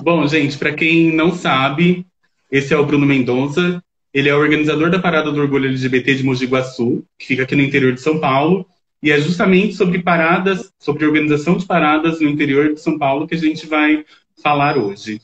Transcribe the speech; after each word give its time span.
Bom, 0.00 0.26
gente, 0.26 0.58
para 0.58 0.74
quem 0.74 1.12
não 1.12 1.32
sabe, 1.32 2.06
esse 2.50 2.74
é 2.74 2.76
o 2.76 2.84
Bruno 2.84 3.06
Mendonça. 3.06 3.82
Ele 4.12 4.28
é 4.28 4.34
o 4.34 4.38
organizador 4.38 4.90
da 4.90 4.98
Parada 4.98 5.30
do 5.32 5.40
Orgulho 5.40 5.68
LGBT 5.68 6.14
de 6.14 6.24
Mogi 6.24 6.46
Guaçu, 6.46 7.04
que 7.18 7.26
fica 7.26 7.42
aqui 7.42 7.56
no 7.56 7.62
interior 7.62 7.92
de 7.92 8.00
São 8.00 8.18
Paulo. 8.18 8.66
E 9.02 9.10
é 9.10 9.20
justamente 9.20 9.74
sobre 9.74 10.02
paradas, 10.02 10.72
sobre 10.78 11.04
organização 11.04 11.56
de 11.56 11.66
paradas 11.66 12.20
no 12.20 12.28
interior 12.28 12.72
de 12.72 12.80
São 12.80 12.98
Paulo 12.98 13.26
que 13.26 13.34
a 13.34 13.38
gente 13.38 13.66
vai 13.66 14.04
falar 14.42 14.78
hoje. 14.78 15.20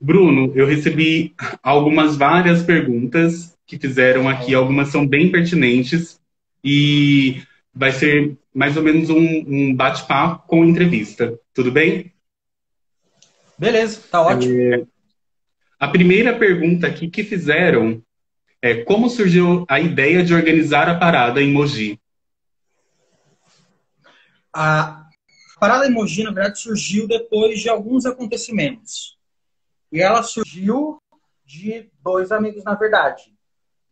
Bruno, 0.00 0.52
eu 0.54 0.66
recebi 0.66 1.34
algumas 1.62 2.16
várias 2.16 2.62
perguntas 2.62 3.56
que 3.66 3.78
fizeram 3.78 4.28
aqui, 4.28 4.54
algumas 4.54 4.88
são 4.88 5.06
bem 5.06 5.30
pertinentes 5.30 6.20
e 6.62 7.42
vai 7.74 7.92
ser 7.92 8.36
mais 8.54 8.76
ou 8.76 8.82
menos 8.82 9.10
um, 9.10 9.44
um 9.46 9.74
bate-papo 9.74 10.46
com 10.46 10.64
entrevista. 10.64 11.38
Tudo 11.54 11.72
bem? 11.72 12.12
Beleza, 13.58 14.00
tá 14.10 14.22
ótimo. 14.22 14.60
É, 14.60 14.86
a 15.78 15.88
primeira 15.88 16.38
pergunta 16.38 16.86
aqui 16.86 17.08
que 17.08 17.24
fizeram 17.24 18.02
é 18.60 18.82
como 18.82 19.08
surgiu 19.08 19.64
a 19.68 19.78
ideia 19.78 20.24
de 20.24 20.34
organizar 20.34 20.88
a 20.88 20.98
parada 20.98 21.42
em 21.42 21.52
Mogi? 21.52 22.00
A 24.52 25.08
parada 25.60 25.86
em 25.86 25.92
Mogi, 25.92 26.22
na 26.24 26.32
verdade, 26.32 26.58
surgiu 26.58 27.06
depois 27.06 27.60
de 27.60 27.68
alguns 27.68 28.06
acontecimentos. 28.06 29.18
E 29.92 30.00
ela 30.00 30.22
surgiu 30.22 31.00
de 31.44 31.90
dois 32.02 32.32
amigos, 32.32 32.64
na 32.64 32.74
verdade. 32.74 33.32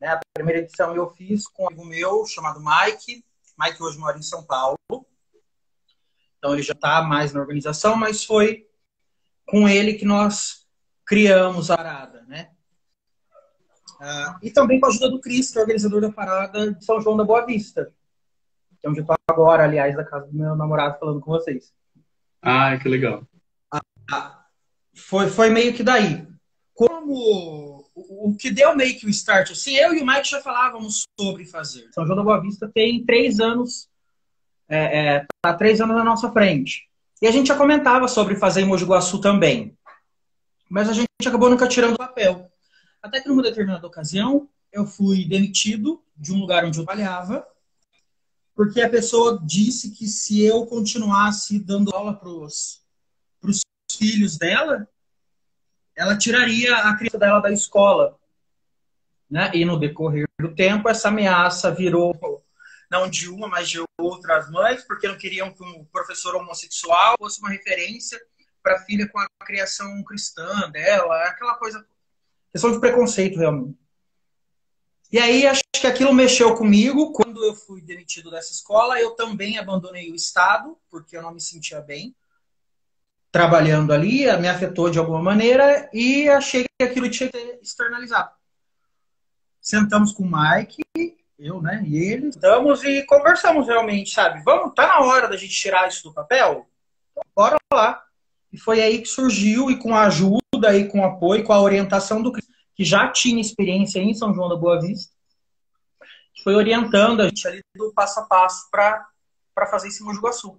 Né? 0.00 0.08
A 0.08 0.20
primeira 0.34 0.60
edição 0.60 0.94
eu 0.94 1.08
fiz 1.10 1.46
com 1.46 1.64
um 1.64 1.68
amigo 1.68 1.84
meu 1.84 2.26
chamado 2.26 2.60
Mike. 2.60 3.24
Mike 3.58 3.82
hoje 3.82 3.98
mora 3.98 4.18
em 4.18 4.22
São 4.22 4.42
Paulo. 4.42 4.76
Então 6.38 6.52
ele 6.52 6.62
já 6.62 6.72
está 6.72 7.02
mais 7.02 7.32
na 7.32 7.40
organização, 7.40 7.96
mas 7.96 8.24
foi 8.24 8.66
com 9.46 9.68
ele 9.68 9.94
que 9.94 10.04
nós 10.04 10.66
criamos 11.06 11.70
a 11.70 11.76
parada, 11.76 12.24
né? 12.26 12.50
Ah, 14.00 14.38
e 14.42 14.50
também 14.50 14.80
com 14.80 14.86
a 14.86 14.88
ajuda 14.88 15.10
do 15.10 15.20
Cris, 15.20 15.50
que 15.50 15.58
é 15.58 15.62
organizador 15.62 16.00
da 16.00 16.12
parada 16.12 16.72
de 16.74 16.84
São 16.84 17.00
João 17.00 17.16
da 17.16 17.24
Boa 17.24 17.46
Vista. 17.46 17.92
Que 18.80 18.86
é 18.86 18.90
onde 18.90 19.00
eu 19.00 19.02
estou 19.02 19.16
agora, 19.28 19.64
aliás, 19.64 19.96
da 19.96 20.04
casa 20.04 20.26
do 20.26 20.36
meu 20.36 20.54
namorado, 20.56 20.98
falando 20.98 21.20
com 21.20 21.30
vocês. 21.30 21.72
Ah, 22.42 22.76
que 22.76 22.88
legal. 22.88 23.26
Ah, 24.10 24.44
foi, 24.94 25.28
foi 25.28 25.50
meio 25.50 25.72
que 25.72 25.82
daí. 25.82 26.26
Como 26.74 27.14
o, 27.94 28.30
o 28.30 28.36
que 28.36 28.50
deu 28.50 28.76
meio 28.76 28.98
que 28.98 29.06
o 29.06 29.10
start, 29.10 29.52
assim, 29.52 29.74
eu 29.76 29.94
e 29.94 30.02
o 30.02 30.06
Mike 30.06 30.28
já 30.28 30.42
falávamos 30.42 31.04
sobre 31.18 31.46
fazer. 31.46 31.88
São 31.92 32.04
João 32.04 32.16
da 32.16 32.24
Boa 32.24 32.40
Vista 32.42 32.70
tem 32.72 33.04
três 33.04 33.40
anos, 33.40 33.88
é, 34.68 35.16
é, 35.16 35.26
tá 35.40 35.54
três 35.54 35.80
anos 35.80 35.96
na 35.96 36.04
nossa 36.04 36.30
frente. 36.32 36.88
E 37.22 37.26
a 37.26 37.30
gente 37.30 37.48
já 37.48 37.56
comentava 37.56 38.08
sobre 38.08 38.36
fazer 38.36 38.62
em 38.62 39.20
também. 39.20 39.76
Mas 40.68 40.88
a 40.88 40.92
gente 40.92 41.08
acabou 41.26 41.48
nunca 41.48 41.68
tirando 41.68 41.94
o 41.94 41.98
papel. 41.98 42.50
Até 43.02 43.20
que 43.20 43.28
numa 43.28 43.42
determinada 43.42 43.86
ocasião, 43.86 44.48
eu 44.72 44.86
fui 44.86 45.24
demitido 45.26 46.02
de 46.16 46.32
um 46.32 46.40
lugar 46.40 46.64
onde 46.64 46.78
eu 46.78 46.84
trabalhava, 46.84 47.46
porque 48.54 48.80
a 48.80 48.88
pessoa 48.88 49.40
disse 49.44 49.90
que 49.90 50.06
se 50.06 50.42
eu 50.42 50.66
continuasse 50.66 51.58
dando 51.58 51.94
aula 51.94 52.14
para 52.14 52.28
os 52.28 52.80
filhos 53.90 54.38
dela, 54.38 54.88
ela 55.96 56.16
tiraria 56.16 56.74
a 56.76 56.96
criança 56.96 57.18
dela 57.18 57.40
da 57.40 57.52
escola. 57.52 58.18
Né? 59.30 59.50
E 59.54 59.64
no 59.64 59.78
decorrer 59.78 60.26
do 60.40 60.54
tempo, 60.54 60.88
essa 60.88 61.08
ameaça 61.08 61.70
virou 61.70 62.14
não 62.90 63.08
de 63.08 63.28
uma, 63.28 63.48
mas 63.48 63.68
de 63.68 63.82
outras 63.98 64.50
mães, 64.50 64.84
porque 64.84 65.08
não 65.08 65.16
queriam 65.16 65.52
que 65.52 65.62
um 65.62 65.84
professor 65.86 66.34
homossexual 66.36 67.16
fosse 67.18 67.40
uma 67.40 67.50
referência 67.50 68.20
para 68.62 68.76
a 68.76 68.80
filha 68.80 69.08
com 69.08 69.18
a 69.18 69.26
criação 69.44 70.02
cristã 70.04 70.70
dela, 70.70 71.24
aquela 71.24 71.54
coisa. 71.56 71.84
Questão 72.52 72.72
de 72.72 72.80
preconceito, 72.80 73.38
realmente. 73.38 73.78
E 75.12 75.18
aí, 75.18 75.46
acho 75.46 75.62
que 75.72 75.86
aquilo 75.86 76.12
mexeu 76.12 76.54
comigo. 76.54 77.12
Quando 77.12 77.44
eu 77.44 77.54
fui 77.54 77.80
demitido 77.80 78.30
dessa 78.30 78.52
escola, 78.52 78.98
eu 78.98 79.12
também 79.12 79.58
abandonei 79.58 80.10
o 80.10 80.14
Estado, 80.14 80.76
porque 80.90 81.16
eu 81.16 81.22
não 81.22 81.32
me 81.32 81.40
sentia 81.40 81.80
bem 81.80 82.16
trabalhando 83.34 83.92
ali, 83.92 84.24
me 84.38 84.48
afetou 84.48 84.88
de 84.88 84.96
alguma 84.96 85.20
maneira 85.20 85.90
e 85.92 86.28
achei 86.28 86.64
que 86.78 86.84
aquilo 86.84 87.10
tinha 87.10 87.28
que 87.28 87.36
ser 87.36 87.58
externalizado. 87.60 88.30
Sentamos 89.60 90.12
com 90.12 90.22
o 90.22 90.30
Mike 90.30 90.84
eu, 91.44 91.60
né, 91.60 91.84
e 91.86 91.96
ele, 91.96 92.28
estamos 92.28 92.82
e 92.82 93.04
conversamos 93.04 93.66
realmente, 93.66 94.10
sabe? 94.10 94.42
Vamos, 94.42 94.72
tá 94.74 94.86
na 94.86 95.00
hora 95.00 95.28
da 95.28 95.36
gente 95.36 95.54
tirar 95.54 95.86
isso 95.86 96.02
do 96.04 96.14
papel? 96.14 96.66
Então, 97.12 97.22
bora 97.36 97.56
lá. 97.70 98.02
E 98.50 98.58
foi 98.58 98.80
aí 98.80 99.02
que 99.02 99.08
surgiu, 99.08 99.70
e 99.70 99.78
com 99.78 99.94
a 99.94 100.06
ajuda, 100.06 100.74
e 100.74 100.88
com 100.88 101.00
o 101.00 101.04
apoio, 101.04 101.44
com 101.44 101.52
a 101.52 101.60
orientação 101.60 102.22
do 102.22 102.32
que 102.32 102.40
já 102.78 103.08
tinha 103.08 103.40
experiência 103.40 103.98
em 104.00 104.14
São 104.14 104.32
João 104.32 104.48
da 104.48 104.56
Boa 104.56 104.80
Vista, 104.80 105.12
que 106.32 106.42
foi 106.42 106.54
orientando 106.54 107.20
a 107.20 107.28
gente 107.28 107.46
ali 107.46 107.60
do 107.76 107.92
passo 107.92 108.20
a 108.20 108.22
passo 108.22 108.70
para 108.70 109.06
fazer 109.70 109.88
esse 109.88 110.02
Mogi 110.02 110.20
Guaçu. 110.20 110.58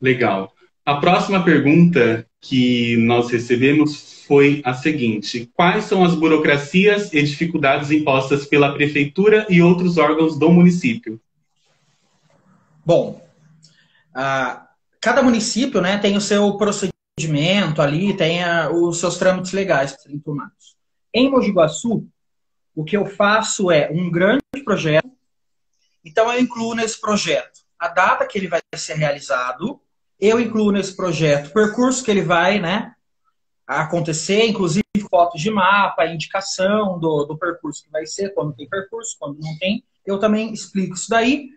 Legal. 0.00 0.54
A 0.86 0.96
próxima 0.96 1.44
pergunta 1.44 2.26
que 2.40 2.96
nós 2.96 3.30
recebemos 3.30 4.19
foi 4.30 4.62
a 4.64 4.72
seguinte: 4.72 5.50
Quais 5.54 5.86
são 5.86 6.04
as 6.04 6.14
burocracias 6.14 7.12
e 7.12 7.20
dificuldades 7.20 7.90
impostas 7.90 8.46
pela 8.46 8.72
prefeitura 8.72 9.44
e 9.50 9.60
outros 9.60 9.98
órgãos 9.98 10.38
do 10.38 10.48
município? 10.52 11.20
Bom, 12.86 13.20
cada 15.00 15.20
município 15.20 15.80
né, 15.80 15.98
tem 15.98 16.16
o 16.16 16.20
seu 16.20 16.56
procedimento 16.56 17.82
ali, 17.82 18.16
tem 18.16 18.44
a, 18.44 18.70
os 18.70 18.98
seus 19.00 19.18
trâmites 19.18 19.50
legais 19.50 19.90
para 19.90 20.02
serem 20.02 20.20
tomados. 20.20 20.76
Em 21.12 21.28
Mogi 21.28 21.50
Guaçu, 21.50 22.06
o 22.72 22.84
que 22.84 22.96
eu 22.96 23.06
faço 23.06 23.68
é 23.68 23.90
um 23.90 24.08
grande 24.08 24.40
projeto, 24.64 25.10
então 26.04 26.32
eu 26.32 26.40
incluo 26.40 26.76
nesse 26.76 27.00
projeto 27.00 27.60
a 27.76 27.88
data 27.88 28.24
que 28.26 28.38
ele 28.38 28.46
vai 28.46 28.60
ser 28.76 28.94
realizado, 28.94 29.80
eu 30.20 30.38
incluo 30.38 30.70
nesse 30.70 30.94
projeto 30.94 31.48
o 31.48 31.52
percurso 31.52 32.04
que 32.04 32.12
ele 32.12 32.22
vai 32.22 32.60
né, 32.60 32.94
acontecer, 33.78 34.46
inclusive 34.46 34.82
fotos 35.08 35.40
de 35.40 35.50
mapa, 35.50 36.06
indicação 36.06 36.98
do, 36.98 37.24
do 37.24 37.38
percurso 37.38 37.84
que 37.84 37.90
vai 37.90 38.04
ser, 38.04 38.34
quando 38.34 38.54
tem 38.54 38.68
percurso, 38.68 39.16
quando 39.18 39.38
não 39.38 39.56
tem. 39.58 39.84
Eu 40.04 40.18
também 40.18 40.52
explico 40.52 40.94
isso 40.94 41.08
daí. 41.08 41.50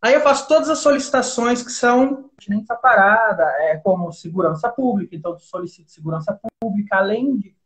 Aí 0.00 0.14
eu 0.14 0.20
faço 0.22 0.48
todas 0.48 0.70
as 0.70 0.78
solicitações 0.78 1.62
que 1.62 1.70
são 1.70 2.30
nem 2.48 2.60
essa 2.60 2.76
parada, 2.76 3.44
é, 3.60 3.76
como 3.78 4.12
segurança 4.12 4.68
pública, 4.70 5.16
então 5.16 5.38
solicito 5.38 5.90
segurança 5.90 6.38
pública, 6.60 6.96
além 6.96 7.36
de 7.36 7.56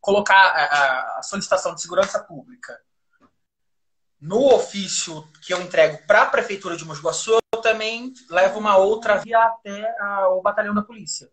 colocar 0.00 0.36
a, 0.36 1.22
solicitação 1.22 1.74
de 1.74 1.80
segurança 1.80 2.18
pública 2.20 2.78
no 4.20 4.52
ofício 4.54 5.26
que 5.44 5.54
eu 5.54 5.62
entrego 5.62 6.06
para 6.06 6.22
a 6.22 6.26
Prefeitura 6.26 6.76
de 6.76 6.84
Guaçu, 6.84 7.38
eu 7.52 7.60
também 7.60 8.12
levo 8.28 8.58
uma 8.58 8.76
outra 8.76 9.16
via 9.16 9.38
até 9.38 9.94
a, 9.98 10.28
o 10.28 10.42
batalhão 10.42 10.74
da 10.74 10.82
polícia. 10.82 11.30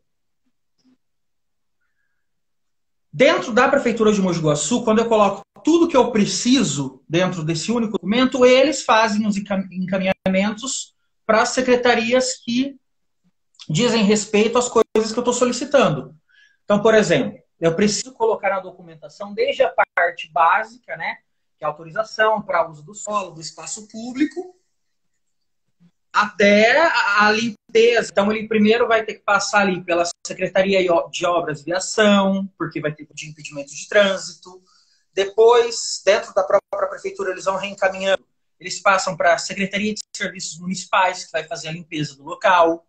Dentro 3.17 3.51
da 3.51 3.67
Prefeitura 3.67 4.13
de 4.13 4.21
Mogi 4.21 4.39
Guaçu, 4.39 4.83
quando 4.83 4.99
eu 4.99 5.09
coloco 5.09 5.41
tudo 5.63 5.87
que 5.87 5.97
eu 5.97 6.11
preciso 6.11 7.01
dentro 7.09 7.43
desse 7.43 7.71
único 7.71 7.93
documento, 7.93 8.45
eles 8.45 8.83
fazem 8.83 9.25
os 9.25 9.35
encaminhamentos 9.35 10.93
para 11.25 11.41
as 11.41 11.49
secretarias 11.49 12.37
que 12.37 12.75
dizem 13.67 14.03
respeito 14.03 14.59
às 14.59 14.69
coisas 14.69 15.11
que 15.11 15.17
eu 15.17 15.21
estou 15.21 15.33
solicitando. 15.33 16.15
Então, 16.63 16.79
por 16.79 16.93
exemplo, 16.93 17.39
eu 17.59 17.75
preciso 17.75 18.13
colocar 18.13 18.51
na 18.51 18.59
documentação 18.59 19.33
desde 19.33 19.63
a 19.63 19.73
parte 19.95 20.31
básica, 20.31 20.95
né, 20.95 21.15
que 21.57 21.65
é 21.65 21.67
autorização 21.67 22.39
para 22.43 22.69
uso 22.69 22.83
do 22.83 22.93
solo, 22.93 23.31
do 23.31 23.41
espaço 23.41 23.87
público, 23.87 24.55
até 26.23 26.79
a 27.17 27.31
limpeza. 27.31 28.09
Então, 28.11 28.31
ele 28.31 28.47
primeiro 28.47 28.87
vai 28.87 29.03
ter 29.03 29.15
que 29.15 29.23
passar 29.23 29.61
ali 29.61 29.83
pela 29.83 30.03
Secretaria 30.25 30.79
de 31.11 31.25
Obras 31.25 31.61
e 31.61 31.65
Viação, 31.65 32.49
porque 32.57 32.81
vai 32.81 32.91
ter 32.91 33.07
de 33.13 33.29
impedimento 33.29 33.73
de 33.73 33.87
trânsito. 33.87 34.61
Depois, 35.13 36.01
dentro 36.05 36.33
da 36.33 36.43
própria 36.43 36.89
prefeitura, 36.89 37.31
eles 37.31 37.45
vão 37.45 37.57
reencaminhando. 37.57 38.23
Eles 38.59 38.79
passam 38.79 39.15
para 39.15 39.35
a 39.35 39.37
Secretaria 39.37 39.93
de 39.93 39.99
Serviços 40.15 40.59
Municipais, 40.59 41.25
que 41.25 41.31
vai 41.31 41.43
fazer 41.43 41.67
a 41.67 41.71
limpeza 41.71 42.15
do 42.15 42.23
local. 42.23 42.85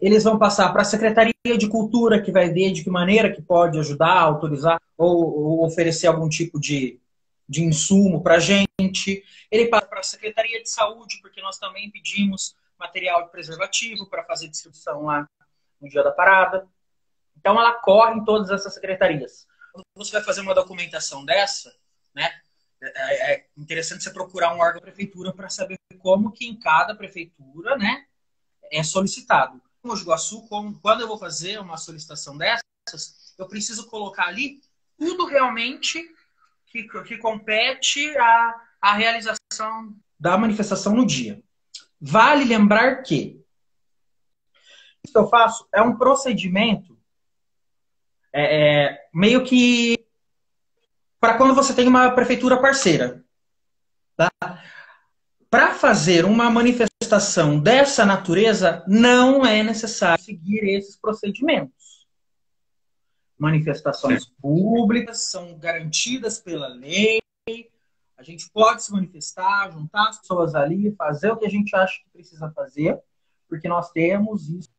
Eles 0.00 0.24
vão 0.24 0.38
passar 0.38 0.72
para 0.72 0.82
a 0.82 0.86
Secretaria 0.86 1.32
de 1.44 1.68
Cultura, 1.68 2.22
que 2.22 2.32
vai 2.32 2.50
ver 2.50 2.72
de 2.72 2.82
que 2.82 2.90
maneira 2.90 3.30
que 3.30 3.42
pode 3.42 3.78
ajudar, 3.78 4.18
autorizar 4.18 4.80
ou, 4.96 5.14
ou 5.14 5.66
oferecer 5.66 6.06
algum 6.06 6.28
tipo 6.28 6.58
de 6.58 6.98
de 7.52 7.62
insumo 7.62 8.22
para 8.22 8.36
a 8.36 8.40
gente. 8.40 9.22
Ele 9.50 9.68
passa 9.68 9.86
para 9.86 10.00
a 10.00 10.04
Secretaria 10.04 10.62
de 10.62 10.70
Saúde, 10.70 11.18
porque 11.20 11.42
nós 11.42 11.58
também 11.58 11.90
pedimos 11.90 12.56
material 12.82 13.24
de 13.24 13.30
preservativo 13.30 14.06
para 14.06 14.24
fazer 14.24 14.48
distribuição 14.48 15.04
lá 15.04 15.28
no 15.80 15.88
dia 15.88 16.02
da 16.02 16.10
parada. 16.10 16.68
Então, 17.36 17.58
ela 17.58 17.72
corre 17.72 18.14
em 18.14 18.24
todas 18.24 18.50
essas 18.50 18.74
secretarias. 18.74 19.46
Quando 19.72 19.84
você 19.94 20.12
vai 20.12 20.22
fazer 20.22 20.40
uma 20.40 20.54
documentação 20.54 21.24
dessa, 21.24 21.74
né, 22.14 22.30
é, 22.82 23.32
é 23.32 23.46
interessante 23.56 24.02
você 24.02 24.10
procurar 24.10 24.54
um 24.54 24.58
órgão 24.58 24.80
da 24.80 24.86
prefeitura 24.86 25.32
para 25.32 25.48
saber 25.48 25.76
como 25.98 26.32
que 26.32 26.46
em 26.46 26.58
cada 26.58 26.94
prefeitura 26.94 27.76
né, 27.76 28.04
é 28.70 28.82
solicitado. 28.82 29.60
Mogi 29.82 30.04
Guaçu, 30.04 30.46
quando 30.48 31.00
eu 31.00 31.08
vou 31.08 31.18
fazer 31.18 31.58
uma 31.58 31.76
solicitação 31.76 32.36
dessas, 32.36 33.34
eu 33.38 33.48
preciso 33.48 33.88
colocar 33.88 34.26
ali 34.26 34.60
tudo 34.98 35.26
realmente 35.26 36.02
que, 36.66 36.84
que 36.84 37.18
compete 37.18 38.16
à, 38.16 38.60
à 38.80 38.92
realização 38.94 39.96
da 40.18 40.38
manifestação 40.38 40.94
no 40.94 41.04
dia. 41.04 41.42
Vale 42.04 42.44
lembrar 42.44 42.96
que 43.04 43.40
isso 45.04 45.12
que 45.12 45.18
eu 45.18 45.28
faço 45.28 45.68
é 45.72 45.80
um 45.80 45.96
procedimento 45.96 46.98
é, 48.32 48.86
é, 48.86 49.08
meio 49.14 49.44
que 49.44 50.04
para 51.20 51.38
quando 51.38 51.54
você 51.54 51.72
tem 51.72 51.86
uma 51.86 52.10
prefeitura 52.10 52.60
parceira. 52.60 53.24
Tá? 54.16 54.30
Para 55.48 55.74
fazer 55.74 56.24
uma 56.24 56.50
manifestação 56.50 57.60
dessa 57.60 58.04
natureza, 58.04 58.84
não 58.88 59.46
é 59.46 59.62
necessário 59.62 60.24
seguir 60.24 60.64
esses 60.64 60.96
procedimentos. 60.96 62.08
Manifestações 63.38 64.26
públicas 64.26 65.30
são 65.30 65.56
garantidas 65.56 66.40
pela 66.40 66.66
lei. 66.66 67.22
A 68.22 68.24
gente 68.24 68.48
pode 68.50 68.84
se 68.84 68.92
manifestar, 68.92 69.72
juntar 69.72 70.08
as 70.08 70.20
pessoas 70.20 70.54
ali, 70.54 70.94
fazer 70.94 71.32
o 71.32 71.36
que 71.36 71.44
a 71.44 71.50
gente 71.50 71.74
acha 71.74 72.00
que 72.00 72.10
precisa 72.10 72.48
fazer, 72.52 72.96
porque 73.48 73.66
nós 73.66 73.90
temos 73.90 74.48
isso 74.48 74.70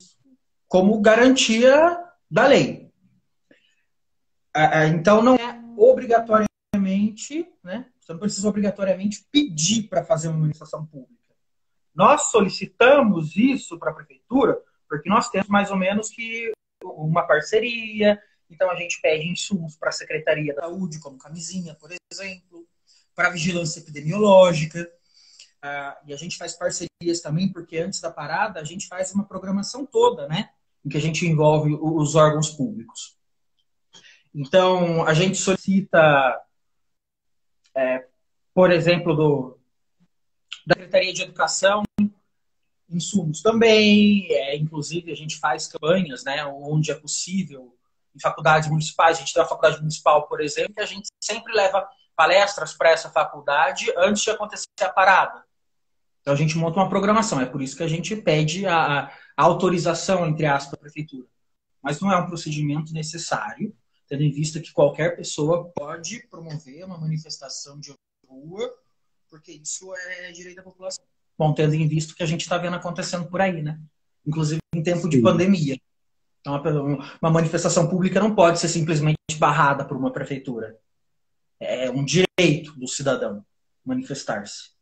como 0.66 1.01
garantia 1.01 2.01
da 2.31 2.48
lei. 2.48 2.90
Então, 4.95 5.22
não 5.22 5.36
é 5.36 5.62
obrigatoriamente, 5.75 7.45
né? 7.62 7.86
Você 8.00 8.13
não 8.13 8.19
precisa 8.22 8.48
obrigatoriamente 8.48 9.28
pedir 9.30 9.89
para 9.89 10.06
fazer 10.06 10.30
uma 10.30 10.39
manifestação 10.39 10.86
pública. 10.86 11.36
Nós 11.94 12.31
solicitamos 12.31 13.36
isso 13.36 13.78
para 13.78 13.92
a 13.92 13.94
prefeitura 13.94 14.57
porque 14.88 15.10
nós 15.10 15.30
temos 15.30 15.50
mais 15.50 15.69
ou 15.69 15.75
menos 15.75 16.10
que 16.10 16.50
uma 16.81 17.28
parceria, 17.28 18.22
então 18.50 18.72
a 18.72 18.75
gente 18.75 19.01
pede 19.01 19.28
insumos 19.28 19.75
para 19.75 19.89
a 19.89 19.92
Secretaria 19.92 20.54
da 20.56 20.62
Saúde, 20.62 21.00
como 21.00 21.18
camisinha, 21.18 21.75
por 21.75 21.89
exemplo, 22.12 22.66
para 23.15 23.30
vigilância 23.30 23.80
epidemiológica. 23.80 24.89
Uh, 25.63 26.10
e 26.10 26.13
a 26.13 26.18
gente 26.18 26.38
faz 26.38 26.54
parcerias 26.54 27.21
também, 27.21 27.51
porque 27.51 27.77
antes 27.77 28.01
da 28.01 28.12
parada 28.12 28.60
a 28.60 28.63
gente 28.63 28.88
faz 28.88 29.13
uma 29.13 29.25
programação 29.25 29.86
toda, 29.86 30.27
né? 30.27 30.50
Em 30.86 30.89
que 30.89 30.98
a 30.98 31.01
gente 31.01 31.25
envolve 31.25 31.74
os 31.74 32.15
órgãos 32.15 32.50
públicos. 32.50 33.18
Então, 34.36 35.06
a 35.06 35.13
gente 35.13 35.38
solicita, 35.38 36.42
é, 37.75 38.07
por 38.54 38.71
exemplo, 38.71 39.15
do, 39.15 39.60
da 40.65 40.75
Secretaria 40.75 41.13
de 41.13 41.21
Educação, 41.21 41.83
insumos 42.89 43.42
também, 43.42 44.27
é, 44.31 44.56
inclusive 44.56 45.12
a 45.12 45.15
gente 45.15 45.38
faz 45.38 45.68
campanhas, 45.68 46.24
né, 46.24 46.45
onde 46.45 46.92
é 46.92 46.95
possível, 46.95 47.75
em 48.15 48.19
faculdades 48.19 48.69
municipais, 48.69 49.18
a 49.18 49.19
gente 49.21 49.33
tem 49.33 49.42
uma 49.42 49.50
faculdade 49.50 49.80
municipal, 49.80 50.27
por 50.27 50.42
exemplo, 50.42 50.74
que 50.74 50.81
a 50.81 50.86
gente 50.86 51.07
sempre 51.19 51.54
leva 51.54 51.88
palestras 52.15 52.74
para 52.74 52.92
essa 52.92 53.10
faculdade 53.10 53.92
antes 53.98 54.24
de 54.24 54.30
acontecer 54.30 54.68
a 54.81 54.89
parada. 54.89 55.44
Então 56.21 56.33
a 56.33 56.38
gente 56.38 56.57
monta 56.57 56.80
uma 56.80 56.89
programação, 56.89 57.42
é 57.42 57.45
por 57.45 57.62
isso 57.62 57.75
que 57.75 57.83
a 57.83 57.88
gente 57.88 58.15
pede 58.15 58.65
a, 58.65 59.12
a 59.36 59.44
autorização, 59.44 60.25
entre 60.25 60.45
aspas, 60.45 60.71
da 60.71 60.77
prefeitura. 60.77 61.27
Mas 61.81 62.00
não 62.00 62.12
é 62.12 62.18
um 62.18 62.27
procedimento 62.27 62.94
necessário, 62.94 63.75
tendo 64.07 64.24
em 64.24 64.31
vista 64.31 64.60
que 64.62 64.71
qualquer 64.71 65.18
pessoa 65.18 65.69
pode 65.75 66.25
promover 66.30 66.86
uma 66.86 66.98
manifestação 66.98 67.77
de 67.77 67.94
rua, 68.27 68.74
porque 69.30 69.51
isso 69.51 69.94
é 69.95 70.31
direito 70.31 70.57
da 70.57 70.63
população. 70.63 71.04
Bom, 71.38 71.54
tendo 71.54 71.74
em 71.74 71.88
vista 71.88 72.13
que 72.15 72.24
a 72.24 72.27
gente 72.27 72.42
está 72.42 72.57
vendo 72.57 72.75
acontecendo 72.75 73.27
por 73.27 73.42
aí, 73.42 73.62
né? 73.62 73.80
Inclusive 74.25 74.60
em 74.74 74.83
tempo 74.83 75.10
de 75.10 75.18
Sim. 75.18 75.24
pandemia. 75.24 75.77
Então, 76.39 76.62
uma 77.21 77.31
manifestação 77.31 77.88
pública 77.88 78.19
não 78.19 78.36
pode 78.36 78.60
ser 78.60 78.68
simplesmente 78.68 79.18
barrada 79.38 79.83
por 79.83 79.98
uma 79.98 80.12
prefeitura. 80.12 80.77
É 81.63 81.92
um 81.92 82.04
direito 82.04 82.74
do 82.77 82.88
cidadão 82.88 83.44
manifestar-se. 83.86 84.74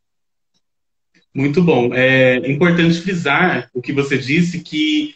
Muito 1.33 1.61
bom. 1.61 1.93
É 1.93 2.37
importante 2.49 2.99
frisar 2.99 3.69
o 3.73 3.81
que 3.81 3.93
você 3.93 4.17
disse, 4.17 4.59
que 4.59 5.15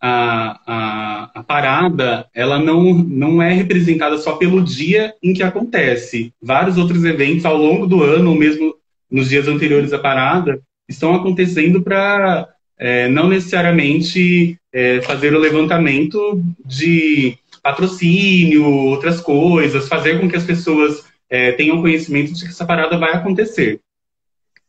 a, 0.00 0.60
a, 0.66 1.30
a, 1.40 1.42
parada 1.42 2.28
ela 2.34 2.58
não, 2.58 2.92
não 2.92 3.40
é 3.40 3.52
representada 3.52 4.18
só 4.18 4.36
pelo 4.36 4.62
dia 4.62 5.14
em 5.22 5.32
que 5.32 5.42
acontece. 5.42 6.32
Vários 6.42 6.76
outros 6.76 7.04
eventos 7.04 7.46
ao 7.46 7.56
longo 7.56 7.86
do 7.86 8.02
ano, 8.02 8.30
ou 8.30 8.36
mesmo 8.36 8.74
nos 9.10 9.30
dias 9.30 9.48
anteriores 9.48 9.94
à 9.94 9.98
parada, 9.98 10.60
estão 10.86 11.14
acontecendo 11.14 11.82
para 11.82 12.46
é, 12.78 13.08
não 13.08 13.28
necessariamente 13.28 14.58
é, 14.72 15.00
fazer 15.00 15.34
o 15.34 15.38
levantamento 15.38 16.42
de 16.66 17.38
patrocínio, 17.64 18.62
outras 18.66 19.22
coisas, 19.22 19.88
fazer 19.88 20.20
com 20.20 20.28
que 20.28 20.36
as 20.36 20.44
pessoas 20.44 21.02
é, 21.30 21.52
tenham 21.52 21.80
conhecimento 21.80 22.34
de 22.34 22.44
que 22.44 22.50
essa 22.50 22.66
parada 22.66 22.98
vai 22.98 23.12
acontecer. 23.14 23.80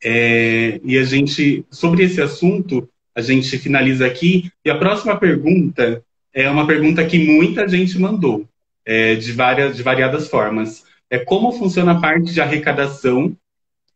É, 0.01 0.79
e 0.81 0.97
a 0.97 1.03
gente, 1.03 1.65
sobre 1.69 2.05
esse 2.05 2.21
assunto, 2.21 2.87
a 3.13 3.19
gente 3.19 3.57
finaliza 3.57 4.05
aqui. 4.07 4.49
E 4.63 4.69
a 4.69 4.77
próxima 4.77 5.17
pergunta 5.17 6.01
é 6.33 6.49
uma 6.49 6.65
pergunta 6.65 7.05
que 7.05 7.19
muita 7.19 7.67
gente 7.67 7.99
mandou, 7.99 8.47
é, 8.85 9.15
de, 9.15 9.33
várias, 9.33 9.75
de 9.75 9.83
variadas 9.83 10.29
formas. 10.29 10.85
É 11.09 11.19
como 11.19 11.51
funciona 11.51 11.91
a 11.91 11.99
parte 11.99 12.31
de 12.31 12.39
arrecadação 12.39 13.35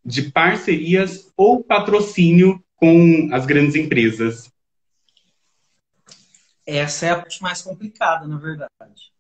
de 0.04 0.24
parcerias 0.24 1.32
ou 1.38 1.64
patrocínio 1.64 2.62
com 2.76 3.30
as 3.32 3.46
grandes 3.46 3.76
empresas? 3.76 4.52
Essa 6.78 7.08
é 7.08 7.10
a 7.10 7.16
parte 7.16 7.42
mais 7.42 7.62
complicada, 7.62 8.28
na 8.28 8.38
verdade. 8.38 9.12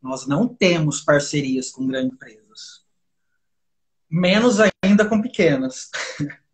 Nós 0.00 0.26
não 0.26 0.46
temos 0.46 1.00
parcerias 1.00 1.70
com 1.70 1.86
grandes 1.86 2.12
empresas. 2.12 2.84
Menos 4.08 4.58
ainda 4.84 5.08
com 5.08 5.20
pequenas. 5.20 5.90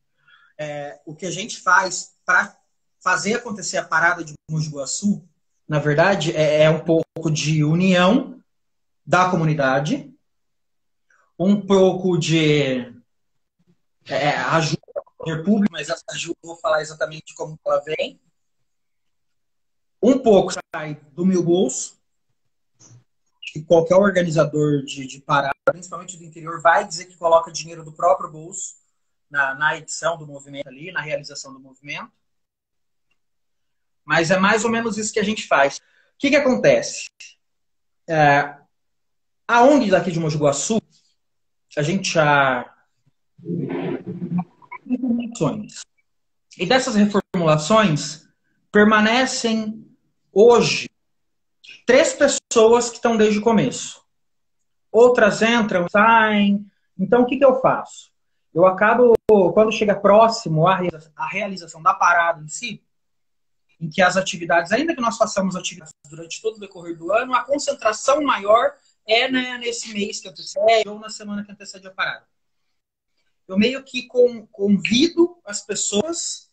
É, 0.63 1.01
o 1.07 1.17
que 1.17 1.25
a 1.25 1.31
gente 1.31 1.59
faz 1.59 2.15
para 2.23 2.55
fazer 3.03 3.33
acontecer 3.33 3.79
a 3.79 3.83
parada 3.83 4.23
de 4.23 4.35
Mogi 4.51 4.69
Guaçu, 4.69 5.27
na 5.67 5.79
verdade, 5.79 6.37
é, 6.37 6.65
é 6.65 6.71
um 6.71 6.85
pouco 6.85 7.31
de 7.31 7.65
união 7.65 8.43
da 9.07 9.31
comunidade, 9.31 10.15
um 11.39 11.65
pouco 11.67 12.19
de 12.19 12.93
é, 14.07 14.37
ajuda 14.37 14.83
do 14.95 15.13
poder 15.17 15.43
público, 15.43 15.73
mas 15.73 15.89
essa 15.89 16.05
ajuda 16.11 16.37
eu 16.43 16.49
vou 16.49 16.59
falar 16.59 16.83
exatamente 16.83 17.35
como 17.35 17.59
ela 17.65 17.81
vem. 17.81 18.21
Um 20.03 20.19
pouco 20.19 20.53
sai 20.75 20.95
do 21.13 21.27
meu 21.27 21.43
bolso, 21.43 22.01
que 23.53 23.63
qualquer 23.63 23.97
organizador 23.97 24.83
de, 24.83 25.07
de 25.07 25.21
parada, 25.21 25.55
principalmente 25.65 26.17
do 26.17 26.25
interior, 26.25 26.61
vai 26.61 26.87
dizer 26.87 27.07
que 27.07 27.17
coloca 27.17 27.51
dinheiro 27.51 27.85
do 27.85 27.93
próprio 27.93 28.31
bolso 28.31 28.77
na, 29.29 29.55
na 29.55 29.77
edição 29.77 30.17
do 30.17 30.27
movimento 30.27 30.69
ali, 30.69 30.93
na 30.93 31.01
realização 31.01 31.53
do 31.53 31.61
movimento. 31.61 32.11
Mas 34.05 34.31
é 34.31 34.39
mais 34.39 34.65
ou 34.65 34.71
menos 34.71 34.97
isso 34.97 35.13
que 35.13 35.21
a 35.21 35.25
gente 35.25 35.47
faz. 35.47 35.79
O 35.79 35.81
que, 36.19 36.31
que 36.31 36.37
acontece? 36.37 37.11
É, 38.09 38.57
a 39.47 39.63
ONG 39.63 39.91
daqui 39.91 40.13
de 40.13 40.21
Mogi 40.21 40.39
Guaçu, 40.39 40.81
a 41.77 41.83
gente 41.83 42.13
já. 42.13 42.75
E 46.59 46.67
dessas 46.67 46.95
reformulações 46.95 48.29
permanecem 48.71 49.90
hoje 50.33 50.89
três 51.87 52.15
pessoas 52.15 52.89
que 52.89 52.97
estão 52.97 53.17
desde 53.17 53.39
o 53.39 53.43
começo. 53.43 54.05
Outras 54.91 55.43
entram, 55.43 55.89
saem. 55.89 56.65
Então 56.99 57.23
o 57.23 57.27
que, 57.27 57.37
que 57.37 57.45
eu 57.45 57.61
faço? 57.61 58.11
Eu 58.53 58.67
acabo, 58.67 59.15
quando 59.55 59.73
chega 59.73 59.95
próximo 59.95 60.67
à 60.67 61.27
realização 61.29 61.83
da 61.83 61.95
parada 61.95 62.43
em 62.43 62.49
si, 62.49 62.83
em 63.81 63.89
que 63.89 64.03
as 64.03 64.17
atividades, 64.17 64.73
ainda 64.73 64.95
que 64.95 65.01
nós 65.01 65.17
façamos 65.17 65.55
atividades 65.57 65.93
durante 66.09 66.43
todo 66.43 66.57
o 66.57 66.61
decorrer 66.61 66.99
do 66.99 67.13
ano, 67.13 67.33
a 67.33 67.45
concentração 67.45 68.21
maior 68.23 68.75
é 69.07 69.31
né, 69.31 69.57
nesse 69.59 69.93
mês 69.93 70.21
que 70.21 70.29
antecede 70.29 70.89
ou 70.89 70.99
na 70.99 71.09
semana 71.09 71.45
que 71.45 71.53
antecede 71.53 71.87
a 71.87 71.91
parada. 71.91 72.27
Eu 73.47 73.57
meio 73.57 73.83
que 73.83 74.07
convido 74.53 75.39
as 75.45 75.61
pessoas 75.61 76.50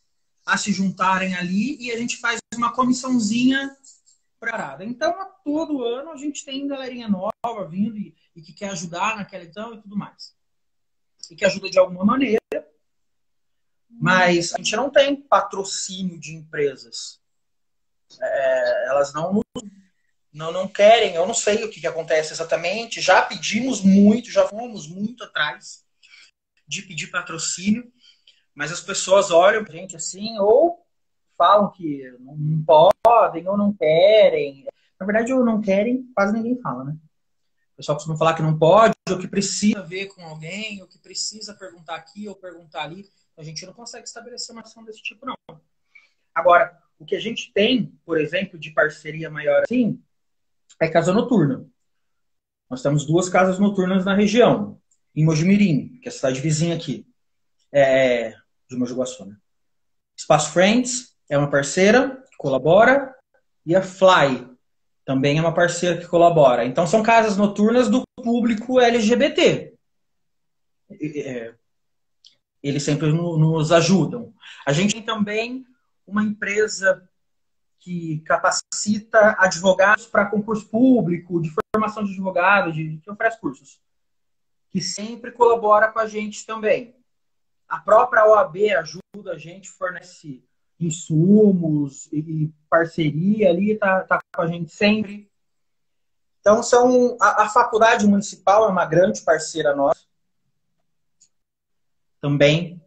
a 0.48 0.58
se 0.58 0.72
juntarem 0.72 1.36
ali 1.36 1.76
e 1.80 1.92
a 1.92 1.98
gente 1.98 2.18
faz 2.18 2.40
uma 2.56 2.74
comissãozinha 2.74 3.76
para 4.40 4.52
parada. 4.52 4.86
Então, 4.86 5.14
todo 5.44 5.84
ano 5.84 6.12
a 6.12 6.18
gente 6.18 6.46
tem 6.46 6.68
galerinha 6.68 7.10
nova 7.10 7.68
vindo 7.68 7.98
e, 7.98 8.16
e 8.34 8.42
que 8.42 8.54
quer 8.54 8.70
ajudar 8.70 9.18
naquela 9.18 9.44
então 9.44 9.74
e 9.74 9.82
tudo 9.82 9.98
mais. 9.98 10.34
E 11.30 11.36
que 11.36 11.44
ajuda 11.44 11.70
de 11.70 11.78
alguma 11.78 12.06
maneira. 12.06 12.40
Mas 13.90 14.54
a 14.54 14.58
gente 14.58 14.76
não 14.76 14.90
tem 14.90 15.16
patrocínio 15.16 16.18
de 16.18 16.34
empresas. 16.34 17.20
É, 18.22 18.88
elas 18.88 19.14
não, 19.14 19.42
não 20.32 20.54
não 20.54 20.68
querem, 20.68 21.16
eu 21.16 21.28
não 21.28 21.34
sei 21.34 21.66
o 21.66 21.70
que, 21.70 21.82
que 21.82 21.88
acontece 21.88 22.32
exatamente. 22.32 23.02
Já 23.02 23.22
pedimos 23.22 23.82
muito, 23.82 24.32
já 24.32 24.48
fomos 24.48 24.88
muito 24.88 25.26
atrás 25.26 25.86
de 26.66 26.82
pedir 26.84 27.08
patrocínio, 27.08 27.92
mas 28.58 28.72
as 28.72 28.82
pessoas 28.82 29.30
olham 29.30 29.64
pra 29.64 29.76
gente 29.76 29.96
assim, 29.96 30.40
ou 30.40 30.84
falam 31.38 31.70
que 31.70 32.12
não 32.20 32.90
podem 33.04 33.48
ou 33.48 33.56
não 33.56 33.72
querem. 33.72 34.66
Na 35.00 35.06
verdade, 35.06 35.32
ou 35.32 35.46
não 35.46 35.62
querem, 35.62 36.12
quase 36.16 36.34
ninguém 36.34 36.60
fala, 36.60 36.86
né? 36.86 36.98
O 37.74 37.78
pessoal 37.78 37.96
costuma 37.96 38.18
falar 38.18 38.34
que 38.34 38.42
não 38.42 38.58
pode, 38.58 38.96
ou 39.12 39.20
que 39.20 39.28
precisa 39.28 39.84
ver 39.84 40.08
com 40.08 40.26
alguém, 40.26 40.82
ou 40.82 40.88
que 40.88 40.98
precisa 40.98 41.54
perguntar 41.54 41.98
aqui 41.98 42.28
ou 42.28 42.34
perguntar 42.34 42.86
ali. 42.86 43.08
A 43.38 43.44
gente 43.44 43.64
não 43.64 43.74
consegue 43.74 44.08
estabelecer 44.08 44.56
uma 44.56 44.64
ação 44.64 44.84
desse 44.84 45.04
tipo, 45.04 45.24
não. 45.24 45.36
Agora, 46.34 46.76
o 46.98 47.06
que 47.06 47.16
a 47.16 47.20
gente 47.20 47.54
tem, 47.54 47.94
por 48.04 48.20
exemplo, 48.20 48.58
de 48.58 48.72
parceria 48.72 49.30
maior 49.30 49.62
assim, 49.62 50.02
é 50.82 50.88
casa 50.88 51.14
noturna. 51.14 51.64
Nós 52.68 52.82
temos 52.82 53.06
duas 53.06 53.30
casas 53.30 53.60
noturnas 53.60 54.04
na 54.04 54.16
região. 54.16 54.82
Em 55.16 55.24
Mojimirim, 55.24 56.00
que 56.02 56.08
é 56.08 56.10
a 56.10 56.12
cidade 56.12 56.42
vizinha 56.42 56.76
aqui. 56.76 57.06
É, 57.72 58.36
de 58.70 58.76
Mogi 58.76 58.94
Guaçu, 58.94 59.26
né? 59.26 59.36
Espaço 60.16 60.52
Friends 60.52 61.16
é 61.30 61.38
uma 61.38 61.50
parceira 61.50 62.24
que 62.30 62.38
colabora. 62.38 63.16
E 63.66 63.76
a 63.76 63.82
Fly 63.82 64.50
também 65.06 65.38
é 65.38 65.42
uma 65.42 65.54
parceira 65.54 65.98
que 65.98 66.08
colabora. 66.08 66.66
Então, 66.66 66.88
são 66.88 67.04
casas 67.04 67.38
noturnas 67.38 67.90
do 67.90 68.04
público 68.16 68.80
LGBT. 68.80 69.74
É, 70.92 71.54
eles 72.64 72.84
sempre 72.84 73.12
nos 73.12 73.72
ajudam. 73.72 74.34
A 74.66 74.74
gente 74.74 74.94
tem 74.94 75.04
também 75.04 75.66
uma 76.06 76.24
empresa 76.24 77.08
que 77.80 78.20
capacita 78.26 79.36
advogados 79.40 80.06
para 80.06 80.26
concurso 80.26 80.68
público, 80.68 81.42
de 81.42 81.54
formação 81.74 82.04
de 82.04 82.12
advogados, 82.12 82.76
de, 82.76 82.98
que 82.98 83.10
oferece 83.10 83.40
cursos, 83.40 83.80
que 84.70 84.82
sempre 84.82 85.32
colabora 85.32 85.90
com 85.90 86.00
a 86.00 86.06
gente 86.06 86.46
também. 86.46 86.97
A 87.68 87.80
própria 87.80 88.26
OAB 88.26 88.58
ajuda 88.78 89.34
a 89.34 89.38
gente, 89.38 89.70
fornece 89.70 90.44
insumos 90.80 92.08
e 92.14 92.52
parceria 92.70 93.50
ali, 93.50 93.76
tá, 93.76 94.04
tá 94.04 94.20
com 94.34 94.42
a 94.42 94.48
gente 94.48 94.72
sempre. 94.72 95.30
Então, 96.40 96.64
são 96.64 97.18
a, 97.20 97.44
a 97.44 97.50
faculdade 97.50 98.08
municipal 98.08 98.66
é 98.66 98.72
uma 98.72 98.86
grande 98.86 99.22
parceira 99.22 99.76
nossa. 99.76 100.00
Também. 102.22 102.82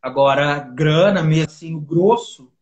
Agora, 0.00 0.58
grana 0.58 1.22
mesmo, 1.22 1.46
assim, 1.46 1.74
o 1.74 1.80
grosso 1.80 2.52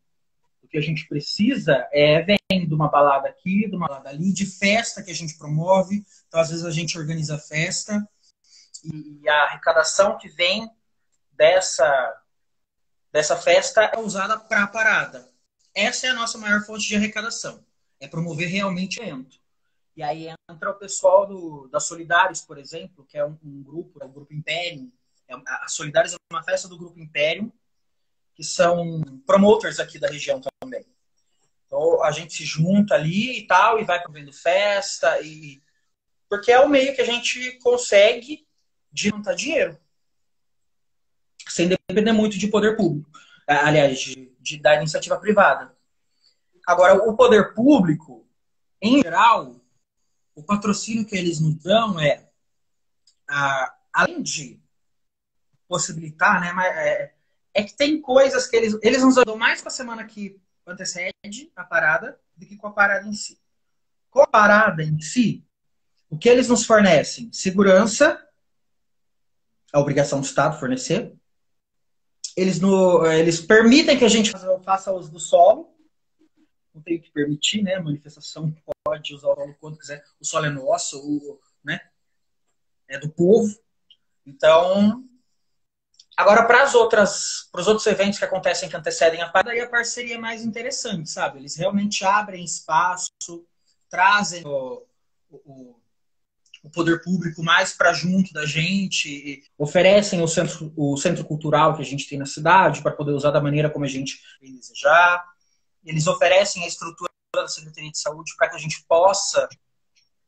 do 0.60 0.68
que 0.68 0.76
a 0.76 0.82
gente 0.82 1.08
precisa 1.08 1.88
é 1.90 2.20
vem 2.22 2.66
de 2.66 2.74
uma 2.74 2.88
balada 2.88 3.28
aqui, 3.28 3.66
de 3.66 3.74
uma 3.74 3.88
balada 3.88 4.10
ali, 4.10 4.30
de 4.30 4.44
festa 4.44 5.02
que 5.02 5.10
a 5.10 5.14
gente 5.14 5.38
promove. 5.38 6.04
Então, 6.28 6.38
às 6.38 6.50
vezes, 6.50 6.66
a 6.66 6.70
gente 6.70 6.98
organiza 6.98 7.38
festa 7.38 8.06
e 8.84 9.26
a 9.28 9.44
arrecadação 9.44 10.18
que 10.18 10.28
vem 10.28 10.70
dessa, 11.40 12.22
dessa 13.10 13.34
festa 13.34 13.82
é 13.84 13.98
usada 13.98 14.38
para 14.38 14.64
a 14.64 14.66
parada. 14.66 15.26
Essa 15.74 16.08
é 16.08 16.10
a 16.10 16.14
nossa 16.14 16.36
maior 16.36 16.60
fonte 16.66 16.86
de 16.86 16.96
arrecadação. 16.96 17.64
É 17.98 18.06
promover 18.06 18.46
realmente 18.46 19.00
o 19.00 19.02
evento. 19.02 19.40
E 19.96 20.02
aí 20.02 20.28
entra 20.50 20.70
o 20.70 20.74
pessoal 20.74 21.26
do, 21.26 21.66
da 21.68 21.80
Solidários, 21.80 22.42
por 22.42 22.58
exemplo, 22.58 23.06
que 23.06 23.16
é 23.16 23.24
um, 23.24 23.38
um 23.42 23.62
grupo, 23.62 24.02
é 24.02 24.04
o 24.04 24.10
Grupo 24.10 24.34
Império. 24.34 24.92
É, 25.26 25.34
a 25.34 25.66
Solidários 25.66 26.12
é 26.12 26.16
uma 26.30 26.42
festa 26.42 26.68
do 26.68 26.76
Grupo 26.76 27.00
Império, 27.00 27.50
que 28.34 28.44
são 28.44 29.00
promoters 29.26 29.80
aqui 29.80 29.98
da 29.98 30.08
região 30.08 30.42
também. 30.60 30.84
Então 31.66 32.04
a 32.04 32.10
gente 32.10 32.34
se 32.34 32.44
junta 32.44 32.96
ali 32.96 33.38
e 33.38 33.46
tal, 33.46 33.80
e 33.80 33.84
vai 33.84 33.98
promovendo 33.98 34.30
festa, 34.30 35.18
e 35.22 35.62
porque 36.28 36.52
é 36.52 36.60
o 36.60 36.68
meio 36.68 36.94
que 36.94 37.00
a 37.00 37.06
gente 37.06 37.58
consegue 37.62 38.46
de 38.92 39.08
juntar 39.08 39.32
dinheiro 39.32 39.80
sem 41.52 41.68
depender 41.68 42.12
muito 42.12 42.38
de 42.38 42.48
poder 42.48 42.76
público, 42.76 43.10
aliás, 43.46 44.00
de, 44.00 44.32
de, 44.40 44.58
da 44.58 44.76
iniciativa 44.76 45.18
privada. 45.18 45.74
Agora, 46.66 46.94
o 46.94 47.16
poder 47.16 47.54
público, 47.54 48.26
em 48.80 49.02
geral, 49.02 49.60
o 50.34 50.42
patrocínio 50.42 51.04
que 51.04 51.16
eles 51.16 51.40
nos 51.40 51.56
dão 51.56 51.98
é, 51.98 52.26
além 53.92 54.22
de 54.22 54.60
possibilitar, 55.68 56.40
né, 56.40 56.52
mas 56.52 56.76
é, 56.76 57.14
é, 57.54 57.62
que 57.62 57.76
tem 57.76 58.00
coisas 58.00 58.46
que 58.46 58.56
eles, 58.56 58.76
eles 58.82 59.02
nos 59.02 59.14
dão 59.16 59.36
mais 59.36 59.60
com 59.60 59.68
a 59.68 59.72
semana 59.72 60.04
que 60.04 60.40
antecede 60.66 61.52
a 61.54 61.64
parada 61.64 62.18
do 62.36 62.46
que 62.46 62.56
com 62.56 62.66
a 62.66 62.72
parada 62.72 63.06
em 63.06 63.12
si. 63.12 63.40
Com 64.10 64.22
a 64.22 64.26
parada 64.26 64.82
em 64.82 65.00
si, 65.00 65.44
o 66.08 66.18
que 66.18 66.28
eles 66.28 66.48
nos 66.48 66.64
fornecem? 66.64 67.32
Segurança, 67.32 68.20
a 69.72 69.78
obrigação 69.78 70.20
do 70.20 70.26
Estado 70.26 70.58
fornecer, 70.58 71.14
eles, 72.36 72.60
no, 72.60 73.06
eles 73.06 73.40
permitem 73.40 73.98
que 73.98 74.04
a 74.04 74.08
gente 74.08 74.32
faça 74.64 74.92
uso 74.92 75.10
do 75.10 75.20
solo. 75.20 75.74
Não 76.74 76.82
tem 76.82 77.00
que 77.00 77.10
permitir, 77.10 77.62
né? 77.62 77.74
A 77.74 77.82
manifestação 77.82 78.54
pode 78.84 79.14
usar 79.14 79.28
o 79.28 79.34
solo 79.34 79.56
quando 79.60 79.78
quiser. 79.78 80.04
O 80.20 80.24
solo 80.24 80.46
é 80.46 80.50
nosso, 80.50 80.98
o, 80.98 81.40
né? 81.64 81.80
É 82.88 82.98
do 82.98 83.08
povo. 83.08 83.54
Então, 84.24 85.04
agora 86.16 86.44
para 86.44 86.62
as 86.62 86.74
outras, 86.74 87.48
para 87.50 87.60
os 87.60 87.68
outros 87.68 87.86
eventos 87.86 88.18
que 88.18 88.24
acontecem 88.24 88.68
que 88.68 88.76
antecedem 88.76 89.20
a 89.20 89.28
parada, 89.28 89.50
aí 89.50 89.60
a 89.60 89.68
parceria 89.68 90.14
é 90.14 90.18
mais 90.18 90.44
interessante, 90.44 91.10
sabe? 91.10 91.38
Eles 91.38 91.56
realmente 91.56 92.04
abrem 92.04 92.44
espaço, 92.44 93.10
trazem 93.88 94.46
o, 94.46 94.86
o 95.30 95.80
o 96.62 96.70
poder 96.70 97.02
público 97.02 97.42
mais 97.42 97.72
para 97.72 97.92
junto 97.92 98.32
da 98.32 98.44
gente, 98.44 99.42
oferecem 99.56 100.20
o 100.22 100.28
centro, 100.28 100.72
o 100.76 100.96
centro 100.96 101.24
cultural 101.24 101.74
que 101.74 101.82
a 101.82 101.84
gente 101.84 102.08
tem 102.08 102.18
na 102.18 102.26
cidade 102.26 102.82
para 102.82 102.92
poder 102.92 103.12
usar 103.12 103.30
da 103.30 103.40
maneira 103.40 103.70
como 103.70 103.84
a 103.84 103.88
gente 103.88 104.20
desejar. 104.40 105.24
Eles 105.84 106.06
oferecem 106.06 106.64
a 106.64 106.66
estrutura 106.66 107.10
da 107.34 107.48
Secretaria 107.48 107.90
de 107.90 107.98
Saúde 107.98 108.34
para 108.36 108.50
que 108.50 108.56
a 108.56 108.58
gente 108.58 108.84
possa 108.86 109.48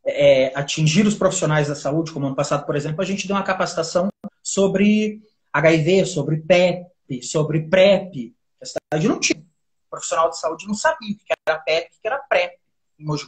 é, 0.06 0.52
atingir 0.58 1.06
os 1.06 1.14
profissionais 1.14 1.68
da 1.68 1.74
saúde, 1.74 2.12
como 2.12 2.26
ano 2.26 2.36
passado, 2.36 2.64
por 2.64 2.76
exemplo, 2.76 3.02
a 3.02 3.04
gente 3.04 3.26
deu 3.26 3.36
uma 3.36 3.42
capacitação 3.42 4.08
sobre 4.42 5.20
HIV, 5.52 6.06
sobre 6.06 6.38
PEP, 6.38 7.22
sobre 7.22 7.68
PrEP. 7.68 8.34
A 8.60 8.64
cidade 8.64 9.08
não 9.08 9.20
tinha. 9.20 9.40
O 9.86 9.90
profissional 9.90 10.30
de 10.30 10.38
saúde 10.38 10.66
não 10.66 10.74
sabia 10.74 11.12
o 11.12 11.16
que 11.18 11.34
era 11.46 11.58
PEP, 11.58 11.88
o 11.88 12.00
que 12.00 12.08
era 12.08 12.18
PrEP 12.18 12.58
em 12.98 13.04
Mogi. 13.04 13.26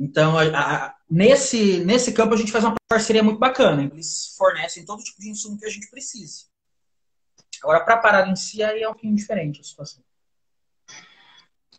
Então, 0.00 0.38
a, 0.38 0.44
a, 0.44 0.94
nesse, 1.10 1.84
nesse 1.84 2.12
campo, 2.12 2.32
a 2.32 2.36
gente 2.36 2.50
faz 2.50 2.64
uma 2.64 2.74
parceria 2.88 3.22
muito 3.22 3.38
bacana. 3.38 3.84
Eles 3.92 4.34
fornecem 4.38 4.86
todo 4.86 5.02
tipo 5.02 5.20
de 5.20 5.28
insumo 5.28 5.58
que 5.58 5.66
a 5.66 5.70
gente 5.70 5.90
precisa. 5.90 6.44
Agora, 7.62 7.84
para 7.84 8.24
a 8.24 8.30
em 8.30 8.34
si, 8.34 8.62
aí 8.62 8.82
é 8.82 8.88
um 8.88 8.92
pouquinho 8.92 9.14
diferente 9.14 9.60
a 9.60 9.64
situação. 9.64 10.02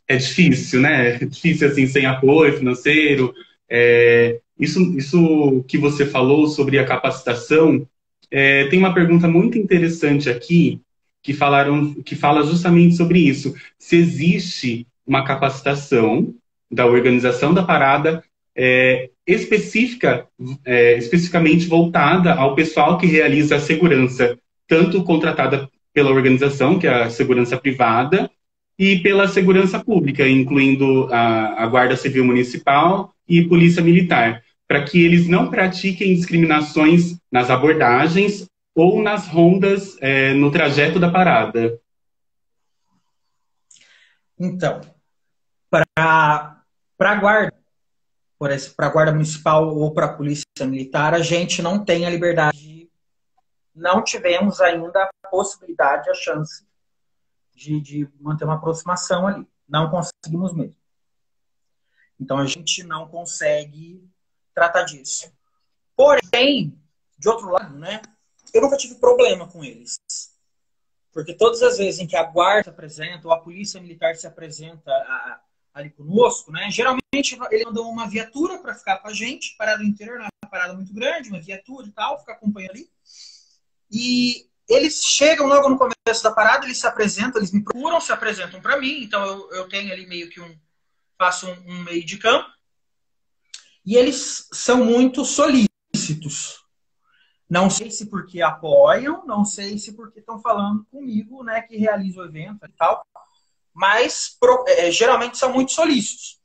É 0.08 0.18
difícil, 0.18 0.82
né? 0.82 1.16
É 1.16 1.26
difícil, 1.26 1.68
assim, 1.68 1.88
sem 1.88 2.06
apoio 2.06 2.56
financeiro. 2.56 3.34
É, 3.68 4.40
isso, 4.60 4.80
isso 4.96 5.66
que 5.68 5.80
você 5.80 6.06
falou 6.06 6.46
sobre 6.48 6.78
a 6.78 6.86
capacitação, 6.86 7.88
é, 8.30 8.68
tem 8.68 8.78
uma 8.78 8.94
pergunta 8.94 9.28
muito 9.28 9.58
interessante 9.58 10.30
aqui 10.30 10.80
que 11.24 11.34
falaram 11.34 11.96
que 12.04 12.16
fala 12.16 12.44
justamente 12.44 12.96
sobre 12.96 13.20
isso. 13.20 13.56
Se 13.80 13.96
existe 13.96 14.86
uma 15.08 15.24
capacitação 15.26 16.36
da 16.72 16.86
organização 16.86 17.54
da 17.54 17.64
parada 17.64 18.24
é, 18.56 19.10
específica, 19.26 20.28
é, 20.66 20.98
especificamente 20.98 21.68
voltada 21.68 22.34
ao 22.34 22.56
pessoal 22.56 22.98
que 22.98 23.06
realiza 23.06 23.56
a 23.56 23.60
segurança, 23.60 24.38
tanto 24.68 25.04
contratada 25.04 25.70
pela 25.94 26.12
organização, 26.12 26.80
que 26.80 26.88
é 26.88 27.04
a 27.04 27.10
segurança 27.10 27.58
privada, 27.58 28.30
e 28.80 29.00
pela 29.00 29.28
segurança 29.28 29.84
pública, 29.84 30.28
incluindo 30.28 31.08
a, 31.12 31.64
a 31.64 31.68
Guarda 31.68 31.96
Civil 31.96 32.26
Municipal 32.26 33.14
e 33.28 33.44
Polícia 33.44 33.84
Militar, 33.84 34.42
para 34.68 34.84
que 34.84 35.04
eles 35.04 35.28
não 35.28 35.50
pratiquem 35.50 36.16
discriminações 36.16 37.18
nas 37.32 37.50
abordagens 37.50 38.48
ou 38.74 39.02
nas 39.02 39.28
rondas 39.28 39.98
é, 40.02 40.34
no 40.34 40.50
trajeto 40.50 40.98
da 40.98 41.12
parada. 41.12 41.78
Então, 44.40 44.82
para 45.70 46.61
para 47.02 47.14
a 47.14 47.16
guarda, 47.16 47.58
para 48.78 48.90
guarda 48.90 49.12
municipal 49.12 49.76
ou 49.76 49.92
para 49.92 50.06
a 50.06 50.14
polícia 50.14 50.46
militar, 50.68 51.16
a 51.16 51.20
gente 51.20 51.60
não 51.60 51.84
tem 51.84 52.06
a 52.06 52.10
liberdade, 52.12 52.92
não 53.74 54.04
tivemos 54.04 54.62
ainda 54.62 55.10
a 55.24 55.28
possibilidade, 55.28 56.12
a 56.12 56.14
chance 56.14 56.64
de, 57.56 57.82
de 57.82 58.08
manter 58.20 58.46
uma 58.46 58.54
aproximação 58.54 59.26
ali. 59.26 59.48
Não 59.68 59.90
conseguimos 59.90 60.54
mesmo. 60.54 60.80
Então 62.20 62.38
a 62.38 62.46
gente 62.46 62.84
não 62.84 63.08
consegue 63.08 64.08
tratar 64.54 64.84
disso. 64.84 65.34
Porém, 65.96 66.80
de 67.18 67.30
outro 67.30 67.50
lado, 67.50 67.80
né? 67.80 68.00
Eu 68.54 68.62
nunca 68.62 68.78
tive 68.78 68.94
problema 68.94 69.48
com 69.48 69.64
eles. 69.64 70.00
Porque 71.12 71.34
todas 71.34 71.64
as 71.64 71.80
vezes 71.80 72.00
em 72.00 72.06
que 72.06 72.16
a 72.16 72.26
guarda 72.26 72.66
se 72.66 72.70
apresenta 72.70 73.28
ou 73.28 73.34
a 73.34 73.40
polícia 73.40 73.82
militar 73.82 74.16
se 74.16 74.28
apresenta 74.28 74.92
a, 74.92 75.42
ali 75.74 75.90
conosco, 75.90 76.52
né? 76.52 76.70
Geralmente 76.70 77.38
ele 77.50 77.66
mandou 77.66 77.90
uma 77.90 78.08
viatura 78.08 78.60
para 78.60 78.76
ficar 78.76 78.98
com 78.98 79.08
a 79.08 79.14
gente, 79.14 79.56
parada 79.58 79.82
no 79.82 79.90
interior, 79.90 80.20
uma 80.20 80.50
parada 80.50 80.74
muito 80.74 80.94
grande, 80.94 81.30
uma 81.30 81.42
viatura 81.42 81.88
e 81.88 81.92
tal, 81.92 82.20
ficar 82.20 82.34
acompanhando 82.34 82.72
ali. 82.72 82.90
E 83.90 84.48
eles 84.68 85.04
chegam 85.04 85.48
logo 85.48 85.70
no 85.70 85.78
começo 85.78 86.24
da 86.24 86.32
parada, 86.32 86.66
eles 86.66 86.80
se 86.80 86.88
apresentam, 86.88 87.40
eles 87.40 87.52
me 87.52 87.64
procuram, 87.64 88.00
se 88.00 88.12
apresentam 88.12 88.62
para 88.62 88.80
mim, 88.80 89.04
então 89.04 89.24
eu, 89.26 89.52
eu 89.52 89.70
tenho 89.70 89.92
ali 89.92 90.06
meio 90.08 90.30
que 90.30 90.40
um. 90.40 90.58
faço 91.18 91.48
um, 91.48 91.72
um 91.72 91.84
meio 91.84 92.06
de 92.06 92.18
campo. 92.18 92.50
E 93.86 93.96
eles 93.96 94.48
são 94.54 94.86
muito 94.86 95.26
solícitos. 95.26 96.62
Não 97.50 97.70
sei 97.70 97.92
se 97.92 98.06
porque 98.06 98.42
apoiam, 98.42 99.26
não 99.26 99.44
sei 99.44 99.78
se 99.78 99.94
porque 99.94 100.20
estão 100.20 100.42
falando 100.42 100.86
comigo, 100.86 101.44
né, 101.44 101.62
que 101.62 101.76
realiza 101.76 102.22
o 102.22 102.26
evento 102.26 102.66
e 102.66 102.72
tal, 102.78 103.06
mas 103.74 104.38
é, 104.68 104.92
geralmente 104.92 105.38
são 105.38 105.54
muito 105.54 105.72
solícitos. 105.72 106.40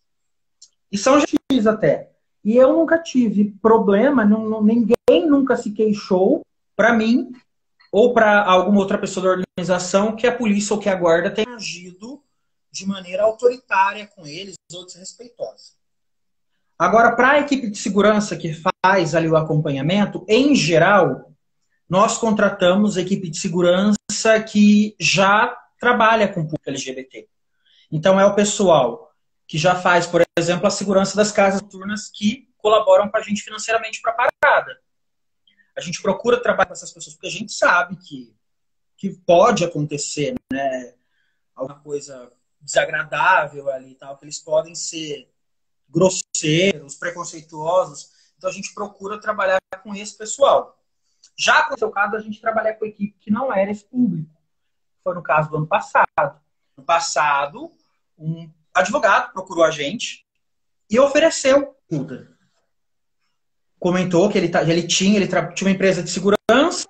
E 0.90 0.96
são 0.98 1.20
gentis 1.20 1.66
até. 1.66 2.10
E 2.44 2.56
eu 2.56 2.72
nunca 2.72 2.98
tive 2.98 3.52
problema, 3.60 4.24
não, 4.24 4.62
ninguém 4.62 5.26
nunca 5.28 5.56
se 5.56 5.72
queixou 5.72 6.42
para 6.76 6.92
mim 6.92 7.32
ou 7.90 8.12
para 8.12 8.44
alguma 8.44 8.78
outra 8.78 8.98
pessoa 8.98 9.24
da 9.24 9.42
organização 9.42 10.14
que 10.14 10.26
a 10.26 10.36
polícia 10.36 10.74
ou 10.74 10.80
que 10.80 10.88
a 10.88 10.94
guarda 10.94 11.30
tenha 11.30 11.56
agido 11.56 12.22
de 12.70 12.86
maneira 12.86 13.22
autoritária 13.22 14.06
com 14.06 14.26
eles 14.26 14.54
ou 14.72 14.84
desrespeitosa. 14.84 15.72
Agora, 16.78 17.16
para 17.16 17.30
a 17.32 17.40
equipe 17.40 17.70
de 17.70 17.78
segurança 17.78 18.36
que 18.36 18.52
faz 18.84 19.14
ali 19.14 19.28
o 19.28 19.36
acompanhamento, 19.36 20.24
em 20.28 20.54
geral, 20.54 21.32
nós 21.88 22.18
contratamos 22.18 22.96
equipe 22.96 23.30
de 23.30 23.38
segurança 23.38 23.96
que 24.46 24.94
já 25.00 25.56
trabalha 25.78 26.28
com 26.28 26.42
público 26.42 26.68
LGBT. 26.68 27.28
Então, 27.90 28.18
é 28.18 28.26
o 28.26 28.34
pessoal 28.34 29.12
que 29.46 29.58
já 29.58 29.74
faz, 29.74 30.06
por 30.06 30.22
exemplo, 30.38 30.66
a 30.66 30.70
segurança 30.70 31.16
das 31.16 31.30
casas 31.30 31.62
noturnas 31.62 32.10
que 32.12 32.48
colaboram 32.58 33.08
com 33.08 33.16
a 33.16 33.22
gente 33.22 33.42
financeiramente 33.42 34.00
para 34.02 34.12
a 34.12 34.30
parada. 34.42 34.80
A 35.76 35.80
gente 35.80 36.02
procura 36.02 36.42
trabalhar 36.42 36.66
com 36.66 36.72
essas 36.72 36.92
pessoas 36.92 37.14
porque 37.14 37.28
a 37.28 37.30
gente 37.30 37.52
sabe 37.52 37.96
que, 37.96 38.34
que 38.96 39.10
pode 39.10 39.64
acontecer, 39.64 40.34
né? 40.52 40.94
Alguma 41.54 41.78
coisa 41.80 42.32
desagradável 42.60 43.70
ali 43.70 43.92
e 43.92 43.94
tal, 43.94 44.16
que 44.16 44.24
eles 44.24 44.40
podem 44.40 44.74
ser 44.74 45.30
grosseiros, 45.88 46.96
preconceituosos. 46.96 48.10
Então 48.36 48.50
a 48.50 48.52
gente 48.52 48.74
procura 48.74 49.20
trabalhar 49.20 49.60
com 49.82 49.94
esse 49.94 50.16
pessoal. 50.16 50.82
Já 51.36 51.68
no 51.70 51.78
seu 51.78 51.90
caso, 51.90 52.16
a 52.16 52.20
gente 52.20 52.40
trabalha 52.40 52.74
com 52.74 52.84
a 52.84 52.88
equipe 52.88 53.16
que 53.20 53.30
não 53.30 53.52
era 53.52 53.70
esse 53.70 53.84
público. 53.84 54.35
Foi 55.06 55.14
no 55.14 55.22
caso 55.22 55.48
do 55.50 55.58
ano 55.58 55.66
passado. 55.68 56.40
No 56.76 56.82
passado, 56.82 57.70
um 58.18 58.50
advogado 58.74 59.32
procurou 59.32 59.62
a 59.62 59.70
gente 59.70 60.26
e 60.90 60.98
ofereceu 60.98 61.76
ajuda 61.88 62.36
comentou 63.78 64.28
que 64.28 64.36
ele, 64.36 64.48
tá, 64.48 64.62
ele 64.62 64.82
tinha, 64.82 65.16
ele 65.16 65.28
tinha 65.28 65.68
uma 65.68 65.70
empresa 65.70 66.02
de 66.02 66.10
segurança 66.10 66.88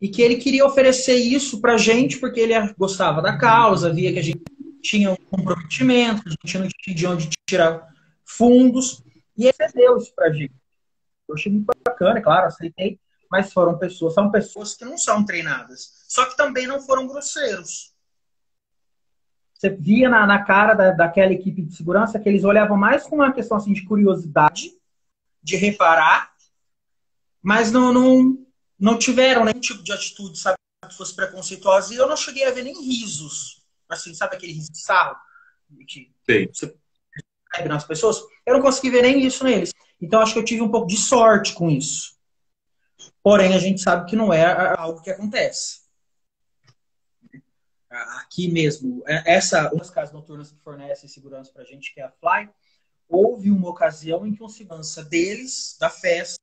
e 0.00 0.08
que 0.08 0.22
ele 0.22 0.36
queria 0.36 0.64
oferecer 0.64 1.16
isso 1.16 1.60
para 1.60 1.74
a 1.74 1.78
gente 1.78 2.18
porque 2.18 2.40
ele 2.40 2.54
gostava 2.78 3.22
da 3.22 3.36
causa, 3.36 3.92
via 3.92 4.12
que 4.12 4.18
a 4.18 4.22
gente 4.22 4.42
tinha 4.82 5.10
um 5.10 5.16
comprometimento, 5.16 6.22
a 6.24 6.30
gente 6.30 6.58
não 6.58 6.68
tinha 6.68 6.94
de 6.94 7.06
onde 7.06 7.30
tirar 7.48 7.88
fundos, 8.24 9.02
e 9.36 9.46
ele 9.46 9.72
deu 9.74 9.96
isso 9.96 10.12
para 10.14 10.28
a 10.28 10.32
gente. 10.32 10.54
Eu 11.28 11.34
achei 11.34 11.50
muito 11.50 11.66
bacana, 11.84 12.18
é 12.18 12.22
claro, 12.22 12.46
aceitei, 12.46 13.00
mas 13.28 13.52
foram 13.52 13.76
pessoas, 13.76 14.14
são 14.14 14.30
pessoas 14.30 14.74
que 14.74 14.84
não 14.84 14.96
são 14.96 15.24
treinadas, 15.24 15.95
só 16.08 16.26
que 16.26 16.36
também 16.36 16.66
não 16.66 16.80
foram 16.80 17.06
grosseiros. 17.06 17.94
Você 19.54 19.70
via 19.70 20.08
na, 20.08 20.26
na 20.26 20.44
cara 20.44 20.74
da, 20.74 20.90
daquela 20.90 21.32
equipe 21.32 21.62
de 21.62 21.74
segurança 21.74 22.18
que 22.18 22.28
eles 22.28 22.44
olhavam 22.44 22.76
mais 22.76 23.04
com 23.04 23.16
uma 23.16 23.32
questão 23.32 23.56
assim 23.56 23.72
de 23.72 23.84
curiosidade 23.84 24.72
de 25.42 25.56
reparar, 25.56 26.32
mas 27.40 27.70
não, 27.70 27.92
não, 27.92 28.46
não 28.78 28.98
tiveram 28.98 29.44
nenhum 29.44 29.60
tipo 29.60 29.82
de 29.82 29.92
atitude, 29.92 30.38
sabe, 30.38 30.58
que 30.88 30.96
fosse 30.96 31.14
preconceituosa. 31.14 31.94
E 31.94 31.96
eu 31.96 32.08
não 32.08 32.16
cheguei 32.16 32.44
a 32.44 32.50
ver 32.50 32.64
nem 32.64 32.74
risos. 32.74 33.62
Assim, 33.88 34.12
sabe 34.12 34.36
aquele 34.36 34.52
riso 34.52 34.72
de 34.72 34.80
sarro? 34.80 35.16
Que 35.86 36.12
Sim. 36.28 36.48
você 36.52 36.76
nas 37.68 37.84
pessoas? 37.84 38.20
Eu 38.44 38.54
não 38.54 38.60
consegui 38.60 38.90
ver 38.90 39.02
nem 39.02 39.24
isso 39.24 39.42
neles. 39.44 39.72
Então, 40.00 40.20
acho 40.20 40.34
que 40.34 40.38
eu 40.38 40.44
tive 40.44 40.60
um 40.60 40.70
pouco 40.70 40.86
de 40.86 40.96
sorte 40.96 41.54
com 41.54 41.70
isso. 41.70 42.16
Porém, 43.22 43.54
a 43.54 43.58
gente 43.58 43.80
sabe 43.80 44.08
que 44.10 44.16
não 44.16 44.32
é 44.32 44.74
algo 44.76 45.00
que 45.00 45.10
acontece. 45.10 45.85
Aqui 47.88 48.50
mesmo, 48.50 49.02
é, 49.06 49.34
essa, 49.34 49.70
uma 49.70 49.78
das 49.78 49.90
casas 49.90 50.12
noturnas 50.12 50.50
que 50.50 50.58
fornece 50.60 51.08
segurança 51.08 51.52
pra 51.52 51.64
gente, 51.64 51.94
que 51.94 52.00
é 52.00 52.04
a 52.04 52.10
Fly, 52.10 52.50
houve 53.08 53.50
uma 53.50 53.68
ocasião 53.68 54.26
em 54.26 54.34
que 54.34 54.42
um 54.42 54.48
segurança 54.48 55.04
deles, 55.04 55.76
da 55.78 55.88
festa, 55.88 56.40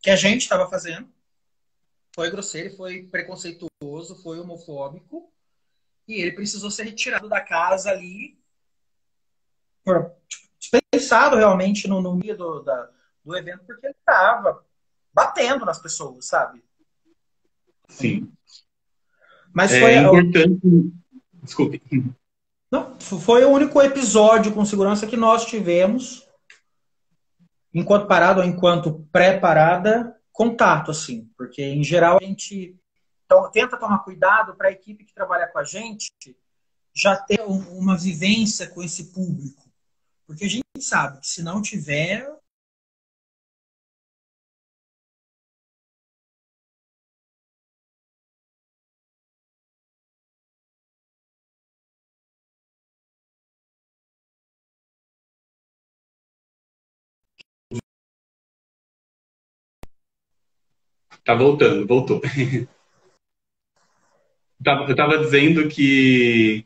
que 0.00 0.10
a 0.10 0.16
gente 0.16 0.42
estava 0.42 0.70
fazendo, 0.70 1.12
foi 2.14 2.30
grosseiro, 2.30 2.76
foi 2.76 3.02
preconceituoso, 3.04 4.22
foi 4.22 4.38
homofóbico, 4.38 5.32
e 6.06 6.20
ele 6.20 6.32
precisou 6.32 6.70
ser 6.70 6.84
retirado 6.84 7.28
da 7.28 7.40
casa 7.40 7.90
ali, 7.90 8.38
por, 9.82 10.12
tipo, 10.28 10.48
dispensado 10.58 11.36
realmente 11.36 11.88
no, 11.88 12.00
no 12.00 12.14
meio 12.14 12.36
do, 12.36 12.60
da, 12.60 12.90
do 13.24 13.36
evento, 13.36 13.64
porque 13.64 13.86
ele 13.86 13.96
estava 13.98 14.64
batendo 15.12 15.64
nas 15.64 15.80
pessoas, 15.80 16.26
sabe? 16.26 16.64
Sim. 17.88 18.32
Mas 19.54 19.72
é 19.72 19.80
foi. 19.80 19.96
Importante. 19.96 20.92
Desculpe. 21.42 21.82
Não, 22.70 22.98
foi 22.98 23.44
o 23.44 23.50
único 23.50 23.80
episódio 23.80 24.52
com 24.52 24.64
segurança 24.64 25.06
que 25.06 25.16
nós 25.16 25.46
tivemos, 25.46 26.26
enquanto 27.72 28.08
parado 28.08 28.40
ou 28.40 28.46
enquanto 28.46 29.06
pré-parada, 29.12 30.16
contato, 30.32 30.90
assim. 30.90 31.30
Porque, 31.36 31.62
em 31.62 31.84
geral, 31.84 32.18
a 32.20 32.24
gente 32.24 32.76
tenta 33.52 33.76
tomar 33.76 33.98
cuidado 34.00 34.54
para 34.56 34.68
a 34.68 34.72
equipe 34.72 35.04
que 35.04 35.14
trabalha 35.14 35.46
com 35.46 35.58
a 35.58 35.64
gente 35.64 36.10
já 36.96 37.16
ter 37.16 37.40
uma 37.42 37.96
vivência 37.96 38.68
com 38.68 38.82
esse 38.82 39.12
público. 39.12 39.62
Porque 40.26 40.44
a 40.44 40.48
gente 40.48 40.64
sabe 40.80 41.20
que 41.20 41.28
se 41.28 41.42
não 41.42 41.60
tiver, 41.60 42.28
Tá 61.24 61.34
voltando, 61.34 61.86
voltou. 61.86 62.20
Eu 64.64 64.90
estava 64.90 65.18
dizendo 65.18 65.68
que 65.68 66.64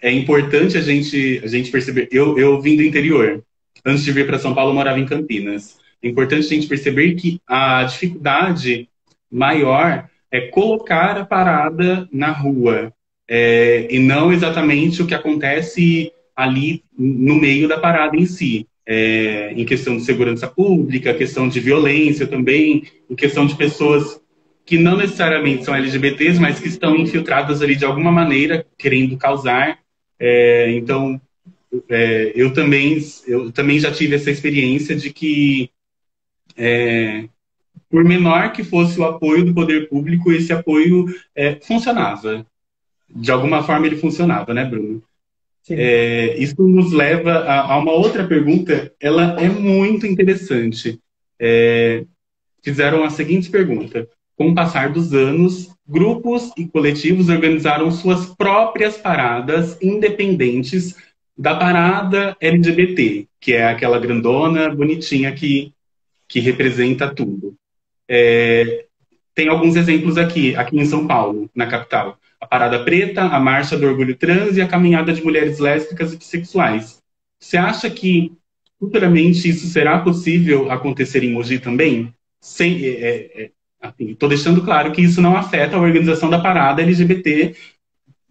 é 0.00 0.10
importante 0.10 0.76
a 0.76 0.80
gente, 0.80 1.40
a 1.44 1.46
gente 1.46 1.70
perceber. 1.70 2.08
Eu, 2.10 2.36
eu 2.36 2.60
vim 2.60 2.76
do 2.76 2.82
interior. 2.82 3.44
Antes 3.84 4.02
de 4.02 4.10
vir 4.10 4.26
para 4.26 4.40
São 4.40 4.54
Paulo, 4.54 4.70
eu 4.70 4.74
morava 4.74 4.98
em 4.98 5.06
Campinas. 5.06 5.78
É 6.02 6.08
importante 6.08 6.46
a 6.46 6.48
gente 6.48 6.66
perceber 6.66 7.14
que 7.14 7.40
a 7.46 7.84
dificuldade 7.84 8.88
maior 9.30 10.08
é 10.32 10.48
colocar 10.48 11.16
a 11.16 11.24
parada 11.24 12.08
na 12.10 12.32
rua. 12.32 12.92
É, 13.28 13.86
e 13.88 14.00
não 14.00 14.32
exatamente 14.32 15.00
o 15.00 15.06
que 15.06 15.14
acontece 15.14 16.12
ali 16.34 16.82
no 16.96 17.36
meio 17.36 17.68
da 17.68 17.78
parada 17.78 18.16
em 18.16 18.26
si 18.26 18.66
é, 18.90 19.52
em 19.52 19.66
questão 19.66 19.98
de 19.98 20.02
segurança 20.02 20.48
pública, 20.48 21.12
questão 21.12 21.46
de 21.46 21.60
violência 21.60 22.26
também, 22.26 22.84
em 23.10 23.14
questão 23.14 23.46
de 23.46 23.54
pessoas 23.54 24.18
que 24.64 24.78
não 24.78 24.96
necessariamente 24.96 25.64
são 25.64 25.74
LGBTs, 25.74 26.40
mas 26.40 26.58
que 26.58 26.68
estão 26.68 26.96
infiltradas 26.96 27.60
ali 27.60 27.76
de 27.76 27.84
alguma 27.84 28.10
maneira, 28.10 28.66
querendo 28.78 29.18
causar. 29.18 29.78
É, 30.18 30.72
então, 30.72 31.20
é, 31.90 32.32
eu, 32.34 32.50
também, 32.54 32.98
eu 33.26 33.52
também 33.52 33.78
já 33.78 33.92
tive 33.92 34.14
essa 34.14 34.30
experiência 34.30 34.96
de 34.96 35.12
que, 35.12 35.70
é, 36.56 37.28
por 37.90 38.02
menor 38.04 38.52
que 38.52 38.64
fosse 38.64 38.98
o 38.98 39.04
apoio 39.04 39.44
do 39.44 39.54
poder 39.54 39.88
público, 39.90 40.32
esse 40.32 40.52
apoio 40.52 41.06
é, 41.36 41.58
funcionava. 41.60 42.46
De 43.08 43.30
alguma 43.30 43.62
forma 43.62 43.86
ele 43.86 43.96
funcionava, 43.96 44.54
né, 44.54 44.64
Bruno? 44.64 45.02
É, 45.70 46.36
isso 46.38 46.62
nos 46.62 46.92
leva 46.92 47.32
a, 47.32 47.72
a, 47.72 47.78
uma 47.78 47.92
outra 47.92 48.26
pergunta, 48.26 48.92
ela 49.00 49.40
é 49.40 49.48
muito 49.48 50.06
interessante. 50.06 50.98
É, 51.38 52.04
fizeram 52.62 53.04
a 53.04 53.10
seguinte 53.10 53.50
pergunta: 53.50 54.08
Com 54.36 54.50
o 54.50 54.54
passar 54.54 54.90
dos 54.90 55.12
anos, 55.12 55.70
grupos 55.86 56.50
e 56.56 56.66
coletivos 56.66 57.28
organizaram 57.28 57.90
suas 57.90 58.26
próprias 58.26 58.96
paradas 58.96 59.78
independentes 59.80 60.96
da 61.36 61.54
parada 61.54 62.36
LGBT, 62.40 63.26
que 63.40 63.52
é 63.52 63.68
aquela 63.68 63.98
grandona, 63.98 64.74
bonitinha 64.74 65.32
que, 65.32 65.72
que 66.26 66.40
representa 66.40 67.14
tudo. 67.14 67.54
É, 68.08 68.86
tem 69.34 69.48
alguns 69.48 69.76
exemplos 69.76 70.18
aqui, 70.18 70.56
aqui 70.56 70.76
em 70.76 70.84
São 70.84 71.06
Paulo, 71.06 71.48
na 71.54 71.66
capital 71.66 72.18
Parada 72.48 72.82
Preta, 72.82 73.22
a 73.22 73.38
Marcha 73.38 73.76
do 73.76 73.86
Orgulho 73.86 74.16
Trans 74.16 74.56
e 74.56 74.60
a 74.60 74.68
Caminhada 74.68 75.12
de 75.12 75.22
Mulheres 75.22 75.58
Lésbicas 75.58 76.12
e 76.12 76.16
Bissexuais. 76.16 76.98
Você 77.38 77.56
acha 77.56 77.88
que 77.90 78.32
futuramente 78.78 79.48
isso 79.48 79.66
será 79.66 79.98
possível 80.00 80.70
acontecer 80.70 81.22
em 81.22 81.32
Mogi 81.32 81.58
também? 81.58 82.12
Sem, 82.40 82.84
é, 82.84 82.88
é, 82.88 83.42
é 83.44 83.50
Estou 83.80 84.26
assim, 84.26 84.28
deixando 84.28 84.64
claro 84.64 84.90
que 84.90 85.02
isso 85.02 85.20
não 85.20 85.36
afeta 85.36 85.76
a 85.76 85.80
organização 85.80 86.28
da 86.28 86.40
parada 86.40 86.82
LGBT 86.82 87.54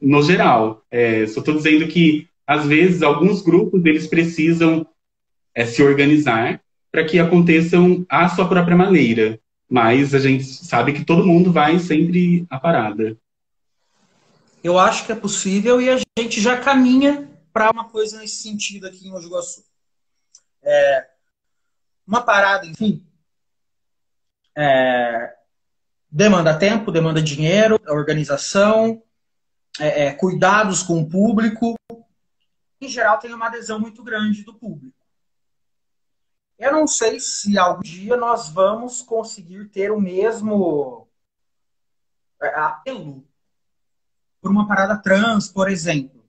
no 0.01 0.21
geral. 0.21 0.83
É, 0.91 1.25
só 1.25 1.39
estou 1.39 1.55
dizendo 1.55 1.87
que, 1.87 2.27
às 2.45 2.65
vezes, 2.65 3.01
alguns 3.01 3.41
grupos 3.41 3.85
eles 3.85 4.07
precisam 4.07 4.85
é, 5.55 5.65
se 5.65 5.81
organizar 5.81 6.61
para 6.91 7.05
que 7.05 7.17
aconteçam 7.17 8.05
à 8.09 8.27
sua 8.27 8.47
própria 8.47 8.75
maneira. 8.75 9.39
Mas 9.69 10.13
a 10.13 10.19
gente 10.19 10.43
sabe 10.43 10.91
que 10.93 11.05
todo 11.05 11.25
mundo 11.25 11.51
vai 11.51 11.79
sempre 11.79 12.45
à 12.49 12.59
parada. 12.59 13.17
Eu 14.63 14.77
acho 14.79 15.05
que 15.05 15.11
é 15.11 15.15
possível 15.15 15.81
e 15.81 15.89
a 15.89 15.97
gente 16.17 16.41
já 16.41 16.59
caminha 16.59 17.29
para 17.53 17.71
uma 17.71 17.89
coisa 17.89 18.19
nesse 18.19 18.41
sentido 18.41 18.87
aqui 18.87 19.07
em 19.07 19.11
Mogi. 19.11 19.29
É, 20.61 21.09
uma 22.05 22.21
parada, 22.21 22.65
enfim, 22.65 23.05
é, 24.55 25.35
demanda 26.09 26.57
tempo, 26.57 26.91
demanda 26.91 27.21
dinheiro, 27.21 27.79
organização, 27.87 29.03
é, 29.79 30.05
é, 30.05 30.13
cuidados 30.13 30.81
com 30.81 31.01
o 31.01 31.07
público. 31.07 31.75
Em 32.81 32.87
geral, 32.87 33.19
tem 33.19 33.33
uma 33.33 33.47
adesão 33.47 33.79
muito 33.79 34.03
grande 34.03 34.43
do 34.43 34.53
público. 34.53 34.97
Eu 36.57 36.71
não 36.71 36.87
sei 36.87 37.19
se 37.19 37.57
algum 37.57 37.81
dia 37.81 38.17
nós 38.17 38.49
vamos 38.49 39.03
conseguir 39.03 39.69
ter 39.69 39.91
o 39.91 40.01
mesmo 40.01 41.07
é, 42.41 42.47
apelo 42.55 43.27
por 44.41 44.51
uma 44.51 44.67
parada 44.67 44.97
trans, 44.97 45.47
por 45.47 45.69
exemplo. 45.69 46.23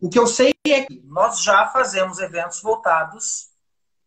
O 0.00 0.08
que 0.08 0.18
eu 0.18 0.26
sei 0.26 0.52
é 0.66 0.82
que 0.82 1.02
nós 1.04 1.42
já 1.42 1.68
fazemos 1.68 2.18
eventos 2.18 2.60
voltados 2.60 3.48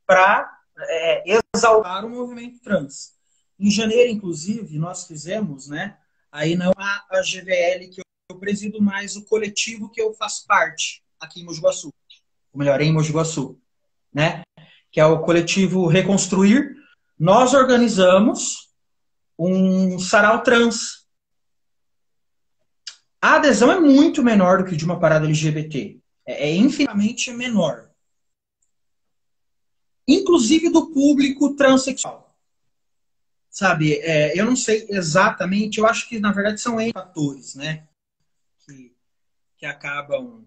para 0.05 0.49
é, 0.77 1.39
exaltar 1.55 2.05
o 2.05 2.09
movimento 2.09 2.59
trans. 2.61 3.13
Em 3.59 3.69
janeiro, 3.69 4.11
inclusive, 4.11 4.77
nós 4.77 5.05
fizemos, 5.05 5.67
né? 5.67 5.97
Aí 6.31 6.55
não 6.55 6.71
a, 6.77 7.05
a 7.09 7.21
GVL 7.21 7.89
que 7.89 8.01
eu 8.29 8.39
presido, 8.39 8.81
mas 8.81 9.15
o 9.15 9.25
coletivo 9.25 9.89
que 9.89 10.01
eu 10.01 10.13
faço 10.13 10.45
parte 10.47 11.03
aqui 11.19 11.41
em 11.41 11.45
Mogi 11.45 11.59
Guaçu. 11.59 11.91
Ou 12.53 12.59
melhor, 12.59 12.79
em 12.81 12.93
Mogi 12.93 13.11
Guaçu, 13.11 13.59
né? 14.13 14.43
Que 14.91 14.99
é 14.99 15.05
o 15.05 15.19
coletivo 15.19 15.87
Reconstruir. 15.87 16.75
Nós 17.17 17.53
organizamos 17.53 18.69
um 19.37 19.99
sarau 19.99 20.41
trans. 20.41 20.98
A 23.21 23.35
adesão 23.35 23.71
é 23.71 23.79
muito 23.79 24.23
menor 24.23 24.59
do 24.59 24.65
que 24.65 24.75
de 24.75 24.85
uma 24.85 24.99
parada 24.99 25.25
LGBT. 25.25 25.99
É, 26.25 26.49
é 26.49 26.55
infinitamente 26.55 27.31
menor. 27.31 27.89
Inclusive 30.07 30.69
do 30.69 30.87
público 30.91 31.55
transexual 31.55 32.29
sabe, 33.49 33.95
é, 33.95 34.39
eu 34.39 34.45
não 34.45 34.55
sei 34.55 34.85
exatamente, 34.89 35.79
eu 35.79 35.85
acho 35.85 36.07
que 36.07 36.19
na 36.19 36.31
verdade 36.31 36.61
são 36.61 36.79
N 36.79 36.93
fatores, 36.93 37.55
né, 37.55 37.83
que, 38.59 38.93
que 39.57 39.65
acabam 39.65 40.45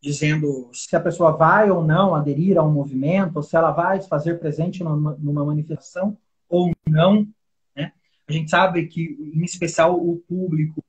dizendo 0.00 0.70
se 0.72 0.94
a 0.94 1.00
pessoa 1.00 1.32
vai 1.32 1.68
ou 1.70 1.82
não 1.82 2.14
aderir 2.14 2.56
a 2.56 2.62
um 2.62 2.70
movimento, 2.70 3.36
ou 3.36 3.42
se 3.42 3.56
ela 3.56 3.72
vai 3.72 4.00
se 4.00 4.08
fazer 4.08 4.38
presente 4.38 4.84
numa, 4.84 5.16
numa 5.18 5.44
manifestação 5.44 6.16
ou 6.48 6.72
não, 6.86 7.26
né. 7.74 7.92
A 8.28 8.32
gente 8.32 8.48
sabe 8.50 8.86
que, 8.86 9.18
em 9.34 9.42
especial, 9.42 9.96
o 9.96 10.18
público 10.28 10.84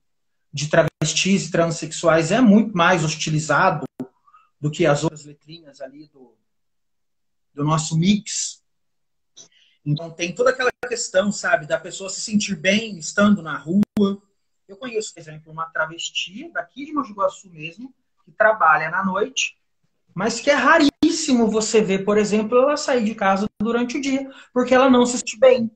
de 0.52 0.70
travestis 0.70 1.48
e 1.48 1.52
transexuais 1.52 2.32
é 2.32 2.42
muito 2.42 2.76
mais 2.76 3.04
hostilizado 3.04 3.86
do 4.60 4.72
que 4.72 4.86
as 4.86 5.04
outras 5.04 5.26
letrinhas 5.26 5.80
ali 5.80 6.08
do, 6.08 6.36
do 7.54 7.64
nosso 7.64 7.98
mix 7.98 8.60
então 9.86 10.12
tem 10.12 10.34
toda 10.34 10.52
aquela 10.52 10.72
questão, 10.88 11.32
sabe, 11.32 11.66
da 11.66 11.80
pessoa 11.80 12.10
se 12.10 12.22
sentir 12.22 12.56
bem 12.56 12.98
estando 12.98 13.42
na 13.42 13.58
rua. 13.58 14.22
Eu 14.68 14.78
conheço, 14.78 15.14
por 15.14 15.20
exemplo, 15.20 15.52
uma 15.52 15.66
travesti 15.66 16.52
daqui 16.52 16.86
de 16.86 16.94
Mogi 16.94 17.14
Guaçu 17.14 17.50
mesmo, 17.50 17.94
que 18.24 18.32
trabalha 18.32 18.90
na 18.90 19.04
noite, 19.04 19.58
mas 20.14 20.40
que 20.40 20.50
é 20.50 20.54
raríssimo 20.54 21.50
você 21.50 21.82
ver, 21.82 22.06
por 22.06 22.18
exemplo, 22.18 22.58
ela 22.58 22.78
sair 22.78 23.04
de 23.04 23.16
casa 23.16 23.48
durante 23.60 23.98
o 23.98 24.02
dia, 24.02 24.30
porque 24.54 24.76
ela 24.76 24.90
não 24.90 25.06
se 25.06 25.18
sente 25.18 25.40
bem. 25.40 25.72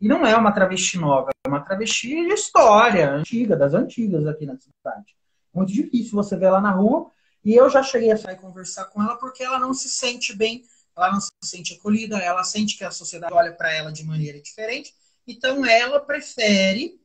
E 0.00 0.08
não 0.08 0.26
é 0.26 0.36
uma 0.36 0.52
travesti 0.52 0.98
nova, 0.98 1.30
é 1.44 1.48
uma 1.48 1.60
travesti 1.60 2.08
de 2.08 2.34
história, 2.34 3.10
antiga, 3.10 3.56
das 3.56 3.72
antigas 3.72 4.26
aqui 4.26 4.44
na 4.44 4.56
cidade. 4.56 5.16
Muito 5.54 5.72
difícil 5.72 6.12
você 6.12 6.36
ver 6.36 6.46
ela 6.46 6.60
na 6.60 6.70
rua. 6.70 7.10
E 7.44 7.54
eu 7.54 7.70
já 7.70 7.82
cheguei 7.82 8.10
a 8.10 8.16
sair 8.16 8.36
conversar 8.36 8.86
com 8.86 9.02
ela 9.02 9.16
porque 9.16 9.42
ela 9.42 9.58
não 9.58 9.72
se 9.72 9.88
sente 9.88 10.34
bem 10.36 10.64
ela 10.96 11.12
não 11.12 11.20
se 11.20 11.30
sente 11.44 11.74
acolhida, 11.74 12.16
ela 12.18 12.42
sente 12.42 12.76
que 12.76 12.84
a 12.84 12.90
sociedade 12.90 13.32
olha 13.32 13.52
para 13.52 13.72
ela 13.72 13.92
de 13.92 14.02
maneira 14.02 14.40
diferente, 14.40 14.94
então 15.26 15.64
ela 15.66 16.00
prefere 16.00 16.98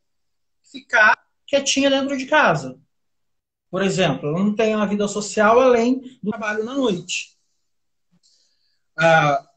ficar 0.63 1.21
quietinha 1.45 1.89
dentro 1.89 2.17
de 2.17 2.25
casa. 2.25 2.80
Por 3.69 3.82
exemplo, 3.82 4.30
ela 4.30 4.39
não 4.39 4.56
tem 4.56 4.75
uma 4.75 4.88
vida 4.88 5.08
social 5.08 5.60
além 5.60 6.17
do 6.23 6.32
trabalho 6.32 6.63
na 6.63 6.73
noite. 6.73 7.38
Ah, 8.97 9.49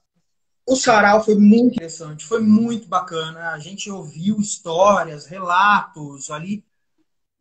o 0.66 0.76
sarau 0.76 1.22
foi 1.22 1.34
muito 1.34 1.74
interessante, 1.74 2.24
foi 2.24 2.40
muito 2.40 2.88
bacana. 2.88 3.50
A 3.50 3.58
gente 3.58 3.90
ouviu 3.90 4.38
histórias, 4.38 5.26
relatos 5.26 6.30
ali. 6.30 6.64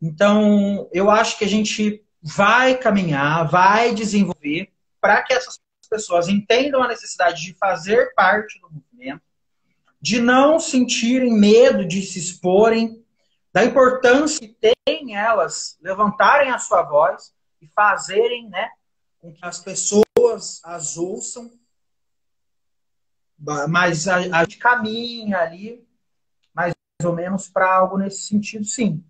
Então, 0.00 0.88
eu 0.92 1.10
acho 1.10 1.38
que 1.38 1.44
a 1.44 1.48
gente 1.48 2.04
vai 2.22 2.76
caminhar, 2.76 3.48
vai 3.48 3.94
desenvolver 3.94 4.70
para 5.00 5.22
que 5.22 5.32
essas 5.32 5.60
pessoas 5.88 6.28
entendam 6.28 6.82
a 6.82 6.88
necessidade 6.88 7.42
de 7.42 7.54
fazer 7.54 8.12
parte 8.14 8.60
do 8.60 8.70
movimento, 8.70 9.22
de 10.00 10.20
não 10.20 10.58
sentirem 10.58 11.32
medo 11.32 11.86
de 11.86 12.02
se 12.02 12.18
exporem, 12.18 13.02
da 13.52 13.64
importância 13.64 14.40
que 14.40 14.56
tem 14.84 15.14
elas 15.16 15.78
levantarem 15.80 16.50
a 16.50 16.58
sua 16.58 16.82
voz 16.82 17.32
e 17.62 17.68
fazerem 17.68 18.48
né, 18.48 18.68
com 19.20 19.32
que 19.32 19.44
as 19.44 19.60
pessoas 19.60 20.60
as 20.64 20.96
ouçam. 20.96 21.50
Mas 23.68 24.08
a, 24.08 24.16
a 24.16 24.44
gente 24.44 24.58
caminha 24.58 25.38
ali, 25.38 25.86
mais 26.54 26.74
ou 27.04 27.12
menos, 27.12 27.48
para 27.48 27.74
algo 27.74 27.98
nesse 27.98 28.22
sentido, 28.22 28.64
sim. 28.64 29.04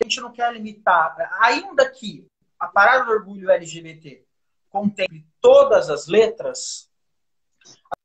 A 0.00 0.04
gente 0.04 0.20
não 0.20 0.32
quer 0.32 0.52
limitar, 0.52 1.16
ainda 1.40 1.88
que 1.90 2.26
a 2.58 2.66
parada 2.66 3.04
do 3.04 3.12
orgulho 3.12 3.50
LGBT 3.50 4.24
contemple 4.70 5.26
todas 5.40 5.88
as 5.88 6.06
letras, 6.08 6.90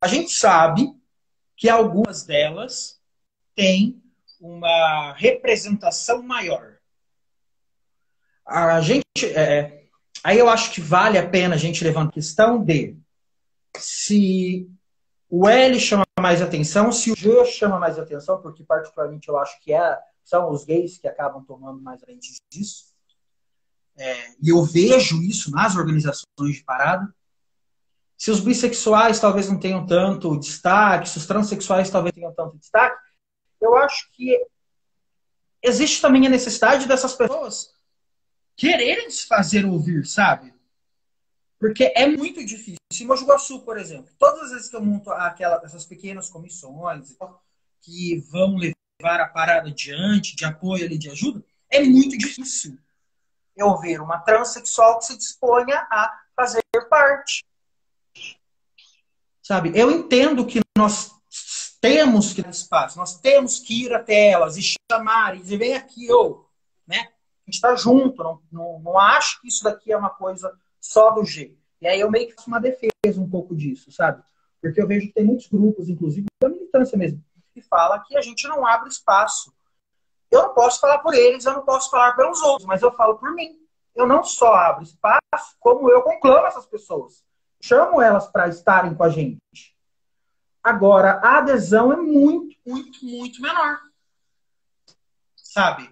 a 0.01 0.07
gente 0.07 0.31
sabe 0.31 0.93
que 1.57 1.67
algumas 1.69 2.23
delas 2.23 3.01
têm 3.55 4.01
uma 4.39 5.13
representação 5.13 6.21
maior. 6.21 6.77
A 8.45 8.79
gente, 8.81 9.03
é, 9.35 9.83
aí 10.23 10.37
eu 10.37 10.49
acho 10.49 10.71
que 10.71 10.81
vale 10.81 11.17
a 11.17 11.27
pena 11.27 11.55
a 11.55 11.57
gente 11.57 11.83
levantar 11.83 12.09
a 12.09 12.13
questão 12.13 12.63
de 12.63 12.97
se 13.77 14.69
o 15.29 15.47
L 15.47 15.79
chama 15.79 16.03
mais 16.19 16.41
atenção, 16.41 16.91
se 16.91 17.11
o 17.11 17.15
G 17.15 17.45
chama 17.45 17.79
mais 17.79 17.99
atenção, 17.99 18.41
porque 18.41 18.63
particularmente 18.63 19.29
eu 19.29 19.37
acho 19.37 19.59
que 19.61 19.71
é, 19.71 19.97
são 20.23 20.49
os 20.49 20.65
gays 20.65 20.97
que 20.97 21.07
acabam 21.07 21.43
tomando 21.43 21.81
mais 21.81 22.01
frente 22.01 22.33
disso. 22.49 22.85
É, 23.95 24.29
e 24.41 24.49
eu 24.49 24.63
vejo 24.63 25.21
isso 25.21 25.51
nas 25.51 25.75
organizações 25.75 26.55
de 26.55 26.63
parada. 26.63 27.13
Se 28.17 28.31
os 28.31 28.39
bissexuais 28.39 29.19
talvez 29.19 29.49
não 29.49 29.59
tenham 29.59 29.85
tanto 29.85 30.37
destaque, 30.37 31.07
se 31.07 31.17
os 31.17 31.27
transexuais 31.27 31.89
talvez 31.89 32.13
tenham 32.13 32.33
tanto 32.33 32.57
destaque, 32.57 32.97
eu 33.61 33.75
acho 33.77 34.09
que 34.13 34.35
existe 35.61 36.01
também 36.01 36.25
a 36.25 36.29
necessidade 36.29 36.87
dessas 36.87 37.13
pessoas 37.13 37.73
quererem 38.55 39.09
se 39.09 39.25
fazer 39.25 39.65
ouvir, 39.65 40.05
sabe? 40.05 40.53
Porque 41.59 41.91
é 41.95 42.07
muito 42.07 42.43
difícil. 42.45 42.77
Em 42.99 43.05
Mogi 43.05 43.25
por 43.65 43.77
exemplo, 43.77 44.11
todas 44.17 44.43
as 44.43 44.51
vezes 44.51 44.69
que 44.69 44.75
eu 44.75 44.81
monto 44.81 45.11
aquela, 45.11 45.61
essas 45.63 45.85
pequenas 45.85 46.29
comissões 46.29 47.15
que 47.81 48.17
vão 48.31 48.55
levar 48.55 49.21
a 49.21 49.27
parada 49.27 49.69
adiante, 49.69 50.35
de 50.35 50.45
apoio 50.45 50.85
ali, 50.85 50.97
de 50.97 51.09
ajuda, 51.09 51.43
é 51.69 51.83
muito 51.83 52.17
difícil 52.17 52.77
eu 53.55 53.77
ver 53.77 54.01
uma 54.01 54.19
transexual 54.19 54.99
que 54.99 55.05
se 55.05 55.17
disponha 55.17 55.85
a 55.91 56.17
fazer 56.35 56.63
parte. 56.89 57.45
Sabe? 59.43 59.71
Eu 59.75 59.91
entendo 59.91 60.45
que 60.45 60.61
nós 60.77 61.11
temos 61.81 62.33
que 62.33 62.41
dar 62.41 62.49
espaço, 62.49 62.97
nós 62.97 63.19
temos 63.19 63.59
que 63.59 63.85
ir 63.85 63.93
até 63.93 64.29
elas 64.29 64.57
e 64.57 64.61
chamar 64.61 65.35
e 65.35 65.39
dizer, 65.39 65.57
vem 65.57 65.75
aqui, 65.75 66.11
ou, 66.11 66.49
né? 66.87 66.97
A 66.97 67.45
gente 67.45 67.55
está 67.55 67.75
junto, 67.75 68.23
não, 68.23 68.41
não, 68.51 68.79
não 68.79 68.99
acho 68.99 69.41
que 69.41 69.47
isso 69.47 69.63
daqui 69.63 69.91
é 69.91 69.97
uma 69.97 70.09
coisa 70.09 70.55
só 70.79 71.11
do 71.11 71.23
G. 71.23 71.55
E 71.81 71.87
aí 71.87 71.99
eu 71.99 72.11
meio 72.11 72.27
que 72.27 72.33
faço 72.33 72.47
uma 72.47 72.59
defesa 72.59 73.21
um 73.21 73.29
pouco 73.29 73.55
disso, 73.55 73.91
sabe? 73.91 74.21
Porque 74.61 74.81
eu 74.81 74.87
vejo 74.87 75.07
que 75.07 75.13
tem 75.13 75.23
muitos 75.23 75.47
grupos, 75.47 75.89
inclusive 75.89 76.27
da 76.41 76.49
militância 76.49 76.97
mesmo, 76.97 77.23
que 77.53 77.61
fala 77.61 78.03
que 78.05 78.17
a 78.17 78.21
gente 78.21 78.47
não 78.47 78.65
abre 78.65 78.89
espaço 78.89 79.53
eu 80.31 80.43
não 80.43 80.53
posso 80.53 80.79
falar 80.79 80.99
por 80.99 81.13
eles, 81.13 81.45
eu 81.45 81.53
não 81.53 81.65
posso 81.65 81.89
falar 81.89 82.13
pelos 82.13 82.41
outros, 82.41 82.65
mas 82.65 82.81
eu 82.81 82.91
falo 82.91 83.17
por 83.17 83.33
mim. 83.33 83.57
Eu 83.95 84.07
não 84.07 84.23
só 84.23 84.53
abro 84.53 84.83
espaço, 84.83 85.57
como 85.59 85.89
eu 85.89 86.01
conclamo 86.03 86.45
essas 86.45 86.65
pessoas. 86.65 87.25
Chamo 87.61 88.01
elas 88.01 88.27
para 88.27 88.47
estarem 88.47 88.93
com 88.93 89.03
a 89.03 89.09
gente. 89.09 89.75
Agora, 90.63 91.19
a 91.23 91.39
adesão 91.39 91.91
é 91.91 91.97
muito, 91.97 92.55
muito, 92.65 93.03
muito 93.03 93.41
menor. 93.41 93.79
Sabe? 95.35 95.89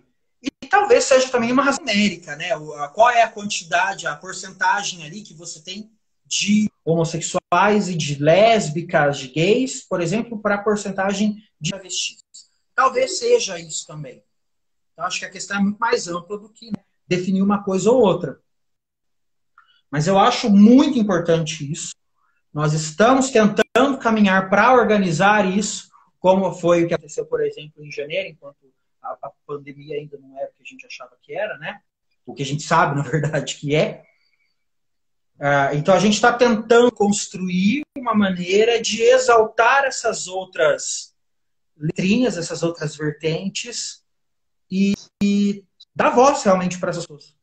Talvez 0.79 1.05
seja 1.05 1.27
também 1.29 1.51
uma 1.51 1.63
razão 1.63 1.83
numérica, 1.83 2.35
né? 2.35 2.49
Qual 2.93 3.09
é 3.09 3.23
a 3.23 3.29
quantidade, 3.29 4.05
a 4.05 4.15
porcentagem 4.15 5.03
ali 5.03 5.23
que 5.23 5.33
você 5.33 5.59
tem 5.59 5.91
de 6.23 6.69
homossexuais 6.85 7.89
e 7.89 7.95
de 7.95 8.21
lésbicas, 8.21 9.17
de 9.17 9.29
gays, 9.29 9.81
por 9.81 10.01
exemplo, 10.01 10.39
para 10.39 10.53
a 10.53 10.63
porcentagem 10.63 11.43
de 11.59 11.71
travestis. 11.71 12.19
Talvez 12.75 13.17
seja 13.17 13.59
isso 13.59 13.87
também. 13.87 14.23
Então, 14.93 15.05
acho 15.05 15.17
que 15.17 15.25
a 15.25 15.31
questão 15.31 15.57
é 15.57 15.61
muito 15.61 15.79
mais 15.79 16.07
ampla 16.07 16.37
do 16.37 16.49
que 16.49 16.71
definir 17.07 17.41
uma 17.41 17.63
coisa 17.63 17.89
ou 17.89 17.99
outra. 17.99 18.39
Mas 19.89 20.05
eu 20.05 20.19
acho 20.19 20.47
muito 20.47 20.99
importante 20.99 21.71
isso. 21.71 21.95
Nós 22.53 22.73
estamos 22.73 23.31
tentando 23.31 23.97
caminhar 23.97 24.47
para 24.47 24.73
organizar 24.73 25.43
isso, 25.43 25.89
como 26.19 26.53
foi 26.53 26.83
o 26.83 26.87
que 26.87 26.93
aconteceu, 26.93 27.25
por 27.25 27.43
exemplo, 27.43 27.83
em 27.83 27.91
janeiro, 27.91 28.29
enquanto 28.29 28.57
a, 29.21 29.31
pandemia 29.45 29.97
ainda 29.97 30.17
não 30.17 30.37
era 30.37 30.49
o 30.49 30.53
que 30.53 30.63
a 30.63 30.65
gente 30.65 30.85
achava 30.85 31.17
que 31.21 31.33
era, 31.33 31.57
né? 31.57 31.81
O 32.25 32.33
que 32.33 32.43
a 32.43 32.45
gente 32.45 32.63
sabe, 32.63 32.95
na 32.97 33.03
verdade, 33.03 33.55
que 33.55 33.75
é. 33.75 34.03
Uh, 35.39 35.75
então 35.75 35.93
a 35.93 35.99
gente 35.99 36.15
está 36.15 36.33
tentando 36.33 36.91
construir 36.91 37.83
uma 37.95 38.15
maneira 38.15 38.81
de 38.81 39.03
exaltar 39.03 39.83
essas 39.85 40.27
outras 40.27 41.13
letrinhas, 41.77 42.37
essas 42.37 42.63
outras 42.63 42.95
vertentes 42.95 44.03
e, 44.69 44.93
e 45.21 45.63
dar 45.95 46.09
voz 46.09 46.43
realmente 46.43 46.79
para 46.79 46.89
essas 46.89 47.05
pessoas. 47.05 47.35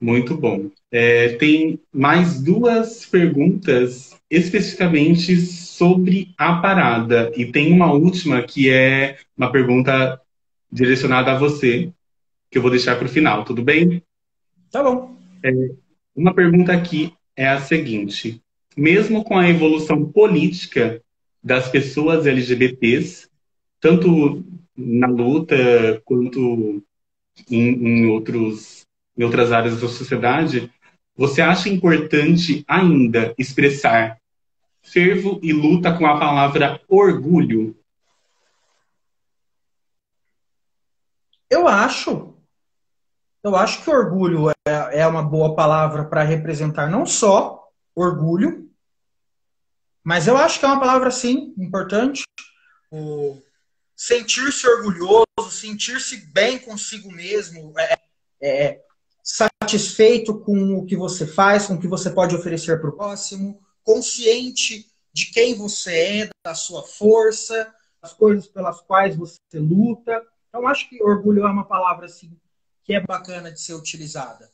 Muito 0.00 0.36
bom. 0.36 0.70
É, 0.90 1.36
tem 1.36 1.80
mais 1.92 2.40
duas 2.42 3.06
perguntas 3.06 4.14
especificamente 4.30 5.34
sobre 5.76 6.32
a 6.38 6.56
parada. 6.56 7.32
E 7.36 7.46
tem 7.46 7.72
uma 7.72 7.92
última 7.92 8.42
que 8.42 8.70
é 8.70 9.18
uma 9.36 9.50
pergunta 9.50 10.20
direcionada 10.70 11.32
a 11.32 11.38
você, 11.38 11.92
que 12.50 12.58
eu 12.58 12.62
vou 12.62 12.70
deixar 12.70 12.96
para 12.96 13.06
o 13.06 13.10
final, 13.10 13.44
tudo 13.44 13.62
bem? 13.62 14.02
Tá 14.70 14.82
bom. 14.82 15.16
É, 15.42 15.50
uma 16.14 16.32
pergunta 16.32 16.72
aqui 16.72 17.12
é 17.36 17.48
a 17.48 17.60
seguinte: 17.60 18.40
mesmo 18.76 19.24
com 19.24 19.36
a 19.36 19.48
evolução 19.48 20.04
política 20.04 21.02
das 21.42 21.68
pessoas 21.68 22.26
LGBTs, 22.26 23.28
tanto 23.80 24.44
na 24.76 25.08
luta 25.08 26.00
quanto 26.04 26.82
em, 27.50 28.02
em 28.02 28.06
outros 28.06 28.84
em 29.16 29.22
outras 29.22 29.52
áreas 29.52 29.80
da 29.80 29.88
sociedade, 29.88 30.70
você 31.16 31.40
acha 31.40 31.68
importante 31.68 32.64
ainda 32.66 33.32
expressar 33.38 34.18
fervo 34.84 35.40
e 35.42 35.52
luta 35.52 35.96
com 35.96 36.06
a 36.06 36.18
palavra 36.18 36.80
orgulho? 36.88 37.76
Eu 41.50 41.66
acho. 41.66 42.34
Eu 43.42 43.56
acho 43.56 43.82
que 43.82 43.90
orgulho 43.90 44.50
é, 44.50 45.00
é 45.00 45.06
uma 45.06 45.22
boa 45.22 45.54
palavra 45.54 46.04
para 46.04 46.22
representar 46.22 46.88
não 46.88 47.04
só 47.04 47.68
orgulho, 47.94 48.70
mas 50.02 50.26
eu 50.26 50.36
acho 50.36 50.58
que 50.58 50.66
é 50.66 50.68
uma 50.68 50.80
palavra, 50.80 51.10
sim, 51.10 51.54
importante. 51.58 52.22
O 52.90 53.40
sentir-se 53.96 54.66
orgulhoso, 54.66 55.50
sentir-se 55.50 56.26
bem 56.32 56.58
consigo 56.58 57.10
mesmo, 57.10 57.72
é, 57.78 57.98
é, 58.42 58.80
satisfeito 59.22 60.38
com 60.40 60.74
o 60.74 60.84
que 60.84 60.96
você 60.96 61.26
faz, 61.26 61.66
com 61.66 61.74
o 61.74 61.80
que 61.80 61.88
você 61.88 62.10
pode 62.10 62.34
oferecer 62.36 62.80
para 62.80 62.90
o 62.90 62.96
próximo, 62.96 63.63
consciente 63.84 64.90
de 65.12 65.26
quem 65.26 65.54
você 65.54 66.22
é, 66.22 66.30
da 66.44 66.54
sua 66.54 66.82
força, 66.82 67.72
das 68.02 68.12
coisas 68.12 68.48
pelas 68.48 68.80
quais 68.80 69.14
você 69.14 69.38
luta. 69.54 70.24
Então, 70.48 70.66
acho 70.66 70.88
que 70.88 71.02
orgulho 71.02 71.46
é 71.46 71.50
uma 71.50 71.64
palavra 71.64 72.06
assim 72.06 72.36
que 72.82 72.94
é 72.94 73.00
bacana 73.00 73.50
de 73.50 73.60
ser 73.60 73.74
utilizada 73.74 74.52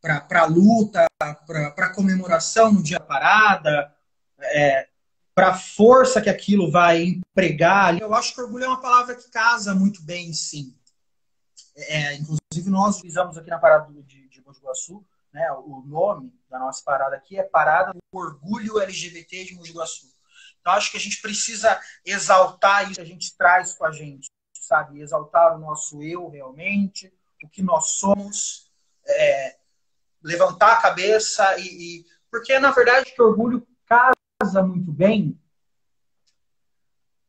para 0.00 0.44
luta, 0.46 1.06
para 1.46 1.94
comemoração 1.94 2.72
no 2.72 2.82
dia 2.82 2.98
parada, 2.98 3.94
é, 4.40 4.88
para 5.34 5.50
a 5.50 5.54
força 5.54 6.20
que 6.20 6.28
aquilo 6.28 6.70
vai 6.70 7.02
empregar. 7.04 7.98
Eu 7.98 8.12
acho 8.12 8.34
que 8.34 8.40
orgulho 8.40 8.64
é 8.64 8.68
uma 8.68 8.80
palavra 8.80 9.14
que 9.14 9.30
casa 9.30 9.74
muito 9.74 10.02
bem, 10.02 10.32
sim. 10.32 10.74
É, 11.76 12.14
inclusive, 12.14 12.68
nós 12.68 12.96
utilizamos 12.96 13.38
aqui 13.38 13.48
na 13.48 13.58
parada 13.58 13.90
de, 14.02 14.28
de 14.28 14.40
né, 15.32 15.50
o 15.52 15.82
nome 15.86 16.32
da 16.50 16.58
nossa 16.58 16.82
parada 16.84 17.16
aqui 17.16 17.38
é 17.38 17.42
Parada 17.42 17.92
do 17.92 18.00
Orgulho 18.12 18.80
LGBT 18.80 19.44
de 19.44 19.54
Mogi 19.54 19.72
Guaçu. 19.72 20.06
Então, 20.60 20.74
acho 20.74 20.90
que 20.90 20.96
a 20.96 21.00
gente 21.00 21.20
precisa 21.20 21.80
exaltar 22.04 22.84
isso 22.84 22.94
que 22.94 23.00
a 23.00 23.04
gente 23.04 23.36
traz 23.36 23.74
com 23.74 23.84
a 23.84 23.90
gente, 23.90 24.30
sabe? 24.54 25.00
Exaltar 25.00 25.56
o 25.56 25.58
nosso 25.58 26.02
eu 26.02 26.28
realmente, 26.28 27.12
o 27.42 27.48
que 27.48 27.62
nós 27.62 27.96
somos, 27.96 28.70
é, 29.04 29.56
levantar 30.22 30.72
a 30.72 30.80
cabeça 30.80 31.58
e, 31.58 31.64
e, 32.00 32.06
Porque, 32.30 32.56
na 32.58 32.70
verdade, 32.70 33.12
que 33.12 33.20
orgulho 33.20 33.66
casa 33.86 34.62
muito 34.62 34.92
bem 34.92 35.38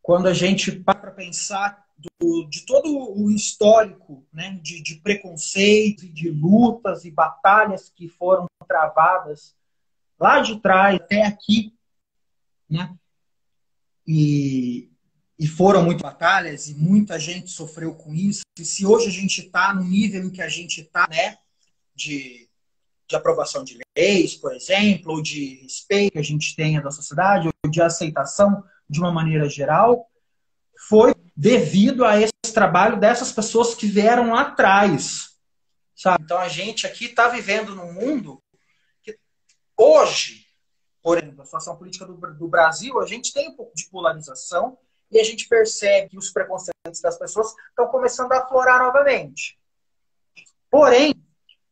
quando 0.01 0.27
a 0.27 0.33
gente 0.33 0.71
para 0.71 1.11
pensar 1.11 1.87
do, 2.19 2.45
de 2.49 2.65
todo 2.65 2.87
o 2.89 3.31
histórico 3.31 4.25
né, 4.31 4.59
de, 4.61 4.81
de 4.81 4.95
preconceito, 4.95 6.07
de 6.07 6.29
lutas 6.29 7.05
e 7.05 7.11
batalhas 7.11 7.89
que 7.89 8.07
foram 8.07 8.45
travadas 8.67 9.55
lá 10.19 10.39
de 10.39 10.59
trás 10.59 10.95
até 10.95 11.25
aqui, 11.25 11.73
né? 12.69 12.95
E, 14.07 14.89
e 15.37 15.47
foram 15.47 15.83
muitas 15.83 16.01
batalhas 16.01 16.67
e 16.69 16.75
muita 16.75 17.19
gente 17.19 17.49
sofreu 17.49 17.95
com 17.95 18.13
isso. 18.13 18.41
E 18.57 18.65
se 18.65 18.85
hoje 18.85 19.07
a 19.07 19.11
gente 19.11 19.41
está 19.41 19.73
no 19.73 19.83
nível 19.83 20.23
em 20.23 20.29
que 20.29 20.41
a 20.41 20.49
gente 20.49 20.81
está, 20.81 21.07
né, 21.09 21.37
de, 21.95 22.49
de 23.07 23.15
aprovação 23.15 23.63
de 23.63 23.79
leis, 23.97 24.35
por 24.35 24.53
exemplo, 24.53 25.13
ou 25.13 25.21
de 25.21 25.55
respeito 25.61 26.13
que 26.13 26.19
a 26.19 26.23
gente 26.23 26.55
tenha 26.55 26.81
da 26.81 26.91
sociedade, 26.91 27.47
ou 27.47 27.69
de 27.69 27.81
aceitação 27.81 28.63
de 28.89 28.99
uma 28.99 29.11
maneira 29.11 29.49
geral, 29.49 30.09
foi 30.87 31.13
devido 31.35 32.05
a 32.05 32.19
esse 32.19 32.53
trabalho 32.53 32.99
dessas 32.99 33.31
pessoas 33.31 33.73
que 33.73 33.87
vieram 33.87 34.31
lá 34.31 34.41
atrás. 34.41 35.33
Sabe? 35.95 36.23
Então 36.23 36.37
a 36.37 36.47
gente 36.47 36.85
aqui 36.85 37.05
está 37.05 37.27
vivendo 37.27 37.75
num 37.75 37.93
mundo 37.93 38.41
que 39.01 39.17
hoje, 39.77 40.45
por 41.01 41.17
exemplo, 41.17 41.41
a 41.41 41.45
situação 41.45 41.77
política 41.77 42.05
do, 42.05 42.15
do 42.15 42.47
Brasil, 42.47 42.99
a 42.99 43.05
gente 43.05 43.33
tem 43.33 43.49
um 43.49 43.55
pouco 43.55 43.73
de 43.75 43.89
polarização 43.89 44.77
e 45.11 45.19
a 45.19 45.23
gente 45.23 45.47
percebe 45.47 46.09
que 46.09 46.17
os 46.17 46.31
preconceitos 46.31 47.01
das 47.01 47.17
pessoas 47.17 47.53
estão 47.69 47.87
começando 47.87 48.31
a 48.31 48.39
aflorar 48.39 48.79
novamente. 48.79 49.59
Porém, 50.69 51.13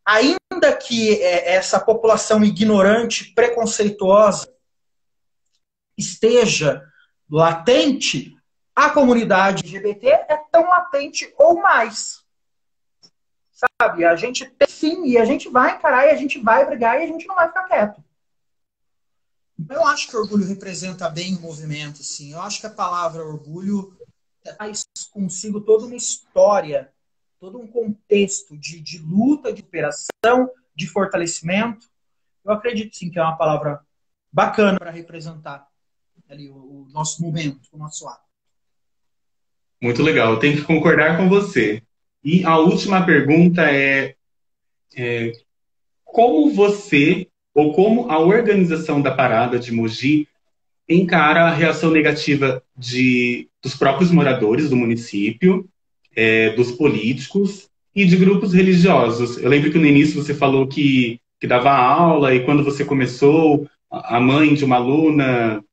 ainda 0.05 0.75
que 0.77 1.21
é, 1.21 1.53
essa 1.53 1.79
população 1.79 2.43
ignorante, 2.43 3.33
preconceituosa, 3.33 4.53
esteja 5.97 6.87
latente, 7.29 8.35
a 8.75 8.89
comunidade 8.89 9.63
LGBT 9.63 10.07
é 10.07 10.37
tão 10.51 10.69
latente 10.69 11.33
ou 11.37 11.61
mais. 11.61 12.23
Sabe? 13.51 14.05
A 14.05 14.15
gente 14.15 14.45
tem 14.45 14.67
sim, 14.67 15.05
e 15.05 15.17
a 15.17 15.25
gente 15.25 15.49
vai 15.49 15.75
encarar, 15.75 16.07
e 16.07 16.11
a 16.11 16.15
gente 16.15 16.39
vai 16.39 16.65
brigar, 16.65 16.99
e 16.99 17.03
a 17.03 17.07
gente 17.07 17.27
não 17.27 17.35
vai 17.35 17.47
ficar 17.47 17.63
quieto. 17.65 18.03
Então, 19.59 19.77
eu 19.77 19.85
acho 19.85 20.07
que 20.07 20.17
orgulho 20.17 20.47
representa 20.47 21.07
bem 21.07 21.35
o 21.35 21.41
movimento, 21.41 22.03
sim. 22.03 22.31
Eu 22.31 22.41
acho 22.41 22.59
que 22.59 22.65
a 22.65 22.71
palavra 22.71 23.23
orgulho 23.23 23.95
traz 24.43 24.83
consigo 25.11 25.61
toda 25.61 25.85
uma 25.85 25.95
história, 25.95 26.91
todo 27.39 27.59
um 27.59 27.67
contexto 27.67 28.57
de, 28.57 28.79
de 28.79 28.97
luta, 28.97 29.53
de 29.53 29.61
operação, 29.61 30.49
de 30.75 30.87
fortalecimento. 30.87 31.87
Eu 32.43 32.53
acredito, 32.53 32.95
sim, 32.95 33.11
que 33.11 33.19
é 33.19 33.21
uma 33.21 33.37
palavra 33.37 33.85
bacana 34.31 34.79
para 34.79 34.89
representar 34.89 35.67
ali 36.27 36.49
o, 36.49 36.55
o 36.55 36.87
nosso 36.89 37.21
momento, 37.21 37.67
o 37.71 37.77
nosso 37.77 38.07
ato. 38.07 38.30
Muito 39.81 40.03
legal, 40.03 40.37
tenho 40.37 40.57
que 40.57 40.63
concordar 40.63 41.17
com 41.17 41.27
você. 41.27 41.81
E 42.23 42.43
a 42.43 42.57
última 42.57 43.03
pergunta 43.03 43.63
é, 43.63 44.13
é 44.95 45.31
como 46.05 46.51
você 46.51 47.27
ou 47.53 47.73
como 47.73 48.09
a 48.09 48.19
organização 48.19 49.01
da 49.01 49.11
parada 49.11 49.57
de 49.57 49.71
Mogi 49.71 50.27
encara 50.87 51.45
a 51.45 51.53
reação 51.53 51.89
negativa 51.89 52.61
de, 52.77 53.47
dos 53.61 53.75
próprios 53.75 54.11
moradores 54.11 54.69
do 54.69 54.75
município, 54.75 55.67
é, 56.15 56.51
dos 56.51 56.71
políticos 56.71 57.69
e 57.95 58.05
de 58.05 58.15
grupos 58.17 58.53
religiosos. 58.53 59.37
Eu 59.37 59.49
lembro 59.49 59.71
que 59.71 59.79
no 59.79 59.85
início 59.85 60.21
você 60.21 60.33
falou 60.33 60.67
que, 60.67 61.19
que 61.39 61.47
dava 61.47 61.71
aula 61.71 62.35
e 62.35 62.45
quando 62.45 62.63
você 62.63 62.85
começou, 62.85 63.67
a 63.89 64.19
mãe 64.19 64.53
de 64.53 64.63
uma 64.63 64.77
aluna 64.77 65.63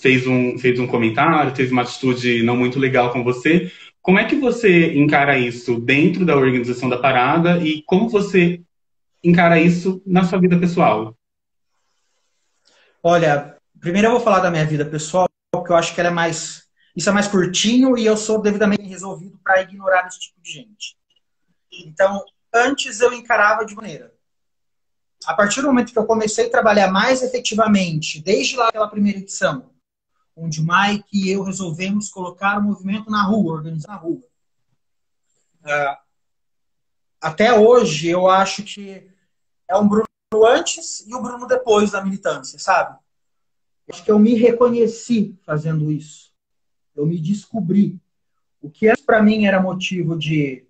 fez 0.00 0.26
um, 0.26 0.58
fez 0.58 0.78
um 0.78 0.86
comentário, 0.86 1.54
teve 1.54 1.72
uma 1.72 1.82
atitude 1.82 2.42
não 2.42 2.56
muito 2.56 2.78
legal 2.78 3.12
com 3.12 3.22
você. 3.24 3.70
Como 4.00 4.18
é 4.18 4.24
que 4.24 4.36
você 4.36 4.94
encara 4.94 5.38
isso 5.38 5.80
dentro 5.80 6.24
da 6.26 6.36
organização 6.36 6.88
da 6.88 6.98
parada 6.98 7.58
e 7.58 7.82
como 7.82 8.08
você 8.08 8.60
encara 9.22 9.58
isso 9.58 10.02
na 10.06 10.24
sua 10.24 10.38
vida 10.38 10.58
pessoal? 10.58 11.16
Olha, 13.02 13.54
Primeiro 13.84 14.08
eu 14.08 14.12
vou 14.12 14.20
falar 14.20 14.40
da 14.40 14.50
minha 14.50 14.64
vida 14.64 14.86
pessoal, 14.86 15.28
porque 15.52 15.70
eu 15.70 15.76
acho 15.76 15.94
que 15.94 16.00
ela 16.00 16.08
é 16.08 16.12
mais. 16.12 16.66
Isso 16.96 17.10
é 17.10 17.12
mais 17.12 17.28
curtinho 17.28 17.98
e 17.98 18.06
eu 18.06 18.16
sou 18.16 18.40
devidamente 18.40 18.82
resolvido 18.84 19.38
para 19.44 19.60
ignorar 19.60 20.06
esse 20.06 20.18
tipo 20.20 20.40
de 20.40 20.50
gente. 20.50 20.96
Então, 21.70 22.24
antes 22.50 23.02
eu 23.02 23.12
encarava 23.12 23.66
de 23.66 23.74
maneira. 23.74 24.10
A 25.26 25.34
partir 25.34 25.60
do 25.60 25.66
momento 25.66 25.92
que 25.92 25.98
eu 25.98 26.06
comecei 26.06 26.46
a 26.46 26.50
trabalhar 26.50 26.90
mais 26.90 27.22
efetivamente, 27.22 28.22
desde 28.22 28.56
lá 28.56 28.68
aquela 28.68 28.88
primeira 28.88 29.18
edição, 29.18 29.70
onde 30.36 30.60
Mike 30.60 31.08
e 31.12 31.30
eu 31.30 31.42
resolvemos 31.42 32.08
colocar 32.08 32.58
o 32.58 32.62
movimento 32.62 33.10
na 33.10 33.22
rua, 33.24 33.54
organizar 33.54 33.92
na 33.92 33.96
rua. 33.96 34.22
Uh, 35.62 35.96
até 37.20 37.58
hoje, 37.58 38.08
eu 38.08 38.28
acho 38.28 38.62
que 38.62 39.08
é 39.68 39.76
um 39.76 39.88
Bruno 39.88 40.06
antes 40.46 41.06
e 41.06 41.14
o 41.14 41.22
Bruno 41.22 41.46
depois 41.46 41.92
da 41.92 42.04
militância, 42.04 42.58
sabe? 42.58 42.98
Acho 43.88 44.04
que 44.04 44.10
eu 44.10 44.18
me 44.18 44.34
reconheci 44.34 45.38
fazendo 45.44 45.90
isso. 45.90 46.32
Eu 46.94 47.06
me 47.06 47.18
descobri. 47.18 47.98
O 48.60 48.70
que 48.70 48.90
para 49.04 49.22
mim 49.22 49.44
era 49.44 49.60
motivo 49.60 50.18
de, 50.18 50.64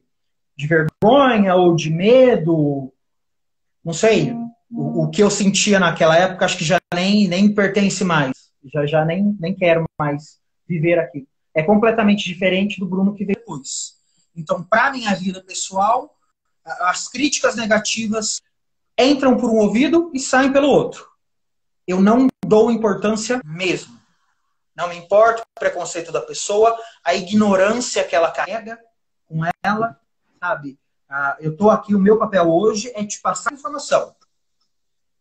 de 0.57 0.67
vergonha 0.67 1.55
ou 1.55 1.77
de 1.77 1.91
medo, 1.91 2.93
não 3.85 3.93
sei. 3.93 4.33
O, 4.71 5.05
o, 5.05 5.11
que 5.11 5.23
eu 5.23 5.31
sentia 5.31 5.79
naquela 5.79 6.17
época, 6.17 6.45
acho 6.45 6.59
que 6.59 6.65
já 6.65 6.79
nem, 6.93 7.29
nem 7.29 7.55
pertence 7.55 8.03
mais. 8.03 8.34
Já, 8.73 8.87
já 8.87 9.05
nem, 9.05 9.37
nem 9.39 9.55
quero 9.55 9.85
mais 9.99 10.41
viver 10.67 10.99
aqui. 10.99 11.29
É 11.55 11.63
completamente 11.63 12.25
diferente 12.25 12.81
do 12.81 12.87
Bruno 12.87 13.15
que 13.15 13.25
veio 13.25 13.39
depois. 13.39 13.95
Então, 14.35 14.63
para 14.65 14.91
minha 14.91 15.15
vida 15.15 15.43
pessoal, 15.43 16.17
as 16.65 17.09
críticas 17.09 17.55
negativas 17.55 18.41
entram 18.99 19.37
por 19.37 19.51
um 19.51 19.59
ouvido 19.59 20.11
e 20.15 20.19
saem 20.19 20.53
pelo 20.53 20.69
outro. 20.69 21.09
Eu 21.87 22.01
não 22.01 22.27
dou 22.45 22.71
importância 22.71 23.41
mesmo. 23.45 23.95
Não 24.75 24.89
me 24.89 24.97
importa 24.97 25.43
o 25.43 25.61
preconceito 25.61 26.11
da 26.11 26.21
pessoa, 26.21 26.77
a 27.05 27.15
ignorância 27.15 28.03
que 28.03 28.17
ela 28.17 28.31
carrega 28.31 28.79
com 29.27 29.43
ela, 29.63 30.01
sabe? 30.41 30.79
Ah, 31.09 31.37
eu 31.39 31.53
estou 31.53 31.71
aqui, 31.71 31.95
o 31.95 32.01
meu 32.01 32.19
papel 32.19 32.51
hoje 32.51 32.91
é 32.95 33.05
te 33.05 33.21
passar 33.21 33.53
informação, 33.53 34.17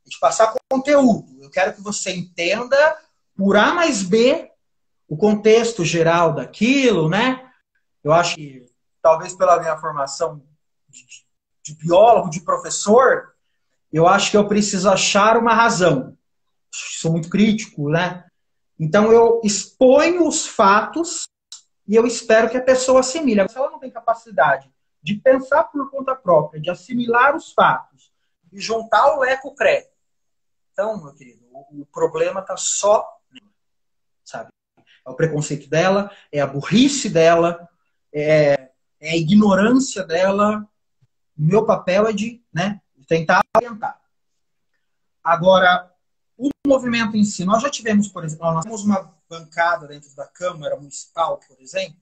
é 0.08 0.10
te 0.10 0.20
passar 0.20 0.56
conteúdo. 0.72 1.38
Eu 1.40 1.52
quero 1.52 1.74
que 1.74 1.82
você 1.82 2.16
entenda 2.16 2.98
por 3.36 3.58
A 3.58 3.74
mais 3.74 4.04
B 4.04 4.52
o 5.08 5.18
contexto 5.18 5.84
geral 5.84 6.34
daquilo, 6.34 7.10
né? 7.10 7.50
Eu 8.04 8.14
acho 8.14 8.36
que, 8.36 8.66
talvez 9.02 9.34
pela 9.34 9.60
minha 9.60 9.78
formação 9.78 10.42
de, 10.90 11.06
de 11.64 11.76
biólogo, 11.76 12.30
de 12.30 12.42
professor, 12.42 13.34
eu 13.92 14.08
acho 14.08 14.32
que 14.32 14.38
eu 14.38 14.48
preciso 14.48 14.90
achar 14.90 15.38
uma 15.38 15.54
razão 15.54 16.18
sou 16.74 17.12
muito 17.12 17.30
crítico, 17.30 17.90
né? 17.90 18.26
Então 18.80 19.12
eu 19.12 19.40
exponho 19.44 20.28
os 20.28 20.48
fatos 20.48 21.28
e 21.88 21.96
eu 21.96 22.08
espero 22.08 22.50
que 22.50 22.58
a 22.58 22.64
pessoa 22.64 23.02
assimile. 23.02 23.48
Se 23.48 23.58
ela 23.58 23.70
não 23.70 23.80
tem 23.80 23.92
capacidade 23.92 24.72
de 25.02 25.16
pensar 25.16 25.66
por 25.66 25.90
conta 25.92 26.16
própria, 26.16 26.62
de 26.62 26.70
assimilar 26.70 27.36
os 27.36 27.54
fatos 27.54 28.12
e 28.52 28.60
juntar 28.60 29.18
o 29.18 29.24
eco 29.24 29.54
crédito. 29.54 29.92
Então, 30.72 31.04
meu 31.04 31.14
querido, 31.14 31.44
o, 31.52 31.86
problema 31.86 32.40
está 32.40 32.58
só, 32.58 33.06
sabe? 34.24 34.50
É 35.06 35.10
o 35.10 35.16
preconceito 35.16 35.70
dela, 35.70 36.12
é 36.32 36.40
a 36.40 36.48
burrice 36.48 37.10
dela, 37.10 37.68
é, 38.14 38.70
é 39.00 39.12
a 39.12 39.18
ignorância 39.18 40.04
dela. 40.04 40.68
Meu 41.36 41.66
papel 41.66 42.08
é 42.08 42.14
de, 42.14 42.42
né, 42.54 42.82
tentar 43.08 43.42
orientar. 43.58 44.00
Agora, 45.24 45.92
o 46.38 46.50
movimento 46.68 47.16
em 47.16 47.24
si, 47.24 47.46
nós 47.46 47.62
já 47.62 47.70
tivemos, 47.70 48.08
por 48.08 48.24
exemplo, 48.24 48.52
nós 48.52 48.64
temos 48.64 48.84
uma 48.84 49.14
bancada 49.30 49.88
dentro 49.88 50.14
da 50.16 50.28
Câmara 50.28 50.76
Municipal, 50.76 51.40
por 51.40 51.60
exemplo, 51.60 52.00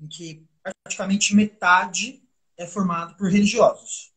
em 0.00 0.06
que 0.06 0.46
praticamente 0.62 1.34
metade 1.34 2.22
é 2.56 2.66
formado 2.66 3.16
por 3.16 3.30
religiosos. 3.30 4.12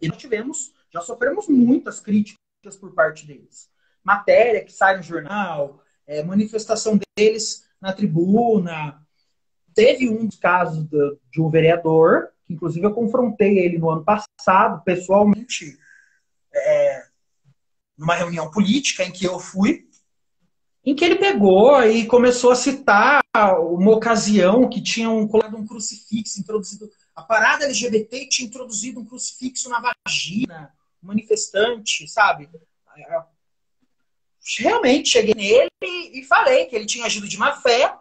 E 0.00 0.08
nós 0.08 0.18
tivemos, 0.18 0.72
já 0.92 1.00
sofremos 1.00 1.48
muitas 1.48 2.00
críticas 2.00 2.76
por 2.78 2.92
parte 2.94 3.26
deles. 3.26 3.70
Matéria 4.06 4.64
que 4.64 4.72
sai 4.72 4.96
no 4.96 5.02
jornal, 5.02 5.82
é, 6.06 6.22
manifestação 6.22 6.96
deles 7.18 7.66
na 7.80 7.92
tribuna. 7.92 9.02
Teve 9.74 10.08
um 10.08 10.26
dos 10.26 10.36
casos 10.36 10.86
de, 10.86 11.40
um 11.40 11.50
vereador, 11.50 12.28
que 12.44 12.54
inclusive 12.54 12.86
eu 12.86 12.94
confrontei 12.94 13.58
ele 13.58 13.78
no 13.78 13.90
ano 13.90 14.04
passado, 14.04 14.80
pessoalmente, 14.84 15.76
é, 16.54 17.06
numa 17.98 18.14
reunião 18.14 18.48
política 18.48 19.02
em 19.02 19.10
que 19.10 19.24
eu 19.24 19.40
fui, 19.40 19.88
em 20.84 20.94
que 20.94 21.04
ele 21.04 21.16
pegou 21.16 21.82
e 21.82 22.06
começou 22.06 22.52
a 22.52 22.56
citar 22.56 23.20
uma 23.58 23.90
ocasião 23.90 24.68
que 24.68 24.80
tinham 24.80 25.26
colado 25.26 25.56
um 25.56 25.66
crucifixo, 25.66 26.38
introduzido. 26.38 26.88
A 27.12 27.22
parada 27.22 27.64
LGBT 27.64 28.28
tinha 28.28 28.46
introduzido 28.46 29.00
um 29.00 29.04
crucifixo 29.04 29.68
na 29.68 29.80
vagina, 29.80 30.72
manifestante, 31.02 32.06
sabe? 32.06 32.48
Realmente 34.58 35.08
cheguei 35.08 35.34
nele 35.34 35.70
e 36.12 36.24
falei 36.24 36.66
que 36.66 36.76
ele 36.76 36.86
tinha 36.86 37.06
agido 37.06 37.26
de 37.26 37.36
má 37.36 37.52
fé, 37.52 37.92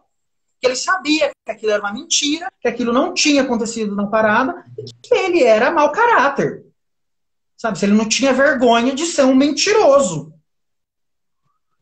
que 0.60 0.68
ele 0.68 0.76
sabia 0.76 1.32
que 1.44 1.52
aquilo 1.52 1.72
era 1.72 1.82
uma 1.82 1.94
mentira, 1.94 2.52
que 2.62 2.68
aquilo 2.68 2.94
não 2.94 3.14
tinha 3.14 3.42
acontecido 3.42 3.96
na 3.96 4.06
parada 4.08 4.64
e 4.78 4.84
que 5.02 5.14
ele 5.14 5.44
era 5.44 5.72
mau 5.72 5.92
caráter. 5.92 6.66
Sabe? 7.58 7.80
Se 7.80 7.86
ele 7.86 7.94
não 7.94 8.08
tinha 8.08 8.34
vergonha 8.34 8.94
de 8.94 9.06
ser 9.06 9.24
um 9.24 9.34
mentiroso. 9.34 10.34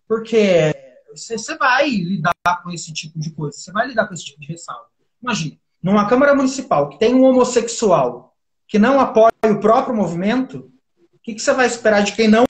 Porque 0.08 0.74
você 1.12 1.58
vai 1.58 1.90
lidar 1.90 2.34
com 2.64 2.72
esse 2.72 2.94
tipo 2.94 3.20
de 3.20 3.32
coisa, 3.32 3.58
você 3.58 3.72
vai 3.72 3.88
lidar 3.88 4.08
com 4.08 4.14
esse 4.14 4.26
tipo 4.26 4.40
de 4.40 4.48
ressalva. 4.48 4.86
Imagina, 5.22 5.58
numa 5.82 6.08
Câmara 6.08 6.34
Municipal 6.34 6.90
que 6.90 7.00
tem 7.00 7.14
um 7.14 7.24
homossexual 7.24 8.36
que 8.68 8.80
não 8.80 9.00
apoia 9.00 9.32
o 9.46 9.60
próprio 9.60 9.96
movimento, 9.96 10.72
o 11.14 11.20
que, 11.22 11.34
que 11.36 11.42
você 11.42 11.54
vai 11.54 11.68
esperar 11.68 12.02
de 12.02 12.14
quem 12.14 12.28
não? 12.28 12.46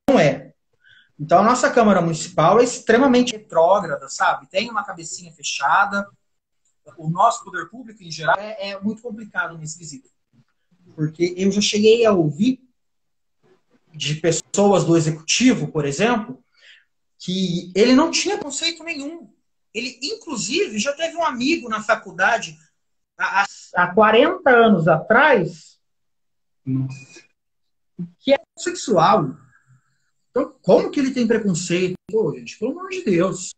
Então 1.24 1.40
a 1.40 1.44
nossa 1.44 1.72
Câmara 1.72 2.02
Municipal 2.02 2.60
é 2.60 2.66
extremamente 2.66 3.32
retrógrada, 3.32 4.10
sabe? 4.10 4.46
Tem 4.50 4.70
uma 4.70 4.84
cabecinha 4.84 5.32
fechada. 5.32 6.06
O 6.98 7.10
nosso 7.10 7.46
poder 7.46 7.70
público, 7.70 8.04
em 8.04 8.12
geral, 8.12 8.36
é, 8.38 8.72
é 8.72 8.82
muito 8.82 9.02
complicado 9.02 9.58
nesse 9.58 9.78
quesito. 9.78 10.10
Porque 10.94 11.34
eu 11.38 11.50
já 11.50 11.62
cheguei 11.62 12.06
a 12.06 12.12
ouvir 12.12 12.62
de 13.94 14.16
pessoas 14.16 14.84
do 14.84 14.98
executivo, 14.98 15.70
por 15.70 15.86
exemplo, 15.86 16.44
que 17.18 17.72
ele 17.74 17.96
não 17.96 18.12
tinha 18.12 18.38
conceito 18.38 18.84
nenhum. 18.84 19.34
Ele, 19.74 19.98
inclusive, 20.04 20.78
já 20.78 20.92
teve 20.92 21.16
um 21.16 21.24
amigo 21.24 21.70
na 21.70 21.82
faculdade 21.82 22.58
há, 23.18 23.46
há 23.76 23.94
40 23.94 24.50
anos 24.50 24.90
atrás 24.90 25.80
que 28.20 28.34
é 28.34 28.38
sexual. 28.58 29.38
Então, 30.34 30.56
como 30.63 30.89
que 30.89 31.00
ele 31.00 31.13
tem 31.13 31.28
preconceito? 31.28 31.93
Pô, 32.12 32.34
gente, 32.36 32.58
pelo 32.58 32.72
amor 32.72 32.89
de 32.89 33.04
Deus. 33.04 33.54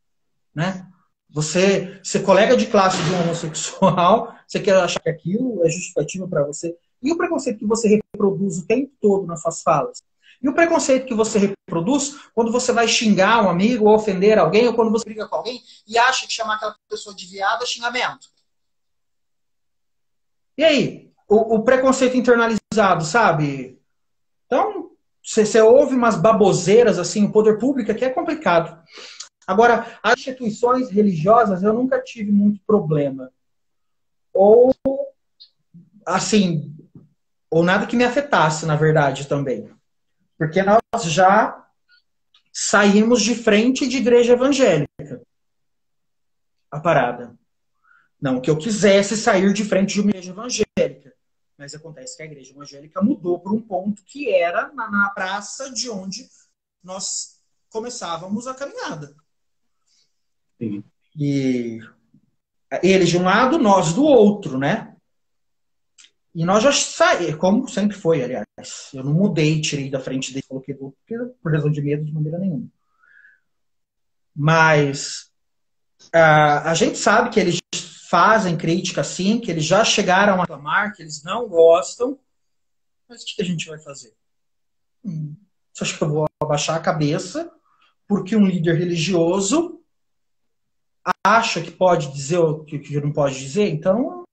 Né? 0.53 0.85
Você 1.29 2.01
ser 2.03 2.21
colega 2.21 2.57
de 2.57 2.67
classe 2.67 3.01
de 3.01 3.11
um 3.11 3.21
homossexual, 3.21 4.35
você 4.45 4.59
quer 4.59 4.75
achar 4.75 4.99
que 4.99 5.09
aquilo 5.09 5.65
é 5.65 5.69
justificativo 5.69 6.27
para 6.27 6.43
você. 6.43 6.75
E 7.01 7.13
o 7.13 7.17
preconceito 7.17 7.59
que 7.59 7.65
você 7.65 7.87
reproduz 7.87 8.57
o 8.57 8.67
tempo 8.67 8.91
todo 8.99 9.25
nas 9.25 9.41
suas 9.41 9.61
falas? 9.61 10.03
E 10.41 10.49
o 10.49 10.53
preconceito 10.53 11.05
que 11.05 11.13
você 11.13 11.39
reproduz 11.39 12.17
quando 12.33 12.51
você 12.51 12.73
vai 12.73 12.89
xingar 12.89 13.43
um 13.43 13.49
amigo 13.49 13.85
ou 13.85 13.95
ofender 13.95 14.37
alguém, 14.37 14.67
ou 14.67 14.73
quando 14.73 14.91
você 14.91 15.05
briga 15.05 15.27
com 15.29 15.37
alguém 15.37 15.61
e 15.87 15.97
acha 15.97 16.27
que 16.27 16.33
chamar 16.33 16.55
aquela 16.55 16.75
pessoa 16.89 17.15
de 17.15 17.25
viado 17.25 17.63
é 17.63 17.65
xingamento. 17.65 18.27
E 20.57 20.63
aí? 20.63 21.11
O, 21.27 21.55
o 21.55 21.63
preconceito 21.63 22.17
internalizado, 22.17 23.03
sabe? 23.05 23.81
Então, 24.45 24.91
você 25.25 25.59
ouve 25.59 25.95
umas 25.95 26.15
baboseiras 26.15 26.99
assim, 26.99 27.25
o 27.25 27.31
poder 27.31 27.57
público 27.57 27.91
aqui 27.91 28.05
é 28.05 28.09
complicado. 28.09 28.79
Agora, 29.47 29.97
as 30.01 30.19
instituições 30.19 30.89
religiosas 30.91 31.63
eu 31.63 31.73
nunca 31.73 31.99
tive 32.01 32.31
muito 32.31 32.61
problema. 32.65 33.31
Ou, 34.31 34.75
assim, 36.05 36.75
ou 37.49 37.63
nada 37.63 37.87
que 37.87 37.95
me 37.95 38.03
afetasse, 38.03 38.65
na 38.65 38.75
verdade, 38.75 39.27
também. 39.27 39.69
Porque 40.37 40.61
nós 40.61 40.81
já 41.05 41.65
saímos 42.53 43.21
de 43.21 43.35
frente 43.35 43.87
de 43.87 43.97
igreja 43.97 44.33
evangélica. 44.33 45.21
A 46.69 46.79
parada. 46.79 47.35
Não 48.21 48.39
que 48.39 48.49
eu 48.49 48.57
quisesse 48.57 49.17
sair 49.17 49.53
de 49.53 49.63
frente 49.63 49.95
de 49.95 50.01
uma 50.01 50.09
igreja 50.11 50.31
evangélica. 50.31 51.04
Mas 51.57 51.73
acontece 51.73 52.17
que 52.17 52.23
a 52.23 52.25
igreja 52.25 52.51
evangélica 52.51 53.01
mudou 53.01 53.39
para 53.39 53.53
um 53.53 53.61
ponto 53.61 54.03
que 54.03 54.33
era 54.33 54.71
na, 54.73 54.89
na 54.89 55.09
praça 55.11 55.71
de 55.71 55.89
onde 55.89 56.27
nós 56.83 57.39
começávamos 57.69 58.47
a 58.47 58.53
caminhada. 58.53 59.15
Sim. 60.57 60.83
E 61.17 61.79
eles 62.83 63.09
de 63.09 63.17
um 63.17 63.23
lado, 63.23 63.57
nós 63.57 63.93
do 63.93 64.03
outro, 64.03 64.57
né? 64.57 64.95
E 66.33 66.43
nós 66.43 66.61
já 66.61 66.71
saímos, 66.73 67.35
como 67.35 67.67
sempre 67.69 67.95
foi, 67.95 68.21
aliás. 68.21 68.89
Eu 68.93 69.03
não 69.03 69.13
mudei, 69.13 69.61
tirei 69.61 69.89
da 69.89 70.01
frente 70.01 70.33
dele, 70.33 70.45
coloquei 70.47 70.75
do 70.75 70.85
outro, 70.85 71.35
por 71.41 71.53
razão 71.53 71.71
de 71.71 71.81
medo, 71.81 72.03
de 72.03 72.13
maneira 72.13 72.37
nenhuma. 72.37 72.67
Mas 74.35 75.31
uh, 76.13 76.65
a 76.65 76.73
gente 76.73 76.97
sabe 76.97 77.29
que 77.29 77.39
eles 77.39 77.59
fazem 78.09 78.57
crítica 78.57 79.03
sim, 79.03 79.39
que 79.39 79.49
eles 79.49 79.65
já 79.65 79.83
chegaram 79.83 80.35
a 80.35 80.41
reclamar, 80.41 80.93
que 80.93 81.01
eles 81.01 81.23
não 81.23 81.47
gostam. 81.47 82.19
Mas 83.07 83.23
o 83.23 83.25
que 83.25 83.41
a 83.41 83.45
gente 83.45 83.67
vai 83.67 83.79
fazer? 83.79 84.13
Hum, 85.03 85.35
você 85.73 85.83
acha 85.83 85.97
que 85.97 86.03
eu 86.03 86.09
vou 86.09 86.25
abaixar 86.41 86.75
a 86.75 86.81
cabeça 86.81 87.51
porque 88.07 88.35
um 88.35 88.45
líder 88.45 88.75
religioso 88.75 89.81
acha 91.23 91.61
que 91.61 91.71
pode 91.71 92.11
dizer 92.11 92.37
o 92.37 92.63
que 92.63 92.99
não 92.99 93.11
pode 93.11 93.39
dizer? 93.39 93.67
Então, 93.69 94.23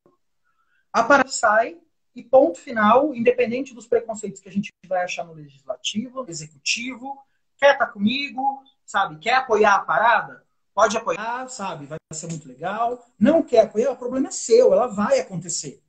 a 0.92 1.02
parada 1.02 1.30
sai 1.30 1.78
e 2.14 2.22
ponto 2.22 2.58
final, 2.58 3.14
independente 3.14 3.74
dos 3.74 3.86
preconceitos 3.86 4.40
que 4.40 4.48
a 4.48 4.52
gente 4.52 4.70
vai 4.86 5.02
achar 5.02 5.24
no 5.24 5.32
legislativo, 5.32 6.22
no 6.22 6.30
executivo, 6.30 7.18
quer 7.56 7.72
estar 7.72 7.86
tá 7.86 7.92
comigo, 7.92 8.62
sabe, 8.84 9.18
quer 9.18 9.34
apoiar 9.34 9.76
a 9.76 9.84
parada? 9.84 10.44
Pode 10.74 10.96
apoiar, 10.96 11.48
sabe, 11.48 11.86
vai 11.86 11.98
ser 12.12 12.28
muito 12.28 12.48
legal. 12.48 13.06
Não 13.18 13.42
quer 13.42 13.64
apoiar, 13.64 13.92
o 13.92 13.96
problema 13.96 14.28
é 14.28 14.30
seu, 14.30 14.72
ela 14.72 14.86
vai 14.86 15.20
acontecer. 15.20 15.82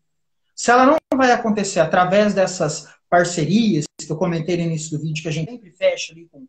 Se 0.56 0.72
ela 0.72 0.86
não 0.86 0.98
vai 1.16 1.32
acontecer 1.32 1.80
através 1.80 2.34
dessas 2.34 2.88
parcerias 3.10 3.86
que 3.98 4.12
eu 4.12 4.18
comentei 4.18 4.58
no 4.58 4.64
início 4.64 4.98
do 4.98 5.04
vídeo, 5.04 5.22
que 5.22 5.30
a 5.30 5.32
gente 5.32 5.50
sempre 5.50 5.72
fecha 5.72 6.12
ali 6.12 6.26
com, 6.26 6.48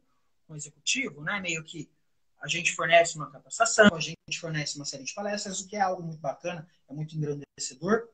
o 0.49 0.57
executivo, 0.57 1.23
né? 1.23 1.41
Meio 1.41 1.63
que 1.63 1.91
a 2.41 2.49
gente 2.49 2.75
fornece 2.75 3.17
uma 3.17 3.31
capacitação, 3.31 3.89
a 3.95 4.01
gente 4.01 4.39
fornece 4.39 4.77
uma 4.77 4.85
série 4.85 5.05
de 5.05 5.15
palestras, 5.15 5.61
o 5.61 5.67
que 5.67 5.77
é 5.77 5.81
algo 5.81 6.03
muito 6.03 6.21
bacana, 6.21 6.67
é 6.89 6.93
muito 6.93 7.17
engrandecedor. 7.17 8.09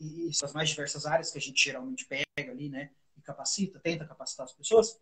E 0.00 0.30
as 0.42 0.52
mais 0.52 0.68
diversas 0.68 1.06
áreas 1.06 1.30
que 1.30 1.38
a 1.38 1.40
gente 1.40 1.64
geralmente 1.64 2.04
pega 2.04 2.50
ali, 2.50 2.68
né? 2.68 2.90
E 3.16 3.22
capacita, 3.22 3.78
tenta 3.78 4.04
capacitar 4.04 4.44
as 4.44 4.52
pessoas. 4.52 4.98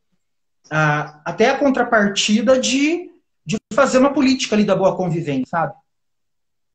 Ah, 0.71 1.21
até 1.25 1.51
a 1.51 1.59
contrapartida 1.59 2.59
de, 2.59 3.11
de 3.47 3.57
fazer 3.73 3.99
uma 3.99 4.13
política 4.13 4.57
ali 4.57 4.65
da 4.65 4.75
boa 4.75 4.97
convivência, 4.97 5.47
sabe? 5.47 5.75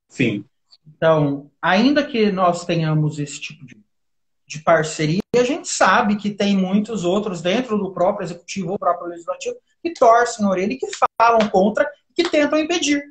Sim. 0.07 0.45
Então, 0.87 1.51
ainda 1.61 2.05
que 2.05 2.31
nós 2.31 2.65
tenhamos 2.65 3.19
esse 3.19 3.39
tipo 3.39 3.65
de, 3.65 3.77
de 4.47 4.59
parceria, 4.59 5.21
a 5.35 5.43
gente 5.43 5.67
sabe 5.67 6.15
que 6.15 6.31
tem 6.31 6.55
muitos 6.55 7.03
outros 7.03 7.41
dentro 7.41 7.77
do 7.77 7.91
próprio 7.91 8.25
executivo 8.25 8.71
ou 8.71 8.79
próprio 8.79 9.09
legislativo 9.09 9.57
que 9.83 9.93
torcem 9.93 10.45
a 10.45 10.49
orelha 10.49 10.73
e 10.73 10.77
que 10.77 10.87
falam 11.19 11.49
contra 11.49 11.89
e 12.09 12.13
que 12.13 12.29
tentam 12.29 12.59
impedir. 12.59 13.03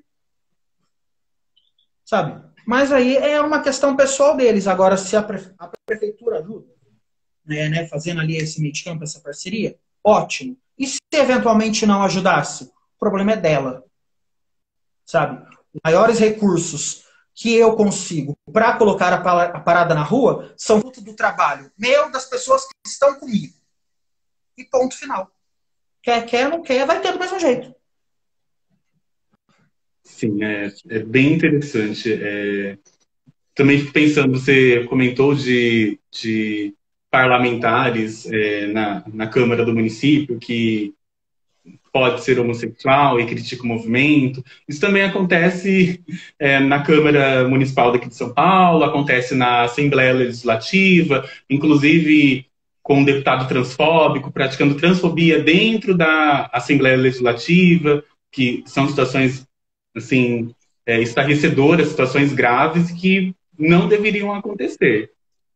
Sabe? 2.05 2.43
Mas 2.67 2.93
aí 2.93 3.17
é 3.17 3.41
uma 3.41 3.63
questão 3.63 3.97
pessoal 3.97 4.37
deles. 4.37 4.67
Agora, 4.67 4.97
se 4.97 5.17
a, 5.17 5.23
prefe 5.23 5.53
a 5.59 5.71
prefeitura 5.87 6.39
ajuda, 6.39 6.67
né, 7.45 7.69
né, 7.69 7.87
fazendo 7.87 8.21
ali 8.21 8.37
esse 8.37 8.61
meio 8.61 8.73
campo, 8.85 9.05
essa 9.05 9.21
parceria, 9.21 9.77
ótimo. 10.05 10.57
E 10.79 10.87
se 10.87 10.99
eventualmente 11.13 11.85
não 11.85 12.03
ajudasse? 12.03 12.71
Problema 13.01 13.33
é 13.33 13.37
dela. 13.37 13.83
Sabe? 15.07 15.45
Maiores 15.83 16.19
recursos 16.19 17.05
que 17.35 17.55
eu 17.55 17.75
consigo 17.75 18.37
para 18.53 18.77
colocar 18.77 19.13
a 19.15 19.61
parada 19.61 19.95
na 19.95 20.03
rua 20.03 20.53
são 20.59 20.81
fruto 20.81 21.01
do 21.01 21.17
trabalho 21.17 21.73
meu, 21.79 22.11
das 22.11 22.27
pessoas 22.27 22.67
que 22.67 22.75
estão 22.87 23.19
comigo. 23.19 23.55
E 24.59 24.65
ponto 24.65 24.95
final. 24.95 25.33
Quer, 26.03 26.27
quer, 26.27 26.51
não 26.51 26.63
quer, 26.63 26.87
vai 26.87 27.01
ter 27.01 27.13
do 27.13 27.19
mesmo 27.19 27.41
jeito. 27.41 27.75
Sim, 30.05 30.45
é, 30.45 30.73
é 30.91 30.99
bem 30.99 31.33
interessante. 31.35 32.13
É, 32.13 32.77
também 33.55 33.79
fico 33.79 33.93
pensando, 33.93 34.39
você 34.39 34.85
comentou 34.85 35.35
de, 35.35 35.99
de 36.11 36.75
parlamentares 37.11 38.27
é, 38.27 38.67
na, 38.67 39.03
na 39.09 39.27
Câmara 39.29 39.65
do 39.65 39.75
município 39.75 40.39
que 40.39 40.95
pode 41.93 42.23
ser 42.23 42.39
homossexual 42.39 43.21
e 43.21 43.27
critica 43.27 43.65
o 43.65 43.67
movimento. 43.67 44.45
Isso 44.69 44.81
também 44.81 45.03
acontece 45.03 46.03
é, 46.39 46.61
na 46.61 46.83
Câmara 46.83 47.49
Municipal 47.49 47.93
daqui 47.93 48.09
de 48.09 48.15
São 48.15 48.33
Paulo, 48.33 48.85
acontece 48.85 49.35
na 49.35 49.63
Assembleia 49.63 50.13
Legislativa, 50.13 51.29
inclusive 51.49 52.47
com 52.83 52.99
um 52.99 53.05
deputado 53.05 53.47
transfóbico 53.47 54.33
praticando 54.33 54.75
transfobia 54.75 55.43
dentro 55.43 55.97
da 55.97 56.49
Assembleia 56.53 56.97
Legislativa, 56.97 58.03
que 58.33 58.63
são 58.67 58.89
situações 58.89 59.47
assim 59.95 60.55
é, 60.87 61.01
estarrecedoras, 61.01 61.89
situações 61.89 62.33
graves 62.33 62.91
que 62.91 63.35
não 63.59 63.89
deveriam 63.89 64.33
acontecer. 64.33 65.11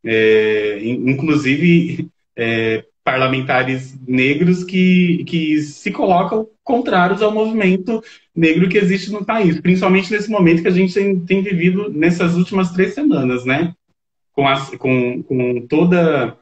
É, 0.05 0.81
inclusive 0.83 2.09
é, 2.37 2.85
parlamentares 3.05 3.95
negros 4.09 4.65
que, 4.65 5.25
que 5.25 5.61
se 5.61 5.93
colocam 5.93 6.49
contrários 6.65 7.21
ao 7.21 7.31
movimento 7.31 8.03
negro 8.35 8.69
que 8.69 8.79
existe 8.79 9.13
no 9.13 9.25
país, 9.25 9.61
principalmente 9.61 10.11
nesse 10.11 10.31
momento 10.31 10.63
que 10.63 10.69
a 10.69 10.73
gente 10.73 10.95
tem, 10.95 11.21
tem 11.21 11.43
vivido 11.43 11.91
nessas 11.91 12.35
últimas 12.35 12.73
três 12.73 12.95
semanas, 12.95 13.45
né? 13.45 13.75
Com, 14.33 14.49
as, 14.49 14.71
com, 14.71 15.23
com 15.23 15.67
toda 15.69 16.37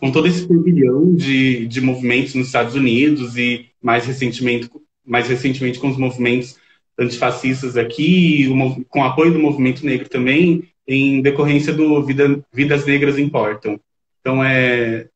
com 0.00 0.10
todo 0.10 0.26
esse 0.26 0.46
turbilhão 0.46 1.14
de, 1.14 1.66
de 1.66 1.80
movimentos 1.80 2.34
nos 2.34 2.48
Estados 2.48 2.74
Unidos 2.74 3.38
e 3.38 3.70
mais 3.82 4.04
recentemente, 4.04 4.68
mais 5.06 5.28
recentemente 5.28 5.78
com 5.78 5.88
os 5.88 5.96
movimentos 5.96 6.58
antifascistas 6.98 7.76
aqui, 7.76 8.46
com 8.88 9.00
o 9.00 9.04
apoio 9.04 9.32
do 9.32 9.38
movimento 9.38 9.84
negro 9.84 10.08
também, 10.08 10.68
em 10.86 11.22
decorrência 11.22 11.72
do 11.72 12.02
Vida, 12.02 12.44
Vidas 12.52 12.84
Negras 12.84 13.18
Importam. 13.18 13.80
Então, 14.20 14.44
é, 14.44 15.08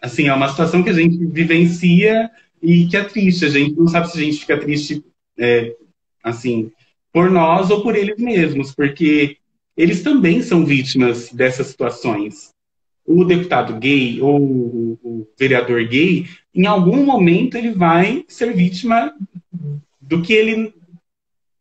assim, 0.00 0.28
é 0.28 0.34
uma 0.34 0.48
situação 0.48 0.82
que 0.82 0.90
a 0.90 0.94
gente 0.94 1.24
vivencia 1.26 2.30
e 2.62 2.86
que 2.86 2.96
é 2.96 3.04
triste. 3.04 3.44
A 3.44 3.48
gente 3.48 3.76
não 3.76 3.88
sabe 3.88 4.10
se 4.10 4.18
a 4.18 4.22
gente 4.22 4.40
fica 4.40 4.58
triste, 4.58 5.04
é, 5.38 5.74
assim, 6.22 6.70
por 7.12 7.30
nós 7.30 7.70
ou 7.70 7.82
por 7.82 7.96
eles 7.96 8.18
mesmos, 8.18 8.74
porque 8.74 9.36
eles 9.76 10.02
também 10.02 10.42
são 10.42 10.64
vítimas 10.64 11.32
dessas 11.32 11.68
situações. 11.68 12.50
O 13.04 13.24
deputado 13.24 13.78
gay 13.78 14.20
ou 14.20 14.38
o 15.02 15.26
vereador 15.38 15.84
gay, 15.86 16.26
em 16.54 16.66
algum 16.66 17.04
momento 17.04 17.56
ele 17.56 17.70
vai 17.70 18.24
ser 18.28 18.54
vítima 18.54 19.12
do 20.00 20.22
que 20.22 20.32
ele 20.32 20.74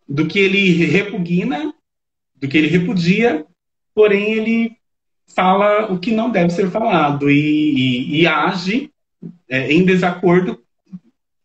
do 0.07 0.27
que 0.27 0.39
ele 0.39 0.85
repugna, 0.85 1.71
do 2.35 2.47
que 2.47 2.57
ele 2.57 2.67
repudia, 2.67 3.45
porém 3.93 4.33
ele 4.33 4.78
fala 5.35 5.91
o 5.91 5.99
que 5.99 6.11
não 6.11 6.29
deve 6.29 6.51
ser 6.51 6.69
falado 6.69 7.29
e, 7.29 7.35
e, 7.35 8.21
e 8.21 8.27
age 8.27 8.91
é, 9.47 9.71
em 9.71 9.83
desacordo 9.83 10.59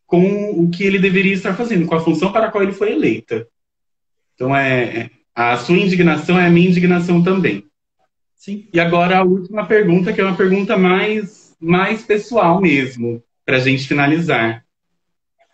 com 0.05 0.51
o 0.51 0.69
que 0.69 0.83
ele 0.83 0.99
deveria 0.99 1.33
estar 1.33 1.55
fazendo, 1.55 1.85
com 1.85 1.95
a 1.95 1.99
função 1.99 2.31
para 2.31 2.47
a 2.47 2.51
qual 2.51 2.63
ele 2.63 2.73
foi 2.73 2.91
eleita. 2.91 3.47
Então, 4.35 4.55
é, 4.55 4.83
é 4.83 5.09
a 5.33 5.57
sua 5.57 5.77
indignação 5.77 6.39
é 6.39 6.47
a 6.47 6.49
minha 6.49 6.69
indignação 6.69 7.21
também. 7.21 7.65
Sim. 8.35 8.67
E 8.71 8.79
agora 8.79 9.17
a 9.17 9.23
última 9.23 9.65
pergunta, 9.65 10.13
que 10.13 10.21
é 10.21 10.23
uma 10.23 10.37
pergunta 10.37 10.77
mais, 10.77 11.55
mais 11.59 12.03
pessoal 12.03 12.61
mesmo, 12.61 13.21
para 13.45 13.57
a 13.57 13.59
gente 13.59 13.87
finalizar. 13.87 14.63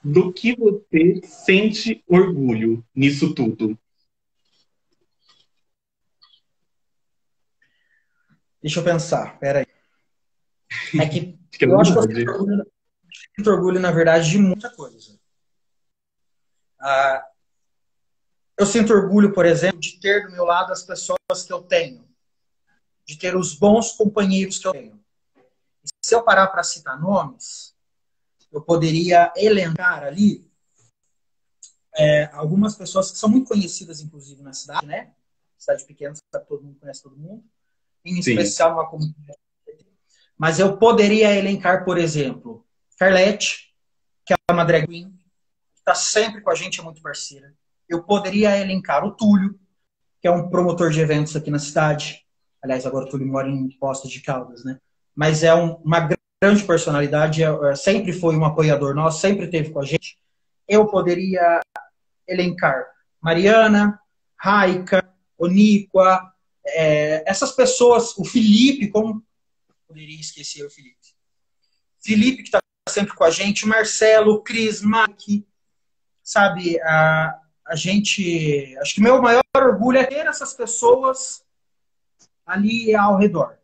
Do 0.03 0.33
que 0.33 0.55
você 0.55 1.21
sente 1.23 2.03
orgulho 2.07 2.83
nisso 2.95 3.33
tudo? 3.33 3.77
Deixa 8.61 8.79
eu 8.79 8.83
pensar, 8.83 9.39
peraí. 9.39 9.65
É 10.99 11.07
que, 11.09 11.39
que 11.57 11.65
eu 11.65 11.79
acho 11.79 11.93
que 11.93 11.99
eu 11.99 12.03
sinto 12.03 12.31
orgulho, 12.31 12.71
orgulho, 13.47 13.79
na 13.79 13.91
verdade, 13.91 14.29
de 14.29 14.37
muita 14.37 14.69
coisa. 14.69 15.19
Ah, 16.79 17.27
eu 18.57 18.65
sinto 18.65 18.93
orgulho, 18.93 19.33
por 19.33 19.45
exemplo, 19.45 19.79
de 19.79 19.99
ter 19.99 20.27
do 20.27 20.31
meu 20.31 20.45
lado 20.45 20.71
as 20.71 20.83
pessoas 20.83 21.17
que 21.45 21.51
eu 21.51 21.63
tenho, 21.63 22.07
de 23.05 23.17
ter 23.17 23.35
os 23.35 23.55
bons 23.55 23.93
companheiros 23.93 24.59
que 24.59 24.67
eu 24.67 24.71
tenho. 24.71 25.03
E 25.83 25.89
se 26.05 26.13
eu 26.13 26.23
parar 26.23 26.47
para 26.47 26.63
citar 26.63 26.99
nomes, 26.99 27.75
eu 28.51 28.61
poderia 28.61 29.33
elencar 29.35 30.03
ali 30.03 30.47
é, 31.95 32.25
algumas 32.33 32.75
pessoas 32.75 33.11
que 33.11 33.17
são 33.17 33.29
muito 33.29 33.47
conhecidas, 33.47 34.01
inclusive, 34.01 34.43
na 34.43 34.53
cidade, 34.53 34.85
né? 34.85 35.13
Cidade 35.57 35.83
pequena, 35.85 36.15
todo 36.47 36.63
mundo 36.63 36.79
conhece 36.79 37.01
todo 37.01 37.17
mundo 37.17 37.43
em 38.05 38.21
Sim. 38.21 38.31
especial 38.31 38.73
uma 38.73 38.89
comunidade. 38.89 39.39
Mas 40.37 40.59
eu 40.59 40.77
poderia 40.77 41.35
elencar, 41.35 41.85
por 41.85 41.97
exemplo, 41.97 42.65
Carlete, 42.97 43.73
que 44.25 44.33
é 44.33 44.37
uma 44.51 44.63
drag 44.63 44.87
queen, 44.87 45.09
que 45.09 45.79
está 45.79 45.93
sempre 45.93 46.41
com 46.41 46.49
a 46.49 46.55
gente, 46.55 46.79
é 46.79 46.83
muito 46.83 47.01
parceira. 47.01 47.53
Eu 47.87 48.03
poderia 48.03 48.57
elencar 48.57 49.05
o 49.05 49.11
Túlio, 49.11 49.59
que 50.19 50.27
é 50.27 50.31
um 50.31 50.49
promotor 50.49 50.89
de 50.89 50.99
eventos 50.99 51.35
aqui 51.35 51.51
na 51.51 51.59
cidade. 51.59 52.25
Aliás, 52.63 52.85
agora 52.85 53.05
o 53.05 53.09
Túlio 53.09 53.27
mora 53.27 53.47
em 53.47 53.69
Posto 53.79 54.07
de 54.07 54.21
Caldas, 54.21 54.63
né? 54.63 54.79
Mas 55.15 55.43
é 55.43 55.53
um, 55.53 55.73
uma 55.83 56.09
grande 56.41 56.63
personalidade, 56.63 57.43
é, 57.43 57.47
é, 57.47 57.75
sempre 57.75 58.11
foi 58.13 58.35
um 58.35 58.45
apoiador 58.45 58.95
nosso, 58.95 59.19
sempre 59.19 59.45
esteve 59.45 59.69
com 59.69 59.79
a 59.79 59.85
gente. 59.85 60.17
Eu 60.67 60.87
poderia 60.87 61.59
elencar 62.27 62.83
Mariana, 63.21 63.99
Raika, 64.35 65.03
Oníqua, 65.37 66.30
é, 66.65 67.23
essas 67.29 67.51
pessoas, 67.51 68.17
o 68.17 68.25
Felipe, 68.25 68.89
como 68.89 69.23
poderia 69.87 70.19
esquecer 70.19 70.65
o 70.65 70.69
Felipe? 70.69 70.97
Felipe, 71.99 72.43
que 72.43 72.49
está 72.49 72.59
sempre 72.89 73.15
com 73.15 73.23
a 73.23 73.29
gente, 73.29 73.67
Marcelo, 73.67 74.41
Cris, 74.43 74.81
Mike, 74.81 75.47
sabe, 76.23 76.79
a, 76.81 77.39
a 77.67 77.75
gente. 77.75 78.75
Acho 78.79 78.95
que 78.95 79.01
meu 79.01 79.21
maior 79.21 79.43
orgulho 79.55 79.97
é 79.97 80.05
ter 80.05 80.25
essas 80.25 80.53
pessoas 80.53 81.43
ali 82.45 82.95
ao 82.95 83.17
redor. 83.17 83.57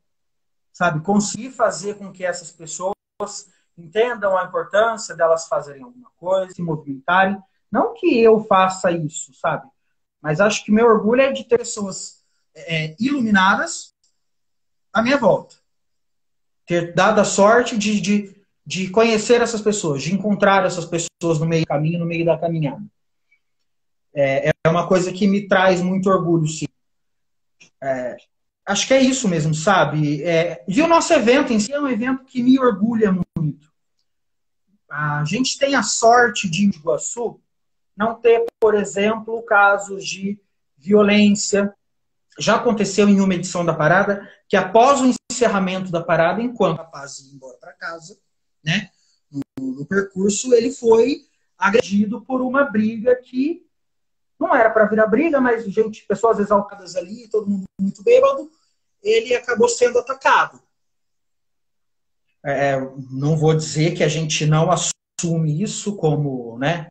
Sabe, 0.71 1.03
conseguir 1.03 1.51
fazer 1.51 1.95
com 1.95 2.11
que 2.11 2.23
essas 2.23 2.51
pessoas 2.51 2.93
entendam 3.75 4.37
a 4.37 4.43
importância 4.43 5.15
delas 5.15 5.47
fazerem 5.47 5.83
alguma 5.83 6.11
coisa, 6.17 6.53
se 6.53 6.61
movimentarem. 6.61 7.37
Não 7.71 7.93
que 7.93 8.19
eu 8.19 8.43
faça 8.45 8.91
isso, 8.91 9.33
sabe? 9.33 9.67
Mas 10.21 10.39
acho 10.39 10.63
que 10.63 10.71
meu 10.71 10.85
orgulho 10.85 11.21
é 11.21 11.31
de 11.31 11.43
ter 11.43 11.57
pessoas 11.57 12.16
é, 12.65 12.95
iluminadas 12.99 13.93
à 14.91 15.01
minha 15.01 15.17
volta. 15.17 15.55
Ter 16.65 16.93
dado 16.93 17.19
a 17.19 17.25
sorte 17.25 17.77
de, 17.77 18.01
de, 18.01 18.35
de 18.65 18.89
conhecer 18.89 19.41
essas 19.41 19.61
pessoas, 19.61 20.03
de 20.03 20.13
encontrar 20.13 20.65
essas 20.65 20.85
pessoas 20.85 21.39
no 21.39 21.45
meio 21.45 21.63
do 21.63 21.67
caminho, 21.67 21.99
no 21.99 22.05
meio 22.05 22.25
da 22.25 22.37
caminhada. 22.37 22.83
É, 24.13 24.49
é 24.49 24.69
uma 24.69 24.87
coisa 24.87 25.13
que 25.13 25.27
me 25.27 25.47
traz 25.47 25.81
muito 25.81 26.09
orgulho, 26.09 26.47
sim. 26.47 26.65
É, 27.81 28.17
acho 28.65 28.87
que 28.87 28.93
é 28.93 29.01
isso 29.01 29.27
mesmo, 29.27 29.53
sabe? 29.53 30.23
É, 30.23 30.63
e 30.67 30.81
o 30.81 30.87
nosso 30.87 31.13
evento 31.13 31.53
em 31.53 31.59
si 31.59 31.71
é 31.71 31.79
um 31.79 31.87
evento 31.87 32.25
que 32.25 32.41
me 32.41 32.59
orgulha 32.59 33.11
muito. 33.37 33.71
A 34.89 35.23
gente 35.25 35.59
tem 35.59 35.75
a 35.75 35.83
sorte 35.83 36.49
de 36.49 36.65
Iguaçu 36.65 37.39
não 37.95 38.15
ter, 38.15 38.45
por 38.59 38.75
exemplo, 38.75 39.41
casos 39.43 40.05
de 40.05 40.39
violência. 40.77 41.73
Já 42.39 42.55
aconteceu 42.55 43.09
em 43.09 43.19
uma 43.19 43.33
edição 43.33 43.65
da 43.65 43.73
parada 43.73 44.27
que 44.47 44.55
após 44.55 45.01
o 45.01 45.13
encerramento 45.31 45.91
da 45.91 46.01
parada, 46.01 46.41
enquanto 46.41 46.79
o 46.79 46.81
rapaz 46.81 47.19
ia 47.19 47.33
embora 47.33 47.57
para 47.57 47.73
casa, 47.73 48.17
né, 48.63 48.89
no, 49.31 49.41
no, 49.59 49.85
percurso, 49.85 50.53
ele 50.53 50.71
foi 50.71 51.21
agredido 51.57 52.21
por 52.21 52.41
uma 52.41 52.63
briga 52.63 53.15
que 53.15 53.65
não 54.39 54.55
era 54.55 54.69
para 54.69 54.85
virar 54.85 55.07
briga, 55.07 55.41
mas 55.41 55.65
gente, 55.65 56.05
pessoas 56.05 56.39
exaltadas 56.39 56.95
ali, 56.95 57.27
todo 57.27 57.49
mundo 57.49 57.65
muito 57.79 58.03
bêbado, 58.03 58.49
ele 59.01 59.35
acabou 59.35 59.67
sendo 59.67 59.99
atacado. 59.99 60.61
É, 62.45 62.79
não 63.09 63.35
vou 63.35 63.53
dizer 63.53 63.95
que 63.95 64.03
a 64.03 64.07
gente 64.07 64.45
não 64.45 64.69
assume 64.71 65.61
isso 65.61 65.95
como, 65.95 66.57
né, 66.59 66.87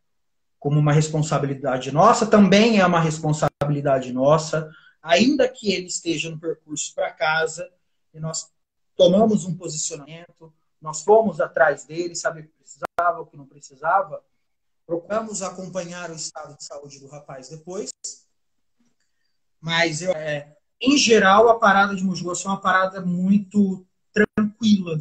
como 0.58 0.78
uma 0.78 0.92
responsabilidade 0.92 1.92
nossa, 1.92 2.26
também 2.26 2.80
é 2.80 2.86
uma 2.86 3.00
responsabilidade 3.00 4.12
nossa, 4.12 4.70
ainda 5.06 5.48
que 5.48 5.72
ele 5.72 5.86
esteja 5.86 6.28
no 6.30 6.38
percurso 6.38 6.92
para 6.94 7.12
casa, 7.12 7.70
e 8.12 8.18
nós 8.18 8.50
tomamos 8.96 9.44
um 9.44 9.56
posicionamento, 9.56 10.52
nós 10.80 11.02
fomos 11.02 11.40
atrás 11.40 11.84
dele, 11.84 12.16
saber 12.16 12.40
o 12.40 12.42
que 12.44 12.52
precisava, 12.58 13.20
o 13.20 13.26
que 13.26 13.36
não 13.36 13.46
precisava, 13.46 14.22
procuramos 14.84 15.42
acompanhar 15.42 16.10
o 16.10 16.14
estado 16.14 16.56
de 16.56 16.64
saúde 16.64 16.98
do 16.98 17.06
rapaz 17.06 17.48
depois, 17.48 17.90
mas 19.60 20.02
eu, 20.02 20.12
é, 20.12 20.56
em 20.80 20.96
geral 20.96 21.48
a 21.48 21.58
parada 21.58 21.94
de 21.94 22.02
Mogi 22.04 22.24
é 22.24 22.48
uma 22.48 22.60
parada 22.60 23.00
muito 23.00 23.86
tranquila, 24.12 25.00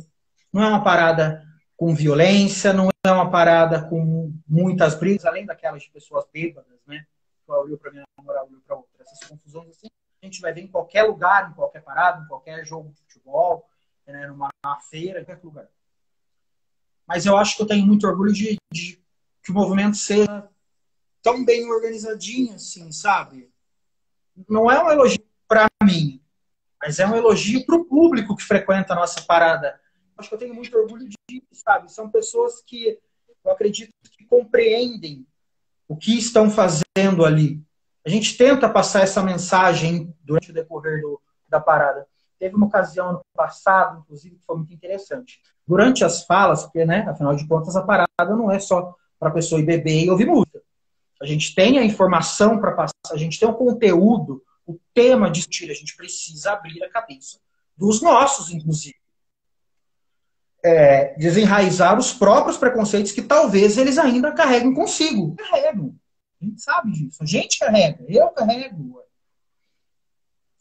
não 0.51 0.63
é 0.63 0.67
uma 0.67 0.83
parada 0.83 1.43
com 1.75 1.93
violência, 1.93 2.71
não 2.71 2.89
é 3.05 3.11
uma 3.11 3.29
parada 3.29 3.87
com 3.89 4.33
muitas 4.47 4.95
brigas, 4.95 5.25
além 5.25 5.45
daquelas 5.45 5.83
de 5.83 5.89
pessoas 5.89 6.25
bêbadas, 6.31 6.79
né? 6.87 7.05
Uma 7.47 7.59
olhou 7.59 7.77
para 7.77 7.91
minha 7.91 8.03
namorada, 8.17 8.47
olhou 8.47 8.61
para 8.65 8.75
outra. 8.77 8.94
Essas 9.05 9.27
confusões 9.27 9.69
assim, 9.69 9.87
a 10.21 10.25
gente 10.25 10.41
vai 10.41 10.53
ver 10.53 10.61
em 10.61 10.67
qualquer 10.67 11.03
lugar, 11.03 11.49
em 11.49 11.53
qualquer 11.53 11.81
parada, 11.81 12.23
em 12.23 12.27
qualquer 12.27 12.65
jogo 12.65 12.89
de 12.89 12.99
futebol, 13.01 13.69
né? 14.05 14.27
numa 14.27 14.49
feira, 14.89 15.21
em 15.21 15.25
qualquer 15.25 15.45
lugar. 15.45 15.67
Mas 17.07 17.25
eu 17.25 17.37
acho 17.37 17.55
que 17.55 17.61
eu 17.61 17.67
tenho 17.67 17.85
muito 17.85 18.07
orgulho 18.07 18.33
de, 18.33 18.57
de 18.71 18.99
que 19.43 19.51
o 19.51 19.53
movimento 19.53 19.97
seja 19.97 20.49
tão 21.21 21.45
bem 21.45 21.69
organizadinho, 21.71 22.55
assim, 22.55 22.91
sabe? 22.91 23.51
Não 24.49 24.69
é 24.69 24.83
um 24.83 24.91
elogio 24.91 25.23
para 25.47 25.67
mim, 25.83 26.21
mas 26.81 26.99
é 26.99 27.07
um 27.07 27.15
elogio 27.15 27.65
para 27.65 27.75
o 27.75 27.85
público 27.85 28.35
que 28.35 28.43
frequenta 28.43 28.93
a 28.93 28.95
nossa 28.95 29.21
parada 29.21 29.79
acho 30.17 30.29
que 30.29 30.35
eu 30.35 30.39
tenho 30.39 30.53
muito 30.53 30.75
orgulho 30.77 31.07
disso, 31.07 31.47
sabe? 31.51 31.91
São 31.91 32.09
pessoas 32.09 32.61
que 32.61 32.99
eu 33.43 33.51
acredito 33.51 33.91
que 34.11 34.25
compreendem 34.25 35.25
o 35.87 35.95
que 35.95 36.17
estão 36.17 36.49
fazendo 36.49 37.25
ali. 37.25 37.61
A 38.05 38.09
gente 38.09 38.37
tenta 38.37 38.69
passar 38.69 39.01
essa 39.01 39.23
mensagem 39.23 40.13
durante 40.23 40.51
o 40.51 40.53
decorrer 40.53 41.01
do, 41.01 41.19
da 41.49 41.59
parada. 41.59 42.07
Teve 42.37 42.55
uma 42.55 42.67
ocasião 42.67 43.13
no 43.13 43.21
passado, 43.35 43.99
inclusive, 43.99 44.35
que 44.35 44.45
foi 44.45 44.57
muito 44.57 44.73
interessante. 44.73 45.41
Durante 45.67 46.03
as 46.03 46.23
falas, 46.23 46.63
porque, 46.63 46.85
né, 46.85 47.05
afinal 47.09 47.35
de 47.35 47.47
contas, 47.47 47.75
a 47.75 47.81
parada 47.81 48.35
não 48.35 48.51
é 48.51 48.59
só 48.59 48.93
para 49.19 49.29
a 49.29 49.33
pessoa 49.33 49.59
ir 49.59 49.65
beber 49.65 50.03
e 50.03 50.09
ouvir 50.09 50.27
música. 50.27 50.61
A 51.21 51.25
gente 51.25 51.55
tem 51.55 51.79
a 51.79 51.83
informação 51.83 52.59
para 52.59 52.73
passar, 52.73 52.93
a 53.11 53.17
gente 53.17 53.39
tem 53.39 53.47
o 53.47 53.53
conteúdo, 53.53 54.43
o 54.67 54.77
tema 54.93 55.27
de 55.27 55.39
discutir, 55.39 55.71
a 55.71 55.73
gente 55.73 55.95
precisa 55.95 56.51
abrir 56.51 56.83
a 56.83 56.89
cabeça 56.89 57.39
dos 57.77 58.01
nossos, 58.01 58.51
inclusive 58.51 58.95
é, 60.65 61.13
desenraizar 61.15 61.97
os 61.97 62.11
próprios 62.11 62.57
preconceitos 62.57 63.11
que 63.11 63.21
talvez 63.21 63.77
eles 63.77 63.99
ainda 63.99 64.31
carreguem 64.31 64.73
consigo. 64.73 65.35
Carregam. 65.35 65.93
A 66.45 66.49
gente 66.49 66.61
sabe 66.61 66.91
disso. 66.91 67.23
A 67.23 67.25
gente 67.25 67.57
carrega. 67.57 68.05
Eu 68.07 68.29
carrego. 68.29 69.01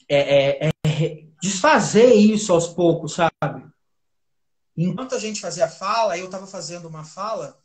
É, 0.09 0.66
é, 0.66 0.68
é, 0.68 1.26
desfazer 1.41 2.14
isso 2.14 2.53
aos 2.53 2.68
poucos, 2.68 3.14
sabe? 3.14 3.64
Enquanto 4.76 5.14
a 5.14 5.18
gente 5.18 5.41
fazia 5.41 5.68
fala, 5.68 6.18
eu 6.18 6.26
estava 6.26 6.47
fazendo 6.47 6.89
uma 6.89 7.05
fala, 7.05 7.59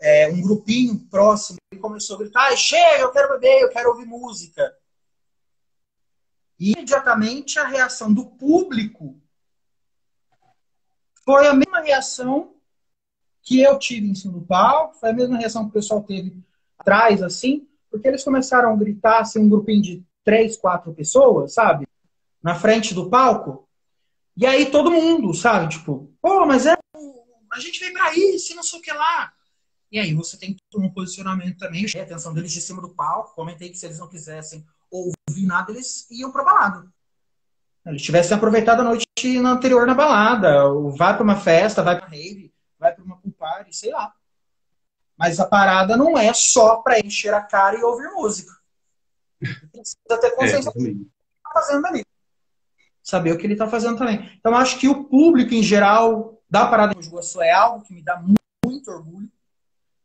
é, 0.00 0.28
um 0.28 0.40
grupinho 0.40 0.98
próximo 1.08 1.58
começou 1.80 2.16
a 2.16 2.18
gritar: 2.20 2.56
chega, 2.56 3.00
eu 3.02 3.12
quero 3.12 3.28
beber, 3.34 3.62
eu 3.62 3.70
quero 3.70 3.90
ouvir 3.90 4.06
música. 4.06 4.74
E 6.58 6.72
imediatamente 6.72 7.58
a 7.58 7.66
reação 7.66 8.12
do 8.12 8.26
público 8.26 9.20
foi 11.24 11.46
a 11.46 11.54
mesma 11.54 11.80
reação 11.80 12.54
que 13.42 13.60
eu 13.60 13.78
tive 13.78 14.08
em 14.08 14.14
cima 14.14 14.34
do 14.34 14.46
palco, 14.46 14.98
foi 14.98 15.10
a 15.10 15.12
mesma 15.12 15.36
reação 15.36 15.64
que 15.64 15.70
o 15.70 15.72
pessoal 15.72 16.02
teve 16.02 16.42
atrás, 16.84 17.22
assim, 17.22 17.66
porque 17.90 18.06
eles 18.06 18.22
começaram 18.22 18.70
a 18.70 18.76
gritar, 18.76 19.20
assim, 19.20 19.40
um 19.40 19.48
grupinho 19.48 19.82
de 19.82 20.04
três, 20.22 20.56
quatro 20.56 20.92
pessoas, 20.92 21.54
sabe? 21.54 21.88
Na 22.42 22.54
frente 22.54 22.92
do 22.92 23.08
palco. 23.08 23.66
E 24.36 24.46
aí 24.46 24.66
todo 24.66 24.90
mundo, 24.90 25.32
sabe? 25.32 25.68
Tipo, 25.70 26.12
pô, 26.20 26.44
mas 26.44 26.66
é. 26.66 26.76
A 27.50 27.60
gente 27.60 27.80
veio 27.80 27.92
pra 27.92 28.14
isso 28.14 28.54
não 28.54 28.62
sei 28.62 28.78
o 28.78 28.82
que 28.82 28.92
lá. 28.92 29.32
E 29.90 29.98
aí 29.98 30.12
você 30.12 30.36
tem 30.36 30.56
um 30.74 30.90
posicionamento 30.90 31.56
também. 31.56 31.86
A 31.86 32.02
atenção 32.02 32.34
deles 32.34 32.52
de 32.52 32.60
cima 32.60 32.82
do 32.82 32.90
palco. 32.90 33.34
Comentei 33.34 33.70
que 33.70 33.78
se 33.78 33.86
eles 33.86 33.98
não 33.98 34.08
quisessem 34.08 34.66
ouvir 34.90 35.46
nada, 35.46 35.70
eles 35.70 36.10
iam 36.10 36.32
pra 36.32 36.42
balada. 36.42 36.86
Eles 37.86 38.02
tivessem 38.02 38.36
aproveitado 38.36 38.80
a 38.80 38.84
noite 38.84 39.06
anterior 39.44 39.86
na 39.86 39.94
balada, 39.94 40.64
vai 40.96 41.14
para 41.14 41.22
uma 41.22 41.36
festa, 41.36 41.82
vai 41.82 41.96
para 41.96 42.08
rave, 42.08 42.52
vai 42.78 42.92
para 42.92 43.04
uma 43.04 43.16
pool 43.18 43.32
party, 43.32 43.76
sei 43.76 43.92
lá. 43.92 44.12
Mas 45.16 45.38
a 45.38 45.46
parada 45.46 45.96
não 45.96 46.18
é 46.18 46.32
só 46.32 46.76
para 46.76 46.98
encher 46.98 47.32
a 47.32 47.40
cara 47.40 47.78
e 47.78 47.82
ouvir 47.82 48.10
música. 48.10 48.52
Precisa 49.38 50.20
ter 50.20 50.30
consciência 50.32 50.70
é, 50.70 50.72
do 50.72 50.78
que 50.78 50.84
ele 50.84 51.02
está 51.02 51.50
fazendo 51.52 51.86
ali. 51.86 52.04
Saber 53.02 53.32
o 53.32 53.38
que 53.38 53.46
ele 53.46 53.52
está 53.52 53.68
fazendo 53.68 53.98
também. 53.98 54.32
Então, 54.38 54.54
acho 54.56 54.78
que 54.78 54.88
o 54.88 55.04
público, 55.04 55.54
em 55.54 55.62
geral, 55.62 56.42
da 56.48 56.66
Parada 56.66 56.94
de 56.94 57.06
Iguaçu 57.06 57.42
é 57.42 57.52
algo 57.52 57.84
que 57.84 57.94
me 57.94 58.02
dá 58.02 58.16
muito, 58.16 58.40
muito 58.64 58.90
orgulho. 58.90 59.30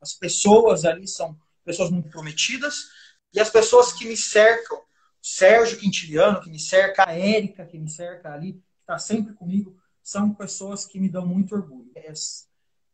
As 0.02 0.14
pessoas 0.14 0.86
ali 0.86 1.08
são 1.08 1.38
pessoas 1.64 1.90
muito 1.90 2.10
prometidas. 2.10 2.90
E 3.34 3.40
as 3.40 3.50
pessoas 3.50 3.94
que 3.94 4.08
me 4.08 4.18
cercam 4.18 4.82
Sérgio 5.22 5.78
Quintiliano, 5.78 6.42
que 6.42 6.50
me 6.50 6.60
cerca, 6.60 7.08
a 7.08 7.14
Érica, 7.14 7.66
que 7.66 7.78
me 7.78 7.90
cerca 7.90 8.34
ali, 8.34 8.54
que 8.54 8.64
está 8.82 8.98
sempre 8.98 9.34
comigo, 9.34 9.78
são 10.02 10.34
pessoas 10.34 10.86
que 10.86 11.00
me 11.00 11.10
dão 11.10 11.26
muito 11.26 11.54
orgulho. 11.56 11.92
É, 11.96 12.12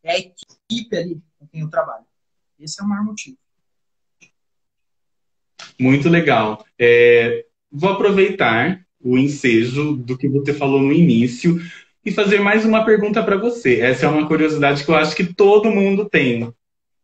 é 0.02 0.12
a 0.12 0.18
equipe 0.18 0.45
ali 0.70 1.20
com 1.38 1.46
quem 1.46 1.60
eu 1.60 1.70
trabalho. 1.70 2.04
Esse 2.58 2.80
é 2.80 2.84
o 2.84 2.88
maior 2.88 3.04
motivo. 3.04 3.36
Muito 5.78 6.08
legal. 6.08 6.64
É, 6.78 7.44
vou 7.70 7.90
aproveitar 7.90 8.80
o 9.00 9.18
ensejo 9.18 9.96
do 9.96 10.16
que 10.16 10.28
você 10.28 10.52
falou 10.52 10.80
no 10.80 10.92
início 10.92 11.60
e 12.04 12.10
fazer 12.10 12.40
mais 12.40 12.64
uma 12.64 12.84
pergunta 12.84 13.22
para 13.22 13.36
você. 13.36 13.80
Essa 13.80 14.06
é 14.06 14.08
uma 14.08 14.26
curiosidade 14.26 14.84
que 14.84 14.90
eu 14.90 14.94
acho 14.94 15.14
que 15.14 15.32
todo 15.34 15.70
mundo 15.70 16.08
tem. 16.08 16.52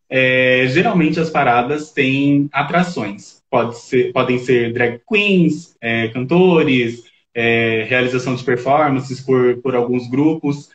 É, 0.09 0.67
geralmente 0.69 1.19
as 1.19 1.29
paradas 1.29 1.91
têm 1.91 2.49
atrações. 2.51 3.41
Pode 3.49 3.77
ser, 3.79 4.11
podem 4.11 4.39
ser 4.39 4.73
drag 4.73 4.99
queens, 5.07 5.75
é, 5.79 6.07
cantores, 6.09 7.03
é, 7.33 7.85
realização 7.87 8.35
de 8.35 8.43
performances 8.43 9.21
por, 9.21 9.57
por 9.61 9.75
alguns 9.75 10.09
grupos. 10.09 10.69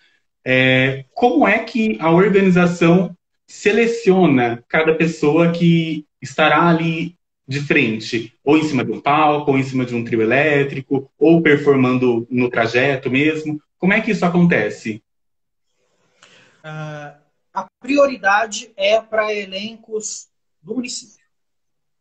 É, 0.51 1.05
como 1.13 1.47
é 1.47 1.59
que 1.59 1.99
a 2.01 2.11
organização 2.11 3.15
seleciona 3.47 4.65
cada 4.67 4.95
pessoa 4.95 5.53
que 5.53 6.07
estará 6.23 6.67
ali 6.67 7.19
de 7.47 7.61
frente, 7.61 8.35
ou 8.43 8.57
em 8.57 8.63
cima 8.63 8.83
de 8.83 8.91
um 8.91 8.99
palco, 8.99 9.51
ou 9.51 9.59
em 9.59 9.63
cima 9.63 9.85
de 9.85 9.95
um 9.95 10.03
trio 10.03 10.23
elétrico, 10.23 11.13
ou 11.19 11.43
performando 11.43 12.27
no 12.31 12.49
trajeto 12.49 13.11
mesmo? 13.11 13.61
Como 13.77 13.93
é 13.93 14.01
que 14.01 14.11
isso 14.11 14.25
acontece? 14.25 15.03
Uh, 16.65 17.21
a 17.53 17.67
prioridade 17.79 18.73
é 18.75 19.03
para 19.03 19.35
elencos 19.35 20.29
do 20.63 20.77
município. 20.77 21.23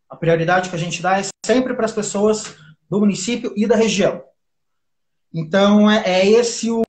A 0.09 0.15
prioridade 0.15 0.69
que 0.69 0.75
a 0.77 0.79
gente 0.79 1.01
dá 1.01 1.19
é 1.19 1.23
sempre 1.45 1.73
para 1.73 1.83
as 1.83 1.91
pessoas 1.91 2.55
do 2.89 2.97
município 2.97 3.51
e 3.57 3.67
da 3.67 3.75
região. 3.75 4.23
Então, 5.33 5.91
é, 5.91 6.01
é 6.05 6.25
esse 6.25 6.71
o, 6.71 6.86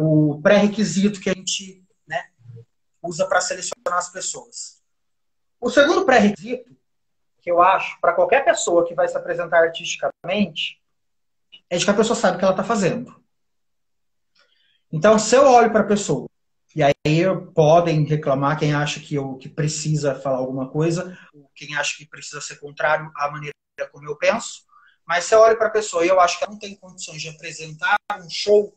o, 0.00 0.40
pré-requisito 0.42 1.20
que 1.20 1.30
a 1.30 1.34
gente 1.34 1.84
né, 2.06 2.30
usa 3.02 3.26
para 3.26 3.40
selecionar 3.40 3.98
as 3.98 4.10
pessoas. 4.10 4.82
O 5.60 5.70
segundo 5.70 6.04
pré-requisito, 6.04 6.76
que 7.40 7.50
eu 7.50 7.62
acho, 7.62 8.00
para 8.00 8.12
qualquer 8.12 8.44
pessoa 8.44 8.86
que 8.86 8.94
vai 8.94 9.08
se 9.08 9.16
apresentar 9.16 9.62
artisticamente, 9.62 10.80
é 11.68 11.76
de 11.76 11.84
que 11.84 11.90
a 11.90 11.94
pessoa 11.94 12.16
sabe 12.16 12.36
o 12.36 12.38
que 12.38 12.44
ela 12.44 12.52
está 12.52 12.64
fazendo. 12.64 13.22
Então, 14.92 15.18
se 15.18 15.34
eu 15.36 15.44
olho 15.46 15.70
para 15.70 15.80
a 15.80 15.86
pessoa, 15.86 16.28
e 16.74 16.82
aí 16.82 16.92
podem 17.54 18.04
reclamar 18.04 18.58
quem 18.58 18.74
acha 18.74 19.00
que, 19.00 19.14
eu, 19.14 19.36
que 19.36 19.48
precisa 19.48 20.14
falar 20.14 20.38
alguma 20.38 20.68
coisa, 20.68 21.16
quem 21.54 21.74
acha 21.76 21.96
que 21.96 22.06
precisa 22.06 22.40
ser 22.40 22.56
contrário 22.56 23.10
à 23.16 23.30
maneira 23.30 23.52
como 23.90 24.06
eu 24.06 24.16
penso, 24.16 24.64
mas 25.06 25.24
se 25.24 25.34
eu 25.34 25.40
olho 25.40 25.56
para 25.56 25.66
a 25.68 25.72
pessoa 25.72 26.04
e 26.04 26.08
eu 26.08 26.20
acho 26.20 26.38
que 26.38 26.44
ela 26.44 26.52
não 26.52 26.58
tem 26.58 26.76
condições 26.76 27.20
de 27.20 27.28
apresentar 27.28 27.96
um 28.18 28.30
show, 28.30 28.72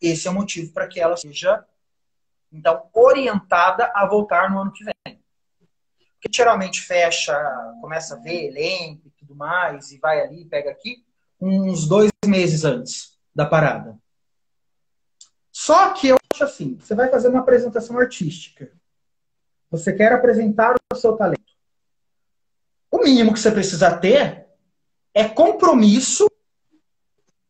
esse 0.00 0.26
é 0.26 0.30
o 0.30 0.34
motivo 0.34 0.72
para 0.72 0.86
que 0.86 1.00
ela 1.00 1.16
seja, 1.16 1.64
então, 2.52 2.88
orientada 2.94 3.92
a 3.94 4.06
voltar 4.06 4.50
no 4.50 4.60
ano 4.60 4.72
que 4.72 4.84
vem. 4.84 5.22
Porque 6.14 6.34
geralmente 6.34 6.80
fecha, 6.80 7.36
começa 7.80 8.14
a 8.14 8.18
ver 8.18 8.46
elenco 8.46 9.06
e 9.06 9.10
tudo 9.10 9.34
mais, 9.34 9.92
e 9.92 9.98
vai 9.98 10.20
ali, 10.20 10.44
pega 10.46 10.70
aqui, 10.70 11.04
uns 11.40 11.86
dois 11.86 12.10
meses 12.26 12.64
antes 12.64 13.18
da 13.34 13.46
parada. 13.46 13.98
Só 15.52 15.92
que 15.92 16.08
eu 16.08 16.16
acho 16.32 16.44
assim, 16.44 16.76
você 16.76 16.94
vai 16.94 17.10
fazer 17.10 17.28
uma 17.28 17.40
apresentação 17.40 17.98
artística. 17.98 18.72
Você 19.70 19.92
quer 19.92 20.12
apresentar 20.12 20.74
o 20.92 20.96
seu 20.96 21.16
talento. 21.16 21.42
O 22.90 22.98
mínimo 22.98 23.32
que 23.32 23.38
você 23.38 23.50
precisa 23.52 23.96
ter 23.96 24.46
é 25.12 25.28
compromisso 25.28 26.26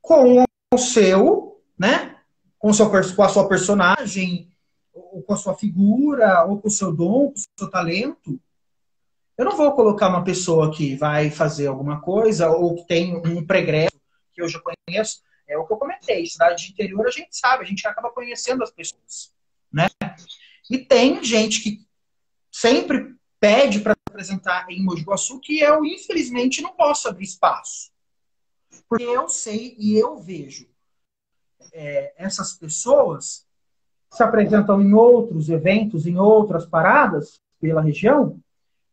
com 0.01 0.45
o 0.73 0.79
seu, 0.79 1.63
né? 1.79 2.18
Com, 2.59 2.73
seu, 2.73 2.91
com 2.91 3.23
a 3.23 3.29
sua 3.29 3.49
personagem, 3.49 4.51
ou 4.93 5.23
com 5.23 5.33
a 5.33 5.37
sua 5.37 5.55
figura, 5.55 6.45
ou 6.45 6.61
com 6.61 6.69
o 6.69 6.71
seu 6.71 6.93
dom, 6.93 7.29
com 7.29 7.35
o 7.35 7.59
seu 7.59 7.71
talento. 7.71 8.41
Eu 9.37 9.45
não 9.45 9.57
vou 9.57 9.73
colocar 9.73 10.09
uma 10.09 10.25
pessoa 10.25 10.73
que 10.75 10.97
vai 10.97 11.31
fazer 11.31 11.69
alguma 11.69 12.01
coisa 12.01 12.51
ou 12.51 12.75
que 12.75 12.87
tem 12.87 13.17
um 13.17 13.47
pregresso 13.47 13.97
que 14.33 14.43
eu 14.43 14.49
já 14.49 14.61
conheço. 14.61 15.23
É 15.47 15.57
o 15.57 15.65
que 15.67 15.73
eu 15.73 15.77
comentei. 15.77 16.27
Cidade 16.27 16.67
de 16.67 16.73
interior 16.73 17.07
a 17.07 17.11
gente 17.11 17.37
sabe, 17.37 17.63
a 17.65 17.67
gente 17.67 17.87
acaba 17.87 18.11
conhecendo 18.11 18.63
as 18.63 18.71
pessoas, 18.71 19.33
né? 19.73 19.89
E 20.69 20.79
tem 20.79 21.23
gente 21.23 21.63
que 21.63 21.87
sempre 22.51 23.15
pede 23.41 23.81
para 23.81 23.95
apresentar 24.09 24.67
em 24.69 24.83
Mogi 24.83 25.05
Guaçu 25.05 25.41
que 25.41 25.61
eu, 25.61 25.85
infelizmente, 25.85 26.61
não 26.61 26.75
posso 26.75 27.09
abrir 27.09 27.25
espaço. 27.25 27.91
Porque 28.89 29.05
eu 29.05 29.29
sei 29.29 29.77
e 29.79 29.97
eu 29.97 30.19
vejo 30.19 30.69
é, 31.73 32.13
essas 32.17 32.55
pessoas 32.55 33.47
se 34.11 34.23
apresentam 34.23 34.81
em 34.81 34.95
outros 34.95 35.49
eventos, 35.49 36.07
em 36.07 36.17
outras 36.17 36.65
paradas 36.65 37.41
pela 37.61 37.83
região, 37.83 38.41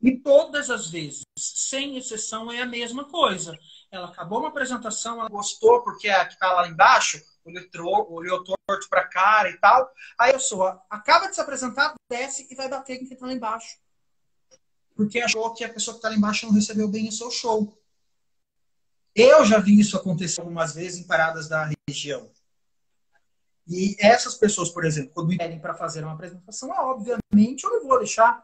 e 0.01 0.11
todas 0.11 0.69
as 0.69 0.89
vezes, 0.89 1.21
sem 1.37 1.97
exceção, 1.97 2.51
é 2.51 2.61
a 2.61 2.65
mesma 2.65 3.05
coisa. 3.05 3.57
Ela 3.89 4.07
acabou 4.07 4.39
uma 4.39 4.49
apresentação, 4.49 5.19
ela 5.19 5.29
gostou 5.29 5.81
porque 5.83 6.09
a 6.09 6.25
que 6.25 6.33
está 6.33 6.51
lá 6.53 6.67
embaixo 6.67 7.19
olhou, 7.45 8.13
olhou 8.13 8.43
torto 8.43 8.89
para 8.89 9.01
a 9.01 9.07
cara 9.07 9.49
e 9.49 9.57
tal. 9.57 9.89
Aí 10.19 10.31
a 10.31 10.33
pessoa 10.33 10.81
acaba 10.89 11.27
de 11.27 11.35
se 11.35 11.41
apresentar, 11.41 11.95
desce 12.09 12.47
e 12.51 12.55
vai 12.55 12.69
bater 12.69 12.97
em 12.97 13.05
quem 13.05 13.13
está 13.13 13.25
lá 13.25 13.33
embaixo 13.33 13.77
porque 14.95 15.19
achou 15.19 15.53
que 15.53 15.63
a 15.63 15.71
pessoa 15.71 15.93
que 15.93 15.99
está 15.99 16.09
lá 16.09 16.15
embaixo 16.15 16.45
não 16.45 16.53
recebeu 16.53 16.87
bem 16.87 17.09
o 17.09 17.11
seu 17.11 17.29
show. 17.29 17.77
Eu 19.13 19.45
já 19.45 19.59
vi 19.59 19.79
isso 19.79 19.97
acontecer 19.97 20.41
algumas 20.41 20.73
vezes 20.73 20.99
em 20.99 21.07
paradas 21.07 21.47
da 21.47 21.69
região. 21.87 22.29
E 23.67 23.95
essas 23.99 24.35
pessoas, 24.35 24.69
por 24.69 24.85
exemplo, 24.85 25.11
quando 25.13 25.29
me 25.29 25.37
pedem 25.37 25.59
para 25.59 25.73
fazer 25.73 26.03
uma 26.03 26.13
apresentação, 26.13 26.69
obviamente 26.69 27.63
eu 27.63 27.71
não 27.71 27.87
vou 27.87 27.97
deixar. 27.97 28.43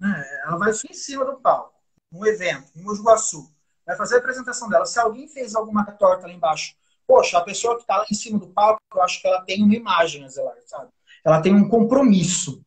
Né? 0.00 0.40
Ela 0.44 0.56
vai 0.56 0.70
em 0.70 0.94
cima 0.94 1.24
do 1.24 1.38
palco, 1.40 1.74
num 2.10 2.24
evento, 2.24 2.70
em 2.76 2.82
Mogi 2.82 3.02
vai 3.02 3.96
fazer 3.96 4.16
a 4.16 4.18
apresentação 4.18 4.68
dela. 4.68 4.86
Se 4.86 4.98
alguém 4.98 5.28
fez 5.28 5.54
alguma 5.54 5.84
torta 5.84 6.26
lá 6.26 6.32
embaixo, 6.32 6.74
poxa, 7.06 7.38
a 7.38 7.42
pessoa 7.42 7.74
que 7.76 7.82
está 7.82 7.98
lá 7.98 8.06
em 8.10 8.14
cima 8.14 8.38
do 8.38 8.48
palco, 8.48 8.80
eu 8.94 9.02
acho 9.02 9.20
que 9.20 9.26
ela 9.26 9.42
tem 9.42 9.62
uma 9.62 9.74
imagem 9.74 10.28
zelar, 10.28 10.56
sabe? 10.66 10.90
Ela 11.24 11.42
tem 11.42 11.54
um 11.54 11.68
compromisso 11.68 12.62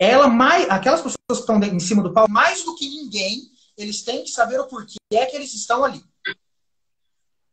ela 0.00 0.28
mais, 0.28 0.66
aquelas 0.70 1.02
pessoas 1.02 1.18
que 1.28 1.34
estão 1.34 1.62
em 1.62 1.78
cima 1.78 2.02
do 2.02 2.10
pau, 2.10 2.26
mais 2.26 2.64
do 2.64 2.74
que 2.74 2.88
ninguém, 2.88 3.50
eles 3.76 4.02
têm 4.02 4.24
que 4.24 4.30
saber 4.30 4.58
o 4.58 4.66
porquê 4.66 4.96
é 5.12 5.26
que 5.26 5.36
eles 5.36 5.52
estão 5.52 5.84
ali. 5.84 6.02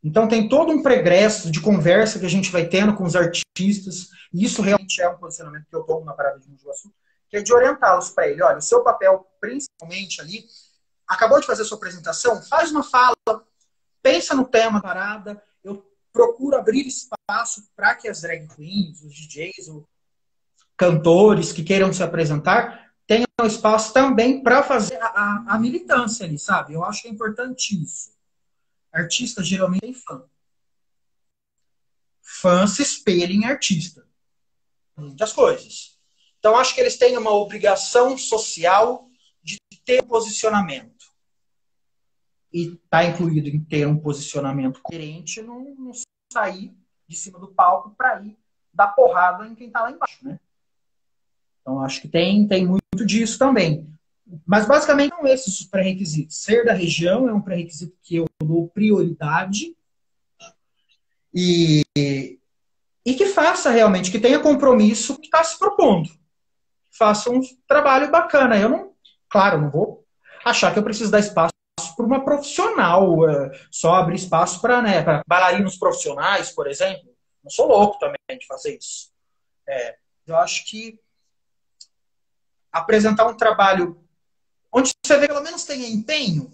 Então 0.03 0.27
tem 0.27 0.47
todo 0.47 0.71
um 0.71 0.81
pregresso 0.81 1.51
de 1.51 1.59
conversa 1.59 2.19
que 2.19 2.25
a 2.25 2.29
gente 2.29 2.51
vai 2.51 2.67
tendo 2.67 2.95
com 2.95 3.03
os 3.03 3.15
artistas, 3.15 4.09
e 4.33 4.43
isso 4.43 4.61
realmente 4.61 5.01
é 5.01 5.09
um 5.09 5.17
posicionamento 5.17 5.65
que 5.69 5.75
eu 5.75 5.83
tomo 5.83 6.05
na 6.05 6.13
parada 6.13 6.39
de 6.39 6.49
Mujuaçu, 6.49 6.93
que 7.29 7.37
é 7.37 7.41
de 7.41 7.53
orientá-los 7.53 8.09
para 8.11 8.27
ele. 8.27 8.41
Olha, 8.41 8.57
o 8.57 8.61
seu 8.61 8.83
papel, 8.83 9.27
principalmente 9.41 10.21
ali, 10.21 10.45
acabou 11.07 11.39
de 11.39 11.47
fazer 11.47 11.63
a 11.63 11.65
sua 11.65 11.77
apresentação, 11.77 12.41
faz 12.43 12.71
uma 12.71 12.83
fala, 12.83 13.15
pensa 14.01 14.35
no 14.35 14.45
tema 14.45 14.79
da 14.79 14.87
parada, 14.87 15.43
eu 15.63 15.83
procuro 16.13 16.55
abrir 16.55 16.85
espaço 16.85 17.67
para 17.75 17.95
que 17.95 18.07
as 18.07 18.21
drag 18.21 18.47
queens, 18.55 19.01
os 19.01 19.13
DJs, 19.13 19.69
cantores 20.77 21.51
que 21.51 21.63
queiram 21.63 21.91
se 21.91 22.03
apresentar 22.03 22.87
tenham 23.07 23.25
espaço 23.45 23.93
também 23.93 24.43
para 24.43 24.61
fazer 24.61 24.97
a, 25.01 25.07
a, 25.07 25.45
a, 25.55 25.59
militância 25.59 26.25
ali, 26.25 26.37
sabe? 26.37 26.73
Eu 26.73 26.83
acho 26.83 27.01
que 27.01 27.07
é 27.07 27.11
importante 27.11 27.81
isso. 27.81 28.11
Artista 28.97 29.43
geralmente 29.43 29.81
tem 29.81 29.93
fã. 29.93 30.23
Fã 32.21 32.67
se 32.67 32.81
espelha 32.81 33.31
em 33.31 33.45
artista. 33.45 34.07
Muitas 34.95 35.31
coisas. 35.31 35.97
Então, 36.39 36.57
acho 36.57 36.73
que 36.73 36.81
eles 36.81 36.97
têm 36.97 37.17
uma 37.17 37.31
obrigação 37.31 38.17
social 38.17 39.09
de 39.43 39.57
ter 39.85 40.03
um 40.03 40.07
posicionamento. 40.07 41.05
E 42.51 42.73
está 42.73 43.03
incluído 43.05 43.49
em 43.49 43.63
ter 43.63 43.87
um 43.87 43.99
posicionamento 43.99 44.81
coerente, 44.81 45.41
não, 45.41 45.75
não 45.75 45.91
sair 46.31 46.73
de 47.07 47.15
cima 47.15 47.39
do 47.39 47.47
palco 47.47 47.93
para 47.95 48.21
ir 48.23 48.37
dar 48.73 48.87
porrada 48.89 49.47
em 49.47 49.55
quem 49.55 49.67
está 49.67 49.81
lá 49.81 49.91
embaixo, 49.91 50.25
né? 50.25 50.39
Então, 51.61 51.81
acho 51.81 52.01
que 52.01 52.07
tem, 52.07 52.47
tem 52.47 52.65
muito 52.65 53.05
disso 53.05 53.37
também. 53.37 53.96
Mas, 54.45 54.67
basicamente, 54.67 55.15
são 55.15 55.25
esses 55.25 55.59
os 55.59 55.65
pré-requisitos. 55.65 56.43
Ser 56.43 56.65
da 56.65 56.73
região 56.73 57.27
é 57.29 57.33
um 57.33 57.41
pré-requisito 57.41 57.95
que 58.01 58.17
eu 58.17 58.25
dou 58.41 58.67
prioridade. 58.69 59.75
E, 61.33 61.83
e 63.05 63.13
que 63.13 63.27
faça 63.27 63.69
realmente, 63.69 64.11
que 64.11 64.19
tenha 64.19 64.39
compromisso 64.39 65.17
que 65.17 65.27
está 65.27 65.43
se 65.43 65.57
propondo. 65.57 66.09
Faça 66.91 67.29
um 67.29 67.39
trabalho 67.67 68.11
bacana. 68.11 68.57
Eu 68.57 68.69
não, 68.69 68.93
claro, 69.29 69.61
não 69.61 69.69
vou 69.69 70.05
achar 70.43 70.73
que 70.73 70.79
eu 70.79 70.83
preciso 70.83 71.11
dar 71.11 71.19
espaço 71.19 71.53
para 71.95 72.05
uma 72.05 72.23
profissional, 72.23 73.29
é, 73.29 73.51
só 73.71 73.95
abrir 73.95 74.15
espaço 74.15 74.61
para 74.61 74.81
né, 74.81 75.03
bailarinos 75.27 75.77
profissionais, 75.77 76.51
por 76.51 76.67
exemplo. 76.67 77.13
Não 77.43 77.49
sou 77.49 77.67
louco 77.67 77.99
também 77.99 78.17
de 78.37 78.45
fazer 78.45 78.77
isso. 78.77 79.11
É, 79.67 79.95
eu 80.25 80.35
acho 80.37 80.65
que 80.65 80.99
apresentar 82.71 83.27
um 83.27 83.37
trabalho 83.37 84.06
onde 84.71 84.93
você 85.03 85.17
vê, 85.17 85.27
pelo 85.27 85.43
menos 85.43 85.63
tenha 85.63 85.87
empenho, 85.87 86.51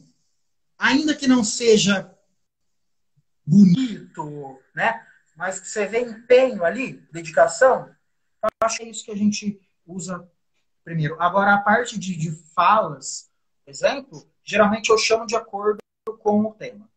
ainda 0.78 1.16
que 1.16 1.28
não 1.28 1.44
seja 1.44 2.14
bonito, 3.46 4.60
né? 4.76 5.06
Mas 5.36 5.60
que 5.60 5.68
você 5.68 5.86
vê 5.86 6.02
empenho 6.02 6.64
ali, 6.64 6.94
dedicação, 7.12 7.94
eu 8.42 8.50
acho 8.62 8.78
que 8.78 8.84
é 8.84 8.90
isso 8.90 9.06
que 9.06 9.12
a 9.12 9.18
gente 9.18 9.60
usa 9.86 10.30
primeiro. 10.84 11.20
Agora, 11.22 11.54
a 11.54 11.62
parte 11.62 11.98
de, 11.98 12.16
de 12.16 12.32
falas, 12.54 13.30
por 13.64 13.72
exemplo, 13.72 14.30
geralmente 14.44 14.90
eu 14.90 14.98
chamo 14.98 15.26
de 15.26 15.36
acordo 15.36 15.80
com 16.20 16.42
o 16.42 16.54
tema. 16.54 16.90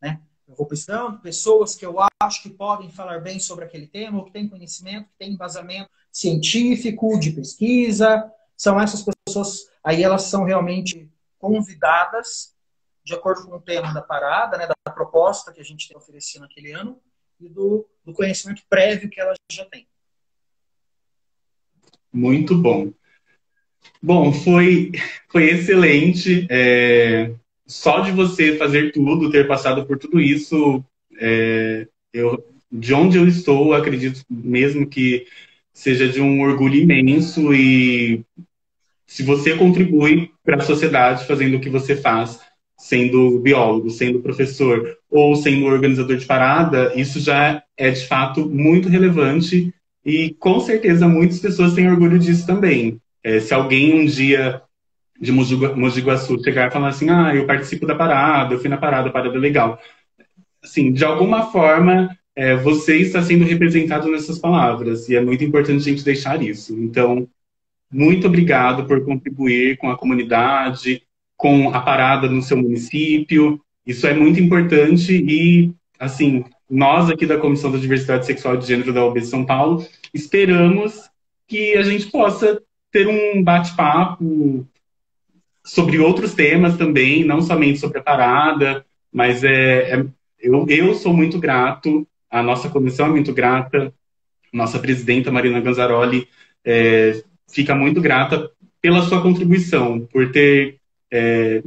Né? 0.00 0.20
Eu 0.46 0.54
vou 0.54 0.66
precisando 0.66 1.18
pessoas 1.20 1.74
que 1.74 1.84
eu 1.84 1.96
acho 2.22 2.42
que 2.42 2.50
podem 2.50 2.90
falar 2.90 3.20
bem 3.20 3.40
sobre 3.40 3.64
aquele 3.64 3.86
tema, 3.86 4.18
ou 4.18 4.24
que 4.24 4.32
têm 4.32 4.48
conhecimento, 4.48 5.08
que 5.08 5.18
têm 5.18 5.32
embasamento 5.32 5.90
científico, 6.12 7.18
de 7.18 7.32
pesquisa. 7.32 8.32
São 8.56 8.80
essas 8.80 9.04
pessoas, 9.04 9.70
aí 9.84 10.02
elas 10.02 10.22
são 10.22 10.44
realmente 10.44 11.10
convidadas, 11.38 12.54
de 13.04 13.14
acordo 13.14 13.46
com 13.46 13.56
o 13.56 13.60
tema 13.60 13.92
da 13.92 14.02
parada, 14.02 14.56
né, 14.56 14.66
da 14.66 14.92
proposta 14.92 15.52
que 15.52 15.60
a 15.60 15.64
gente 15.64 15.88
tem 15.88 15.96
oferecido 15.96 16.42
naquele 16.42 16.72
ano, 16.72 16.98
e 17.40 17.48
do, 17.48 17.86
do 18.04 18.12
conhecimento 18.12 18.62
prévio 18.68 19.10
que 19.10 19.20
elas 19.20 19.36
já 19.50 19.64
têm. 19.66 19.86
Muito 22.12 22.56
bom. 22.56 22.92
Bom, 24.02 24.32
foi, 24.32 24.92
foi 25.28 25.50
excelente. 25.50 26.46
É, 26.50 27.32
só 27.66 28.00
de 28.00 28.12
você 28.12 28.56
fazer 28.56 28.92
tudo, 28.92 29.30
ter 29.30 29.46
passado 29.46 29.84
por 29.86 29.98
tudo 29.98 30.20
isso, 30.20 30.84
é, 31.18 31.86
eu, 32.12 32.44
de 32.70 32.94
onde 32.94 33.18
eu 33.18 33.26
estou, 33.26 33.74
acredito 33.74 34.22
mesmo 34.30 34.88
que 34.88 35.26
seja 35.72 36.08
de 36.08 36.20
um 36.20 36.40
orgulho 36.40 36.76
imenso 36.76 37.52
e 37.52 38.24
se 39.16 39.22
você 39.22 39.56
contribui 39.56 40.30
para 40.44 40.56
a 40.56 40.60
sociedade 40.60 41.24
fazendo 41.24 41.56
o 41.56 41.60
que 41.60 41.70
você 41.70 41.96
faz, 41.96 42.38
sendo 42.76 43.40
biólogo, 43.40 43.88
sendo 43.88 44.20
professor 44.20 44.94
ou 45.10 45.34
sendo 45.34 45.64
organizador 45.64 46.18
de 46.18 46.26
parada, 46.26 46.92
isso 46.94 47.18
já 47.18 47.62
é 47.78 47.90
de 47.90 48.06
fato 48.06 48.46
muito 48.46 48.90
relevante 48.90 49.72
e 50.04 50.34
com 50.34 50.60
certeza 50.60 51.08
muitas 51.08 51.38
pessoas 51.38 51.72
têm 51.72 51.90
orgulho 51.90 52.18
disso 52.18 52.46
também. 52.46 53.00
É, 53.24 53.40
se 53.40 53.54
alguém 53.54 54.02
um 54.02 54.04
dia 54.04 54.60
de 55.18 55.32
Mogi 55.32 56.02
Guaçu 56.02 56.38
chegar 56.44 56.68
e 56.68 56.70
falar 56.70 56.88
assim, 56.88 57.08
ah, 57.08 57.34
eu 57.34 57.46
participo 57.46 57.86
da 57.86 57.94
parada, 57.94 58.52
eu 58.52 58.58
fui 58.58 58.68
na 58.68 58.76
parada, 58.76 59.08
a 59.08 59.12
parada 59.12 59.34
é 59.34 59.40
legal. 59.40 59.80
Assim, 60.62 60.92
de 60.92 61.06
alguma 61.06 61.50
forma, 61.50 62.14
é, 62.36 62.54
você 62.54 62.98
está 62.98 63.22
sendo 63.22 63.46
representado 63.46 64.10
nessas 64.10 64.38
palavras 64.38 65.08
e 65.08 65.16
é 65.16 65.22
muito 65.22 65.42
importante 65.42 65.80
a 65.80 65.90
gente 65.90 66.04
deixar 66.04 66.42
isso. 66.42 66.78
Então, 66.78 67.26
muito 67.90 68.26
obrigado 68.26 68.86
por 68.86 69.04
contribuir 69.04 69.76
com 69.78 69.90
a 69.90 69.96
comunidade, 69.96 71.02
com 71.36 71.70
a 71.70 71.80
parada 71.80 72.28
no 72.28 72.42
seu 72.42 72.56
município. 72.56 73.60
Isso 73.86 74.06
é 74.06 74.14
muito 74.14 74.40
importante 74.40 75.12
e, 75.14 75.72
assim, 75.98 76.44
nós 76.68 77.08
aqui 77.10 77.26
da 77.26 77.38
Comissão 77.38 77.70
da 77.70 77.78
Diversidade 77.78 78.26
Sexual 78.26 78.56
e 78.56 78.58
de 78.58 78.66
Gênero 78.66 78.92
da 78.92 79.04
OB 79.04 79.20
São 79.22 79.44
Paulo 79.44 79.86
esperamos 80.12 81.08
que 81.46 81.74
a 81.74 81.82
gente 81.82 82.06
possa 82.06 82.60
ter 82.90 83.06
um 83.06 83.42
bate-papo 83.42 84.66
sobre 85.64 85.98
outros 85.98 86.34
temas 86.34 86.76
também, 86.76 87.24
não 87.24 87.40
somente 87.40 87.78
sobre 87.78 87.98
a 87.98 88.02
parada, 88.02 88.84
mas 89.12 89.44
é, 89.44 89.98
é 89.98 90.06
eu, 90.40 90.66
eu 90.68 90.94
sou 90.94 91.12
muito 91.12 91.38
grato 91.38 92.06
a 92.30 92.42
nossa 92.42 92.68
comissão 92.68 93.06
é 93.06 93.10
muito 93.10 93.32
grata, 93.32 93.92
nossa 94.52 94.78
presidenta 94.78 95.32
Marina 95.32 95.60
Ganzaroli 95.60 96.28
é, 96.64 97.22
fica 97.56 97.74
muito 97.74 98.02
grata 98.02 98.50
pela 98.82 99.00
sua 99.00 99.22
contribuição, 99.22 100.06
por 100.12 100.30
ter 100.30 100.76
é, 101.10 101.62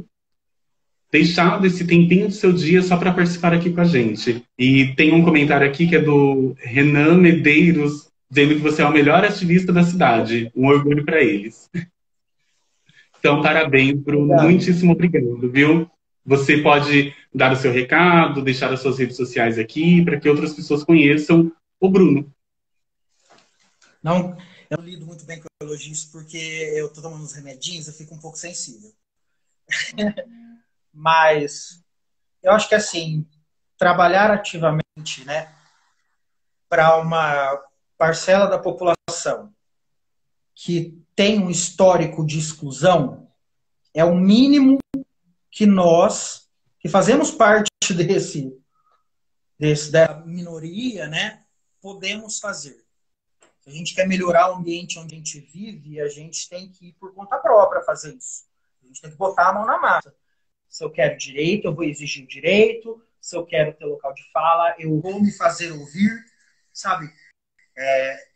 deixado 1.10 1.66
esse 1.66 1.84
tempinho 1.84 2.28
do 2.28 2.32
seu 2.32 2.52
dia 2.52 2.80
só 2.80 2.96
para 2.96 3.12
participar 3.12 3.52
aqui 3.52 3.72
com 3.72 3.80
a 3.80 3.84
gente. 3.84 4.44
E 4.56 4.94
tem 4.94 5.12
um 5.12 5.24
comentário 5.24 5.66
aqui 5.66 5.88
que 5.88 5.96
é 5.96 6.00
do 6.00 6.54
Renan 6.60 7.16
Medeiros, 7.16 8.08
dizendo 8.30 8.54
que 8.54 8.60
você 8.60 8.82
é 8.82 8.86
o 8.86 8.92
melhor 8.92 9.24
ativista 9.24 9.72
da 9.72 9.82
cidade. 9.82 10.52
Um 10.54 10.68
orgulho 10.68 11.04
para 11.04 11.20
eles. 11.20 11.68
Então, 13.18 13.42
parabéns, 13.42 13.98
Bruno. 13.98 14.26
Obrigado. 14.26 14.44
Muitíssimo 14.44 14.92
obrigado, 14.92 15.50
viu? 15.50 15.90
Você 16.24 16.58
pode 16.58 17.12
dar 17.34 17.52
o 17.52 17.56
seu 17.56 17.72
recado, 17.72 18.42
deixar 18.42 18.72
as 18.72 18.80
suas 18.80 18.96
redes 18.96 19.16
sociais 19.16 19.58
aqui, 19.58 20.04
para 20.04 20.20
que 20.20 20.28
outras 20.28 20.54
pessoas 20.54 20.84
conheçam 20.84 21.50
o 21.80 21.88
Bruno. 21.88 22.32
Não, 24.00 24.36
eu 24.70 24.78
não 24.78 24.84
lido 24.84 25.04
muito 25.04 25.24
bem 25.24 25.40
com 25.40 25.48
elogios 25.60 26.04
porque 26.04 26.38
eu 26.76 26.86
estou 26.86 27.02
tomando 27.02 27.24
uns 27.24 27.32
remedinhos, 27.32 27.88
eu 27.88 27.92
fico 27.92 28.14
um 28.14 28.20
pouco 28.20 28.38
sensível. 28.38 28.94
Mas 30.94 31.82
eu 32.40 32.52
acho 32.52 32.68
que 32.68 32.74
assim, 32.76 33.28
trabalhar 33.76 34.30
ativamente, 34.30 35.24
né, 35.24 35.52
para 36.68 36.96
uma 36.98 37.60
parcela 37.98 38.46
da 38.46 38.58
população 38.58 39.52
que 40.54 41.02
tem 41.16 41.40
um 41.40 41.50
histórico 41.50 42.24
de 42.24 42.38
exclusão 42.38 43.28
é 43.92 44.04
o 44.04 44.14
mínimo 44.14 44.78
que 45.50 45.66
nós, 45.66 46.48
que 46.78 46.88
fazemos 46.88 47.32
parte 47.32 47.70
desse, 47.92 48.56
desse 49.58 49.90
da 49.90 50.20
minoria, 50.24 51.08
né, 51.08 51.44
podemos 51.80 52.38
fazer. 52.38 52.84
Se 53.60 53.68
a 53.68 53.72
gente 53.72 53.94
quer 53.94 54.08
melhorar 54.08 54.50
o 54.50 54.56
ambiente 54.56 54.98
onde 54.98 55.14
a 55.14 55.18
gente 55.18 55.38
vive, 55.40 56.00
a 56.00 56.08
gente 56.08 56.48
tem 56.48 56.70
que 56.70 56.88
ir 56.88 56.92
por 56.94 57.14
conta 57.14 57.38
própria 57.38 57.82
fazer 57.82 58.14
isso. 58.14 58.44
A 58.82 58.86
gente 58.86 59.00
tem 59.02 59.10
que 59.10 59.16
botar 59.16 59.48
a 59.48 59.52
mão 59.52 59.66
na 59.66 59.78
massa. 59.78 60.14
Se 60.68 60.82
eu 60.82 60.90
quero 60.90 61.18
direito, 61.18 61.66
eu 61.66 61.74
vou 61.74 61.84
exigir 61.84 62.24
o 62.24 62.28
direito. 62.28 63.02
Se 63.20 63.36
eu 63.36 63.44
quero 63.44 63.74
ter 63.74 63.84
local 63.84 64.14
de 64.14 64.22
fala, 64.32 64.74
eu 64.78 64.98
vou 65.00 65.20
me 65.20 65.30
fazer 65.32 65.72
ouvir, 65.72 66.24
sabe? 66.72 67.12
É, 67.76 68.30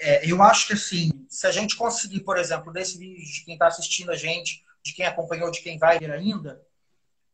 é, 0.00 0.30
eu 0.30 0.42
acho 0.42 0.66
que 0.66 0.72
assim, 0.74 1.26
se 1.28 1.46
a 1.46 1.50
gente 1.50 1.76
conseguir, 1.76 2.20
por 2.20 2.36
exemplo, 2.36 2.72
desse 2.72 2.98
vídeo 2.98 3.24
de 3.24 3.44
quem 3.44 3.54
está 3.54 3.68
assistindo 3.68 4.10
a 4.10 4.16
gente, 4.16 4.64
de 4.82 4.92
quem 4.92 5.06
acompanhou, 5.06 5.50
de 5.50 5.62
quem 5.62 5.78
vai 5.78 5.98
ver 5.98 6.10
ainda, 6.10 6.60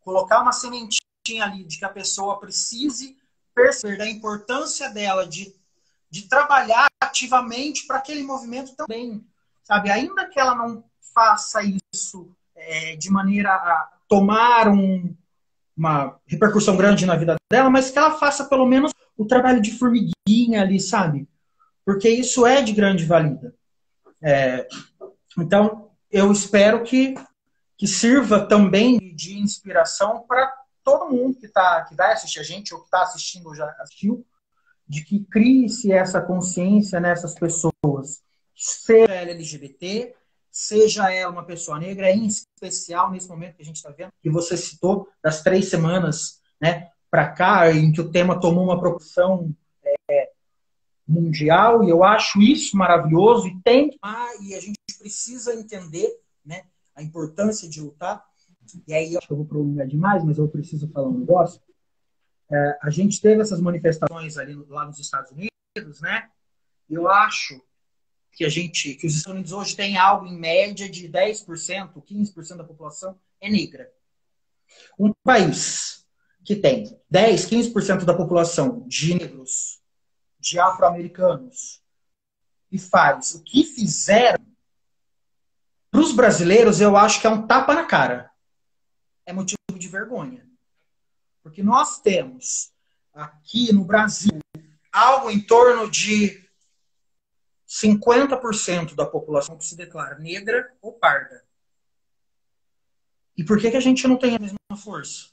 colocar 0.01 0.41
uma 0.41 0.53
sementinha 0.53 1.01
ali 1.45 1.65
de 1.65 1.79
que 1.79 1.85
a 1.85 1.89
pessoa 1.89 2.39
precise 2.39 3.17
perceber 3.55 3.97
da 3.97 4.09
importância 4.09 4.89
dela 4.91 5.27
de, 5.27 5.55
de 6.11 6.29
trabalhar 6.29 6.88
ativamente 7.09 7.87
para 7.87 7.99
aquele 7.99 8.23
movimento 8.23 8.75
também, 8.77 9.25
sabe? 9.65 9.91
Ainda 9.91 10.29
que 10.29 10.39
ela 10.39 10.55
não 10.55 10.85
faça 11.15 11.61
isso 11.93 12.31
é, 12.55 12.97
de 12.97 13.11
maneira 13.11 13.51
a 13.51 13.91
tomar 14.09 14.69
um, 14.69 15.15
uma 15.77 16.19
repercussão 16.27 16.77
grande 16.77 17.05
na 17.05 17.17
vida 17.17 17.37
dela, 17.51 17.71
mas 17.71 17.91
que 17.91 17.99
ela 17.99 18.13
faça 18.19 18.45
pelo 18.45 18.67
menos 18.67 18.93
o 19.17 19.27
trabalho 19.27 19.61
de 19.61 19.73
formiguinha 19.73 20.63
ali, 20.63 20.81
sabe? 20.81 21.29
Porque 21.85 22.09
isso 22.09 22.47
é 22.47 22.63
de 22.63 22.73
grande 22.73 23.05
valida. 23.05 23.55
É, 24.23 24.67
então, 25.37 25.91
eu 26.11 26.31
espero 26.31 26.83
que 26.83 27.15
que 27.79 27.87
sirva 27.87 28.45
também 28.45 28.99
de 29.15 29.39
inspiração 29.39 30.25
para 30.27 30.53
todo 30.83 31.11
mundo 31.11 31.39
que, 31.39 31.47
tá, 31.47 31.85
que 31.85 31.95
vai 31.95 32.13
assistir 32.13 32.41
a 32.41 32.43
gente 32.43 32.75
ou 32.75 32.81
que 32.81 32.87
está 32.87 33.03
assistindo 33.03 33.47
ou 33.47 33.55
já 33.55 33.67
assistiu, 33.79 34.27
de 34.89 35.05
que 35.05 35.21
crie-se 35.25 35.93
essa 35.93 36.21
consciência 36.21 36.99
nessas 36.99 37.35
pessoas, 37.35 38.23
seja 38.55 39.13
ela 39.13 39.31
LGBT, 39.31 40.15
seja 40.51 41.13
ela 41.13 41.31
uma 41.31 41.45
pessoa 41.45 41.79
negra, 41.79 42.11
em 42.11 42.27
especial 42.27 43.11
nesse 43.11 43.29
momento 43.29 43.57
que 43.57 43.63
a 43.63 43.65
gente 43.65 43.77
está 43.77 43.91
vendo, 43.91 44.11
que 44.23 44.31
você 44.31 44.57
citou, 44.57 45.09
das 45.23 45.43
três 45.43 45.69
semanas 45.69 46.41
né, 46.61 46.89
para 47.11 47.31
cá, 47.31 47.71
em 47.71 47.93
que 47.93 48.01
o 48.01 48.11
tema 48.11 48.41
tomou 48.41 48.65
uma 48.65 48.81
proporção 48.81 49.55
é, 50.11 50.31
mundial, 51.07 51.85
e 51.85 51.91
eu 51.91 52.03
acho 52.03 52.41
isso 52.41 52.77
maravilhoso, 52.77 53.47
e 53.47 53.61
tem 53.63 53.97
ah, 54.03 54.31
e 54.43 54.55
a 54.55 54.61
gente 54.61 54.79
precisa 54.99 55.55
entender 55.55 56.09
né, 56.45 56.65
a 56.95 57.03
importância 57.03 57.69
de 57.69 57.81
lutar. 57.81 58.27
E 58.87 58.93
aí, 58.93 59.15
eu 59.15 59.19
acho 59.19 59.27
que 59.27 59.33
eu 59.33 59.39
vou 59.39 59.47
prolongar 59.47 59.87
demais, 59.87 60.23
mas 60.25 60.37
eu 60.37 60.49
preciso 60.49 60.89
falar 60.89 61.09
um 61.09 61.21
negócio. 61.21 61.61
É, 62.51 62.79
a 62.83 62.91
gente 62.91 63.21
teve 63.21 63.43
essas 63.43 63.61
manifestações 63.61 64.39
ali 64.39 64.55
lá 64.69 64.87
nos 64.87 64.99
Estados 64.99 65.31
Unidos, 65.33 66.01
né? 66.01 66.31
Eu 66.89 67.09
acho 67.09 67.61
que 68.33 68.45
a 68.45 68.49
gente, 68.49 68.95
que 68.95 69.07
os 69.07 69.15
Estados 69.15 69.35
Unidos 69.35 69.53
hoje 69.53 69.77
têm 69.77 69.97
algo 69.97 70.27
em 70.27 70.39
média 70.39 70.89
de 70.89 71.09
10%, 71.09 71.93
15% 72.03 72.57
da 72.57 72.65
população 72.65 73.19
é 73.41 73.51
negra. 73.51 73.91
Um 74.99 75.13
país 75.25 76.07
que 76.45 76.57
tem 76.57 76.99
10, 77.11 77.47
15% 77.47 78.05
da 78.05 78.15
população 78.15 78.87
de 78.87 79.15
negros, 79.15 79.81
de 80.41 80.59
afro-americanos, 80.59 81.83
e 82.71 82.79
faz 82.79 83.35
o 83.35 83.43
que 83.43 83.65
fizeram 83.65 84.47
para 85.91 86.01
os 86.01 86.13
brasileiros, 86.13 86.81
eu 86.81 86.97
acho 86.97 87.21
que 87.21 87.27
é 87.27 87.31
um 87.31 87.47
tapa 87.47 87.75
na 87.75 87.85
cara. 87.85 88.31
É 89.27 89.33
motivo 89.33 89.59
de 89.77 89.89
vergonha. 89.89 90.48
Porque 91.49 91.63
nós 91.63 91.99
temos 91.99 92.71
aqui 93.15 93.73
no 93.73 93.83
Brasil 93.83 94.39
algo 94.93 95.31
em 95.31 95.41
torno 95.41 95.91
de 95.91 96.47
50% 97.67 98.95
da 98.95 99.07
população 99.07 99.57
que 99.57 99.65
se 99.65 99.75
declara 99.75 100.19
negra 100.19 100.71
ou 100.83 100.93
parda. 100.93 101.43
E 103.35 103.43
por 103.43 103.59
que, 103.59 103.71
que 103.71 103.79
a 103.79 103.81
gente 103.81 104.07
não 104.07 104.19
tem 104.19 104.37
a 104.37 104.39
mesma 104.39 104.59
força? 104.77 105.31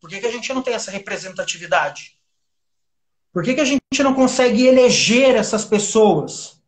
Por 0.00 0.10
que, 0.10 0.18
que 0.18 0.26
a 0.26 0.32
gente 0.32 0.52
não 0.52 0.62
tem 0.62 0.74
essa 0.74 0.90
representatividade? 0.90 2.18
Por 3.32 3.44
que, 3.44 3.54
que 3.54 3.60
a 3.60 3.64
gente 3.64 4.02
não 4.02 4.14
consegue 4.14 4.66
eleger 4.66 5.36
essas 5.36 5.64
pessoas? 5.64 6.60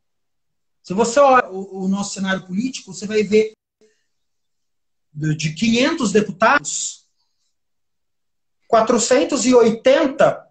Se 0.85 0.95
você 0.95 1.19
olha 1.19 1.49
o, 1.51 1.85
o 1.85 1.89
nosso 1.89 2.15
cenário 2.15 2.47
político, 2.47 2.95
você 2.95 3.09
vai 3.09 3.25
ver 3.25 3.55
de 5.13 5.53
500 5.53 6.13
deputados, 6.13 7.06
480 8.69 10.47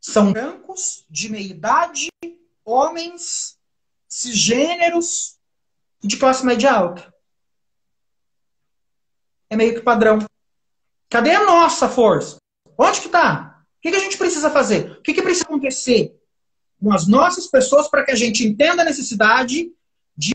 são 0.00 0.32
brancos, 0.32 1.04
de 1.10 1.28
meia 1.28 1.50
idade, 1.50 2.10
homens, 2.64 3.58
cisgêneros 4.08 5.38
e 6.02 6.08
de 6.08 6.16
classe 6.16 6.44
média 6.44 6.72
alta. 6.72 7.12
É 9.48 9.56
meio 9.56 9.74
que 9.74 9.80
padrão. 9.80 10.18
Cadê 11.08 11.32
a 11.32 11.44
nossa 11.44 11.88
força? 11.88 12.36
Onde 12.78 13.00
que 13.00 13.06
está? 13.06 13.64
O 13.78 13.82
que, 13.82 13.90
que, 13.90 13.96
a 13.96 14.00
gente 14.00 14.16
precisa 14.16 14.50
fazer? 14.50 14.92
O 14.92 15.02
que, 15.02 15.12
que 15.12 15.22
precisa 15.22 15.44
acontecer 15.44 16.16
com 16.80 16.92
as 16.92 17.06
nossas 17.06 17.46
pessoas 17.46 17.88
para 17.88 18.04
que 18.04 18.12
a 18.12 18.16
gente 18.16 18.46
entenda 18.46 18.82
a 18.82 18.84
necessidade 18.84 19.70
de 20.16 20.34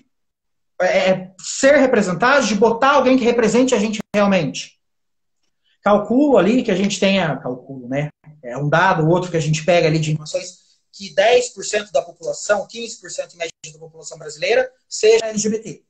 é, 0.81 1.31
ser 1.39 1.77
representado, 1.77 2.45
de 2.45 2.55
botar 2.55 2.91
alguém 2.91 3.17
que 3.17 3.23
represente 3.23 3.73
a 3.73 3.79
gente 3.79 3.99
realmente. 4.13 4.74
Calculo 5.85 6.39
ali 6.39 6.63
que 6.63 6.71
a 6.71 6.75
gente 6.75 6.99
tenha, 6.99 7.37
calculo, 7.37 7.87
né? 7.87 8.09
É 8.41 8.57
um 8.57 8.67
dado, 8.67 9.07
outro 9.07 9.29
que 9.29 9.37
a 9.37 9.39
gente 9.39 9.63
pega 9.63 9.87
ali 9.87 9.99
de 9.99 10.13
informações, 10.13 10.79
que 10.91 11.13
10% 11.13 11.91
da 11.91 12.01
população, 12.01 12.67
15% 12.67 13.35
em 13.35 13.37
média 13.37 13.51
da 13.71 13.77
população 13.77 14.17
brasileira, 14.17 14.67
seja 14.89 15.27
LGBT. 15.27 15.83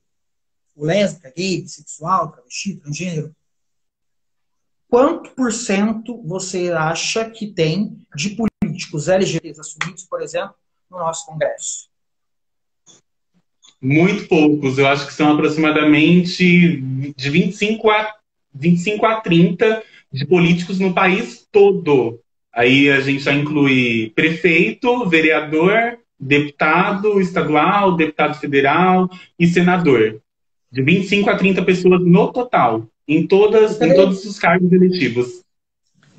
O 0.74 0.84
lésbica, 0.84 1.32
gay, 1.34 1.62
bissexual, 1.62 2.30
travesti, 2.30 2.76
transgênero. 2.76 3.34
Quanto 4.86 5.30
por 5.30 5.50
cento 5.50 6.22
você 6.22 6.70
acha 6.72 7.30
que 7.30 7.46
tem 7.46 7.98
de 8.14 8.36
políticos 8.36 9.08
LGBTs 9.08 9.60
assumidos, 9.60 10.04
por 10.04 10.20
exemplo, 10.20 10.54
no 10.90 10.98
nosso 10.98 11.24
Congresso? 11.24 11.88
Muito 13.80 14.28
poucos. 14.28 14.76
Eu 14.76 14.88
acho 14.88 15.06
que 15.06 15.14
são 15.14 15.32
aproximadamente 15.32 16.82
de 17.16 17.30
25 17.30 17.88
a, 17.90 18.14
25 18.58 19.06
a 19.06 19.20
30 19.20 19.82
de 20.12 20.26
políticos 20.26 20.78
no 20.78 20.94
país 20.94 21.46
todo. 21.50 22.20
Aí 22.54 22.90
a 22.90 23.00
gente 23.00 23.22
já 23.22 23.32
inclui 23.32 24.12
prefeito, 24.14 25.06
vereador, 25.08 25.98
deputado 26.18 27.20
estadual, 27.20 27.94
deputado 27.94 28.38
federal 28.38 29.10
e 29.38 29.46
senador. 29.46 30.20
De 30.72 30.82
25 30.82 31.30
a 31.30 31.36
30 31.36 31.62
pessoas 31.62 32.02
no 32.04 32.32
total, 32.32 32.88
em, 33.06 33.26
todas, 33.26 33.80
em 33.80 33.94
todos 33.94 34.24
os 34.24 34.38
cargos 34.38 34.72
eletivos. 34.72 35.42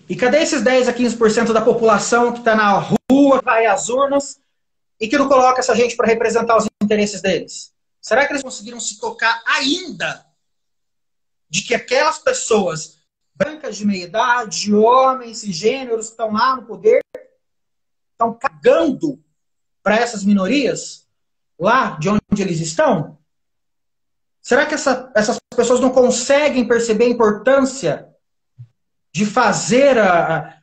E 0.10 0.16
cadê 0.16 0.38
esses 0.38 0.62
10 0.62 0.88
a 0.88 0.94
15% 0.94 1.52
da 1.52 1.62
população 1.62 2.32
que 2.32 2.40
está 2.40 2.56
na 2.56 2.72
rua, 2.78 3.42
vai 3.44 3.66
às 3.66 3.90
urnas 3.90 4.40
e 5.00 5.08
que 5.08 5.18
não 5.18 5.28
coloca 5.28 5.60
essa 5.60 5.76
gente 5.76 5.96
para 5.96 6.08
representar 6.08 6.56
os 6.56 6.68
interesses 6.82 7.22
deles? 7.22 7.74
Será 8.00 8.26
que 8.26 8.32
eles 8.32 8.44
conseguiram 8.44 8.80
se 8.80 9.00
tocar 9.00 9.42
ainda 9.46 10.26
de 11.50 11.64
que 11.64 11.74
aquelas 11.74 12.20
pessoas 12.20 12.98
brancas 13.34 13.78
de 13.78 13.86
meia 13.86 14.06
idade, 14.06 14.74
homens 14.74 15.43
e 15.43 15.52
gêneros 15.52 16.08
que 16.08 16.12
estão 16.12 16.32
lá 16.32 16.56
no 16.56 16.66
poder, 16.66 17.02
estão 18.12 18.34
cagando 18.34 19.24
para 19.84 19.95
essas 19.95 20.24
minorias 20.24 21.08
lá 21.60 21.91
de 22.00 22.10
onde 22.10 22.41
eles 22.41 22.60
estão? 22.60 23.18
Será 24.41 24.66
que 24.66 24.74
essa, 24.74 25.12
essas 25.16 25.39
pessoas 25.56 25.80
não 25.80 25.91
conseguem 25.91 26.68
perceber 26.68 27.06
a 27.06 27.10
importância 27.10 28.10
de 29.14 29.26
fazer 29.26 29.98
a, 29.98 30.38
a 30.39 30.58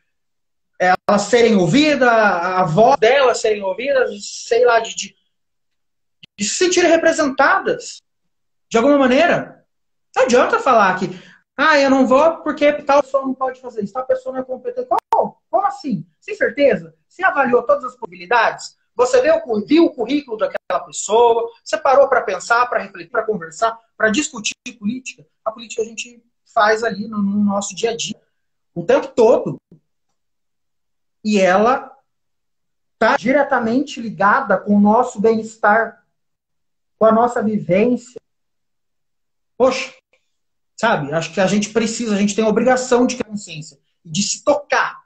elas 0.78 1.22
serem 1.22 1.54
ouvidas, 1.56 2.08
a 2.08 2.64
voz 2.64 2.98
delas 2.98 3.40
serem 3.40 3.62
ouvidas, 3.62 4.44
sei 4.46 4.64
lá, 4.64 4.80
de, 4.80 4.94
de, 4.94 5.16
de 6.36 6.44
se 6.44 6.56
sentirem 6.56 6.90
representadas 6.90 8.02
de 8.68 8.76
alguma 8.76 8.98
maneira? 8.98 9.63
Não 10.14 10.24
adianta 10.24 10.58
falar 10.58 10.98
que 10.98 11.08
ah, 11.56 11.78
eu 11.78 11.88
não 11.88 12.06
vou 12.06 12.38
porque 12.38 12.72
tal 12.82 13.02
pessoa 13.02 13.22
não 13.22 13.34
pode 13.34 13.60
fazer 13.60 13.82
isso, 13.82 13.92
tal 13.92 14.06
pessoa 14.06 14.32
não 14.32 14.42
é 14.42 14.44
competente. 14.44 14.88
Como? 14.88 15.36
Como 15.50 15.66
assim? 15.66 16.04
Sem 16.20 16.34
certeza? 16.34 16.94
Você 17.08 17.24
avaliou 17.24 17.62
todas 17.62 17.84
as 17.84 17.94
possibilidades? 17.94 18.76
Você 18.96 19.20
viu, 19.20 19.34
viu 19.66 19.84
o 19.86 19.94
currículo 19.94 20.36
daquela 20.36 20.80
pessoa? 20.84 21.50
Você 21.62 21.76
parou 21.76 22.08
para 22.08 22.22
pensar, 22.22 22.66
para 22.66 22.80
refletir, 22.80 23.10
para 23.10 23.24
conversar, 23.24 23.78
para 23.96 24.10
discutir 24.10 24.54
política? 24.78 25.26
A 25.44 25.50
política 25.50 25.82
a 25.82 25.84
gente 25.84 26.22
faz 26.44 26.84
ali 26.84 27.08
no, 27.08 27.18
no 27.18 27.44
nosso 27.44 27.74
dia 27.74 27.90
a 27.90 27.96
dia, 27.96 28.20
o 28.74 28.84
tempo 28.84 29.08
todo. 29.08 29.56
E 31.24 31.40
ela 31.40 31.96
está 32.94 33.16
diretamente 33.16 34.00
ligada 34.00 34.58
com 34.58 34.76
o 34.76 34.80
nosso 34.80 35.20
bem-estar, 35.20 36.04
com 36.98 37.06
a 37.06 37.12
nossa 37.12 37.42
vivência. 37.42 38.20
Poxa, 39.56 39.92
Sabe? 40.76 41.12
Acho 41.12 41.32
que 41.32 41.40
a 41.40 41.46
gente 41.46 41.70
precisa, 41.70 42.14
a 42.14 42.18
gente 42.18 42.34
tem 42.34 42.44
a 42.44 42.48
obrigação 42.48 43.06
de 43.06 43.22
consciência, 43.22 43.78
de 44.04 44.22
se 44.22 44.42
tocar. 44.42 45.04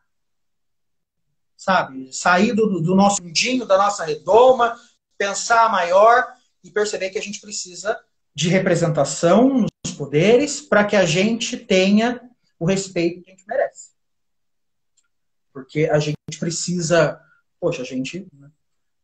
Sabe? 1.57 2.13
Sair 2.13 2.55
do, 2.55 2.81
do 2.81 2.95
nosso 2.95 3.23
mundinho, 3.23 3.67
da 3.67 3.77
nossa 3.77 4.05
redoma, 4.05 4.79
pensar 5.19 5.71
maior 5.71 6.27
e 6.63 6.71
perceber 6.71 7.11
que 7.11 7.19
a 7.19 7.23
gente 7.23 7.41
precisa 7.41 7.99
de 8.35 8.49
representação 8.49 9.67
nos 9.85 9.95
poderes 9.97 10.61
para 10.61 10.85
que 10.85 10.97
a 10.97 11.05
gente 11.05 11.57
tenha 11.57 12.21
o 12.59 12.65
respeito 12.65 13.23
que 13.23 13.31
a 13.31 13.35
gente 13.35 13.47
merece. 13.47 13.91
Porque 15.53 15.89
a 15.91 15.99
gente 15.99 16.17
precisa. 16.39 17.21
Poxa, 17.61 17.83
a 17.83 17.85
gente. 17.85 18.27
Né? 18.33 18.51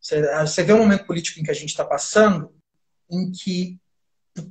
Você 0.01 0.62
vê 0.62 0.73
um 0.73 0.79
momento 0.79 1.07
político 1.07 1.41
em 1.41 1.43
que 1.43 1.51
a 1.51 1.55
gente 1.55 1.71
está 1.71 1.85
passando, 1.85 2.55
em 3.11 3.33
que 3.33 3.79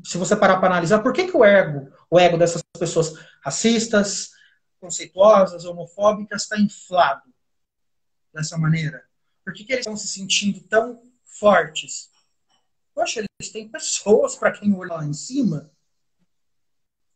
se 0.04 0.18
você 0.18 0.36
parar 0.36 0.58
para 0.58 0.68
analisar, 0.68 1.00
por 1.00 1.14
que, 1.14 1.28
que 1.28 1.36
o 1.36 1.44
ego, 1.44 1.92
o 2.10 2.20
ego 2.20 2.38
dessas 2.38 2.62
pessoas 2.78 3.14
racistas, 3.44 4.32
conceituosas, 4.80 5.66
homofóbicas, 5.66 6.44
está 6.44 6.60
inflado 6.60 7.24
dessa 8.34 8.58
maneira? 8.58 9.04
Por 9.44 9.54
que, 9.54 9.64
que 9.64 9.74
eles 9.74 9.86
estão 9.86 9.98
se 9.98 10.08
sentindo 10.08 10.62
tão 10.62 11.02
fortes? 11.26 12.10
Poxa, 12.96 13.20
eles 13.20 13.52
têm 13.52 13.68
pessoas 13.68 14.36
para 14.36 14.52
quem 14.52 14.74
olhar 14.74 14.96
lá 14.96 15.06
em 15.06 15.14
cima 15.14 15.70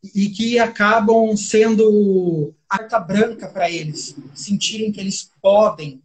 e 0.02 0.30
que 0.30 0.58
acabam 0.58 1.36
sendo 1.36 2.54
carta 2.68 3.00
branca 3.00 3.48
para 3.48 3.70
eles, 3.70 4.14
sentirem 4.34 4.92
que 4.92 5.00
eles 5.00 5.30
podem 5.40 6.02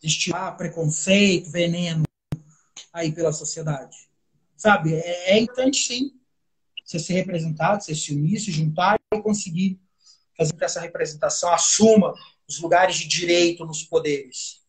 destilar 0.00 0.56
preconceito, 0.56 1.50
veneno 1.50 2.02
aí 2.92 3.12
pela 3.12 3.32
sociedade. 3.32 4.11
Sabe? 4.62 4.94
É, 4.94 5.32
é 5.32 5.40
importante, 5.40 5.82
sim, 5.82 6.12
você 6.84 6.96
ser 6.96 7.14
representado, 7.14 7.82
você 7.82 7.96
se 7.96 8.14
unir, 8.14 8.38
se 8.38 8.52
juntar 8.52 8.96
e 9.12 9.20
conseguir 9.20 9.80
fazer 10.38 10.52
com 10.52 10.58
que 10.60 10.64
essa 10.64 10.80
representação 10.80 11.52
assuma 11.52 12.14
os 12.48 12.60
lugares 12.60 12.94
de 12.94 13.08
direito 13.08 13.66
nos 13.66 13.82
poderes. 13.82 14.62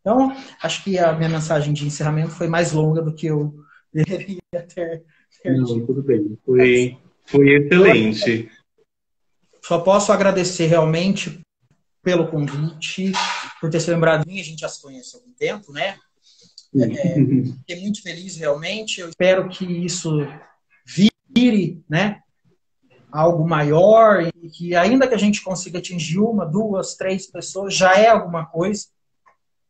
Então, 0.00 0.34
acho 0.62 0.82
que 0.82 0.98
a 0.98 1.12
minha 1.12 1.28
mensagem 1.28 1.74
de 1.74 1.86
encerramento 1.86 2.30
foi 2.30 2.48
mais 2.48 2.72
longa 2.72 3.02
do 3.02 3.14
que 3.14 3.26
eu 3.26 3.62
deveria 3.92 4.40
ter. 4.52 5.04
ter 5.42 5.56
Não, 5.58 5.84
tudo 5.84 6.02
bem. 6.02 6.38
Foi, 6.46 6.96
foi 7.26 7.56
excelente. 7.56 8.50
Só 9.62 9.80
posso 9.80 10.10
agradecer 10.10 10.64
realmente 10.64 11.42
pelo 12.02 12.28
convite, 12.28 13.12
por 13.60 13.68
ter 13.68 13.80
se 13.80 13.90
lembrado 13.90 14.24
de 14.24 14.32
mim. 14.32 14.40
A 14.40 14.44
gente 14.44 14.60
já 14.60 14.68
se 14.70 14.80
conhece 14.80 15.14
há 15.14 15.18
algum 15.18 15.32
tempo, 15.34 15.72
né? 15.72 15.98
É, 16.76 16.88
fiquei 16.88 17.80
muito 17.80 18.02
feliz 18.02 18.36
realmente. 18.36 19.00
Eu 19.00 19.08
espero 19.08 19.48
que 19.48 19.64
isso 19.64 20.10
vire, 21.34 21.82
né, 21.88 22.20
algo 23.10 23.48
maior 23.48 24.22
e 24.22 24.50
que 24.50 24.74
ainda 24.74 25.06
que 25.06 25.14
a 25.14 25.18
gente 25.18 25.42
consiga 25.42 25.78
atingir 25.78 26.18
uma, 26.18 26.44
duas, 26.44 26.96
três 26.96 27.26
pessoas, 27.26 27.74
já 27.74 27.96
é 27.96 28.08
alguma 28.08 28.44
coisa. 28.46 28.86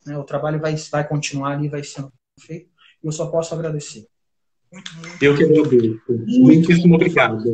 Né? 0.06 0.16
O 0.16 0.24
trabalho 0.24 0.58
vai, 0.58 0.74
vai 0.90 1.06
continuar 1.06 1.52
ali, 1.52 1.68
vai 1.68 1.84
sendo 1.84 2.10
feito. 2.40 2.70
Eu 3.02 3.12
só 3.12 3.26
posso 3.26 3.54
agradecer. 3.54 4.06
Muito, 4.72 4.94
muito, 4.96 5.22
eu 5.22 5.36
que 5.36 5.44
agradeço. 5.44 6.00
Muitíssimo 6.40 6.94
obrigado. 6.94 7.44